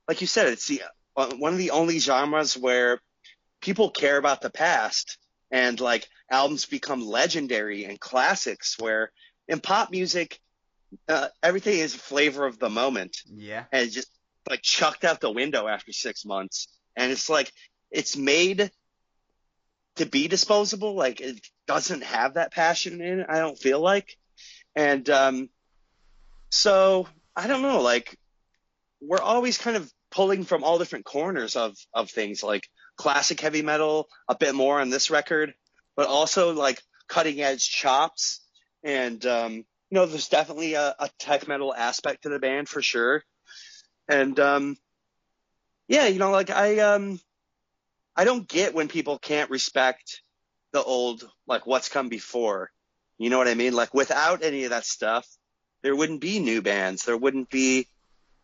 [0.09, 0.82] like you said, it's the
[1.16, 3.01] uh, one of the only genres where
[3.60, 5.18] people care about the past
[5.51, 8.76] and like albums become legendary and classics.
[8.78, 9.10] Where
[9.48, 10.39] in pop music,
[11.09, 13.64] uh, everything is flavor of the moment, Yeah.
[13.72, 14.09] and just
[14.48, 16.68] like chucked out the window after six months.
[16.97, 17.51] And it's like
[17.90, 18.70] it's made
[19.97, 20.94] to be disposable.
[20.94, 23.26] Like it doesn't have that passion in it.
[23.28, 24.16] I don't feel like,
[24.74, 25.48] and um,
[26.51, 27.06] so
[27.36, 27.81] I don't know.
[27.81, 28.16] Like
[29.01, 33.62] we're always kind of pulling from all different corners of of things, like classic heavy
[33.62, 35.52] metal, a bit more on this record,
[35.97, 38.40] but also like cutting edge chops.
[38.82, 42.82] And um, you know, there's definitely a, a tech metal aspect to the band for
[42.82, 43.23] sure.
[44.09, 44.77] And um,
[45.89, 47.20] yeah, you know, like I um,
[48.16, 50.23] I don't get when people can't respect
[50.73, 52.70] the old like what's come before.
[53.19, 53.74] You know what I mean?
[53.74, 55.27] Like without any of that stuff,
[55.85, 57.05] there wouldn't be new bands.
[57.05, 57.86] There wouldn't be.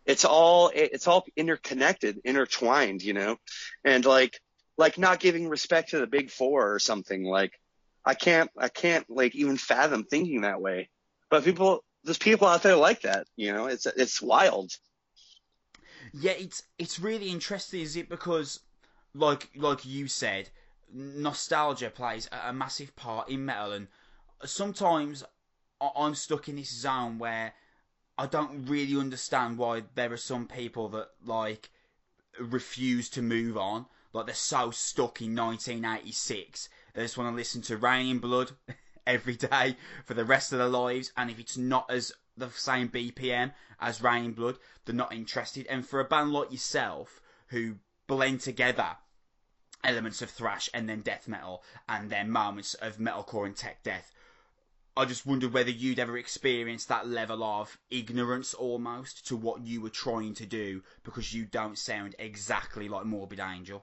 [0.05, 3.03] It's all it's all interconnected, intertwined.
[3.03, 3.37] You know,
[3.83, 4.39] and like
[4.77, 7.25] like not giving respect to the big four or something.
[7.25, 7.59] Like
[8.05, 10.91] I can't I can't like even fathom thinking that way.
[11.31, 13.27] But people, there's people out there like that.
[13.37, 14.73] You know, it's it's wild.
[16.13, 18.11] Yeah, it's it's really interesting, is it?
[18.11, 18.61] Because,
[19.15, 20.51] like like you said,
[20.93, 23.89] nostalgia plays a, massive part in metal, and
[24.45, 25.25] sometimes
[25.81, 27.55] I'm stuck in this zone where
[28.19, 31.71] I don't really understand why there are some people that like
[32.39, 33.87] refuse to move on.
[34.13, 36.69] Like they're so stuck in 1986.
[36.95, 38.53] They just want to listen to Reign in Blood
[39.07, 41.13] every day for the rest of their lives.
[41.17, 45.67] And if it's not as the same BPM as Reign in Blood, they're not interested.
[45.69, 47.77] And for a band like yourself, who
[48.07, 48.97] blend together
[49.83, 54.13] elements of thrash and then death metal, and then moments of metalcore and tech death,
[55.01, 59.81] I just wondered whether you'd ever experienced that level of ignorance almost to what you
[59.81, 63.83] were trying to do because you don't sound exactly like Morbid Angel.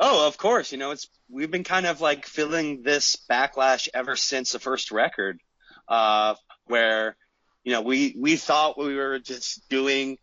[0.00, 0.72] Oh, of course.
[0.72, 4.90] You know, it's we've been kind of like feeling this backlash ever since the first
[4.90, 5.38] record,
[5.86, 6.34] uh,
[6.66, 7.16] where
[7.62, 10.18] you know we we thought we were just doing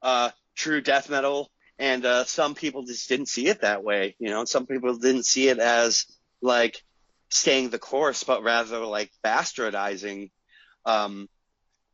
[0.00, 4.16] uh, true death metal, and uh, some people just didn't see it that way.
[4.18, 6.06] You know, some people didn't see it as
[6.40, 6.82] like
[7.30, 10.30] staying the course, but rather like bastardizing
[10.84, 11.28] um,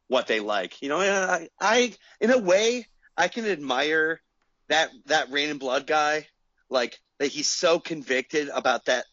[0.08, 0.80] what they like.
[0.82, 2.86] You know, I, I in a way
[3.16, 4.20] I can admire
[4.68, 6.26] that that Reign and Blood guy,
[6.70, 9.04] like that he's so convicted about that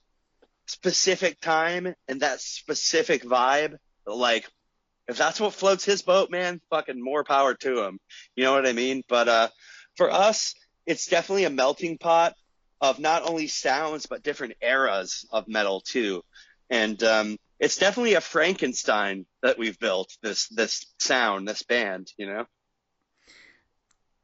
[0.68, 3.76] specific time and that specific vibe.
[4.06, 4.48] Like,
[5.08, 8.00] if that's what floats his boat, man, fucking more power to him.
[8.36, 9.04] You know what I mean?
[9.08, 9.48] But uh,
[9.96, 12.34] for us, it's definitely a melting pot
[12.82, 16.24] of not only sounds but different eras of metal too.
[16.70, 20.18] And um, it's definitely a Frankenstein that we've built.
[20.22, 22.12] This this sound, this band.
[22.18, 22.46] You know.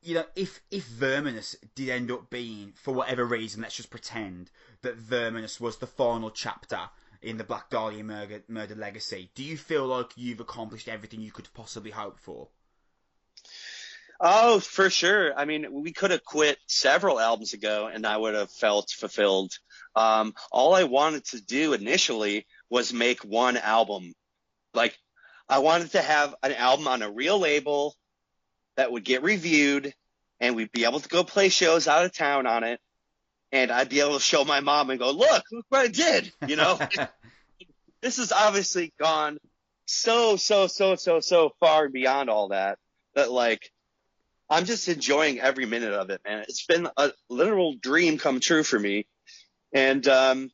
[0.02, 4.50] you know, if if Verminous did end up being, for whatever reason, let's just pretend
[4.82, 6.80] that Verminous was the final chapter
[7.22, 11.32] in the Black Dahlia murder, murder legacy, do you feel like you've accomplished everything you
[11.32, 12.48] could possibly hope for?
[14.20, 15.38] Oh, for sure.
[15.38, 19.52] I mean, we could have quit several albums ago and I would have felt fulfilled.
[19.96, 24.14] Um, all I wanted to do initially was make one album.
[24.74, 24.98] Like,
[25.50, 27.96] I wanted to have an album on a real label
[28.76, 29.94] that would get reviewed
[30.40, 32.80] and we'd be able to go play shows out of town on it.
[33.52, 36.32] And I'd be able to show my mom and go, look, look what I did,
[36.48, 36.78] you know?
[38.02, 39.38] this has obviously gone
[39.86, 42.78] so, so, so, so, so far beyond all that
[43.16, 43.72] that like,
[44.50, 46.46] I'm just enjoying every minute of it, man.
[46.48, 49.06] It's been a literal dream come true for me.
[49.74, 50.50] And um,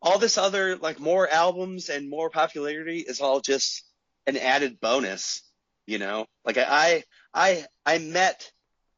[0.00, 3.84] all this other, like more albums and more popularity is all just
[4.26, 5.42] an added bonus,
[5.86, 6.26] you know?
[6.44, 8.50] Like I, I, I met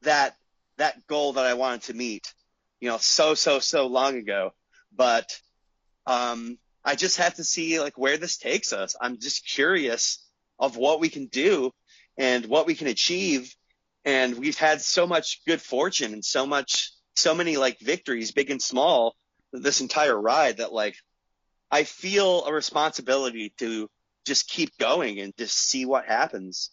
[0.02, 0.36] that,
[0.76, 2.32] that goal that I wanted to meet,
[2.80, 4.52] you know, so, so, so long ago.
[4.94, 5.36] But
[6.06, 8.94] um, I just have to see like where this takes us.
[9.00, 10.24] I'm just curious
[10.58, 11.72] of what we can do
[12.16, 13.54] and what we can achieve
[14.04, 18.50] and we've had so much good fortune and so much so many like victories big
[18.50, 19.14] and small
[19.52, 20.96] this entire ride that like
[21.70, 23.88] i feel a responsibility to
[24.24, 26.70] just keep going and just see what happens.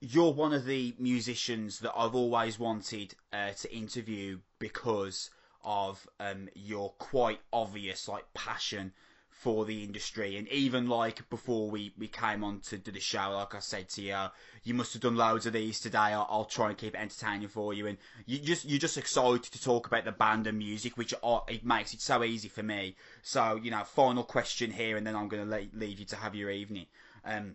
[0.00, 5.30] You're one of the musicians that I've always wanted uh, to interview because
[5.64, 8.92] of um, your quite obvious like passion
[9.38, 10.36] for the industry.
[10.36, 13.88] And even like before we, we came on to do the show like I said
[13.90, 14.26] to you
[14.64, 15.98] you must have done loads of these today.
[15.98, 17.86] I'll, I'll try and keep it entertaining for you.
[17.86, 21.38] And you just you're just excited to talk about the band and music which uh,
[21.46, 22.96] it makes it so easy for me.
[23.22, 26.34] So you know final question here and then I'm going to leave you to have
[26.34, 26.86] your evening.
[27.24, 27.54] Um,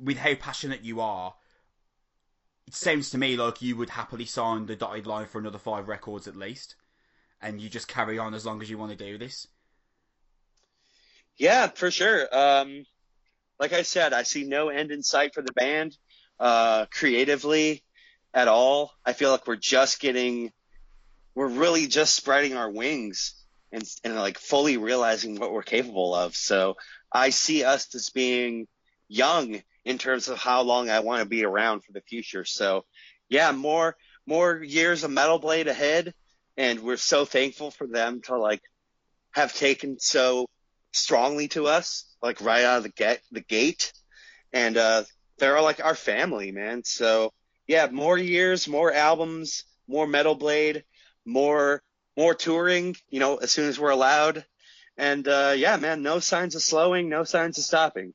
[0.00, 1.34] with how passionate you are
[2.66, 5.86] it sounds to me like you would happily sign the dotted line for another five
[5.86, 6.74] records at least.
[7.40, 9.46] And you just carry on as long as you want to do this
[11.36, 12.28] Yeah, for sure.
[12.32, 12.84] Um,
[13.58, 15.96] like I said, I see no end in sight for the band,
[16.38, 17.82] uh, creatively
[18.32, 18.92] at all.
[19.04, 20.52] I feel like we're just getting,
[21.34, 23.34] we're really just spreading our wings
[23.72, 26.36] and, and like fully realizing what we're capable of.
[26.36, 26.76] So
[27.12, 28.66] I see us as being
[29.08, 32.44] young in terms of how long I want to be around for the future.
[32.44, 32.84] So
[33.28, 33.96] yeah, more,
[34.26, 36.14] more years of Metal Blade ahead.
[36.56, 38.62] And we're so thankful for them to like
[39.32, 40.46] have taken so
[40.94, 43.92] strongly to us, like right out of the get the gate.
[44.52, 45.04] And uh,
[45.38, 46.82] they're like our family, man.
[46.84, 47.32] So
[47.66, 50.84] yeah, more years, more albums, more Metal Blade,
[51.24, 51.82] more
[52.16, 52.96] more touring.
[53.10, 54.44] You know, as soon as we're allowed.
[54.96, 58.14] And uh, yeah, man, no signs of slowing, no signs of stopping.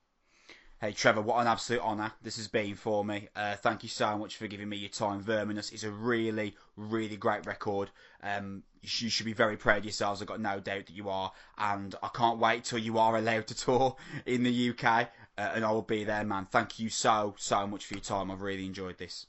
[0.82, 3.28] Hey Trevor, what an absolute honour this has been for me.
[3.36, 5.20] Uh, thank you so much for giving me your time.
[5.20, 7.90] Verminous is a really, really great record.
[8.24, 10.22] Um, you should be very proud of yourselves.
[10.22, 11.34] I've got no doubt that you are.
[11.58, 15.10] And I can't wait till you are allowed to tour in the UK.
[15.38, 16.48] Uh, and I will be there, man.
[16.50, 18.32] Thank you so, so much for your time.
[18.32, 19.26] I've really enjoyed this.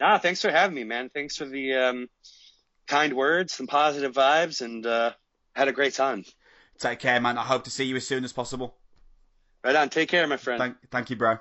[0.00, 1.10] Ah, thanks for having me, man.
[1.12, 2.08] Thanks for the um,
[2.86, 5.10] kind words and positive vibes, and uh,
[5.56, 6.24] had a great time.
[6.78, 7.36] Take care, man.
[7.36, 8.76] I hope to see you as soon as possible.
[9.64, 9.88] Right on.
[9.88, 10.58] Take care, my friend.
[10.58, 11.38] Thank, thank you, bro.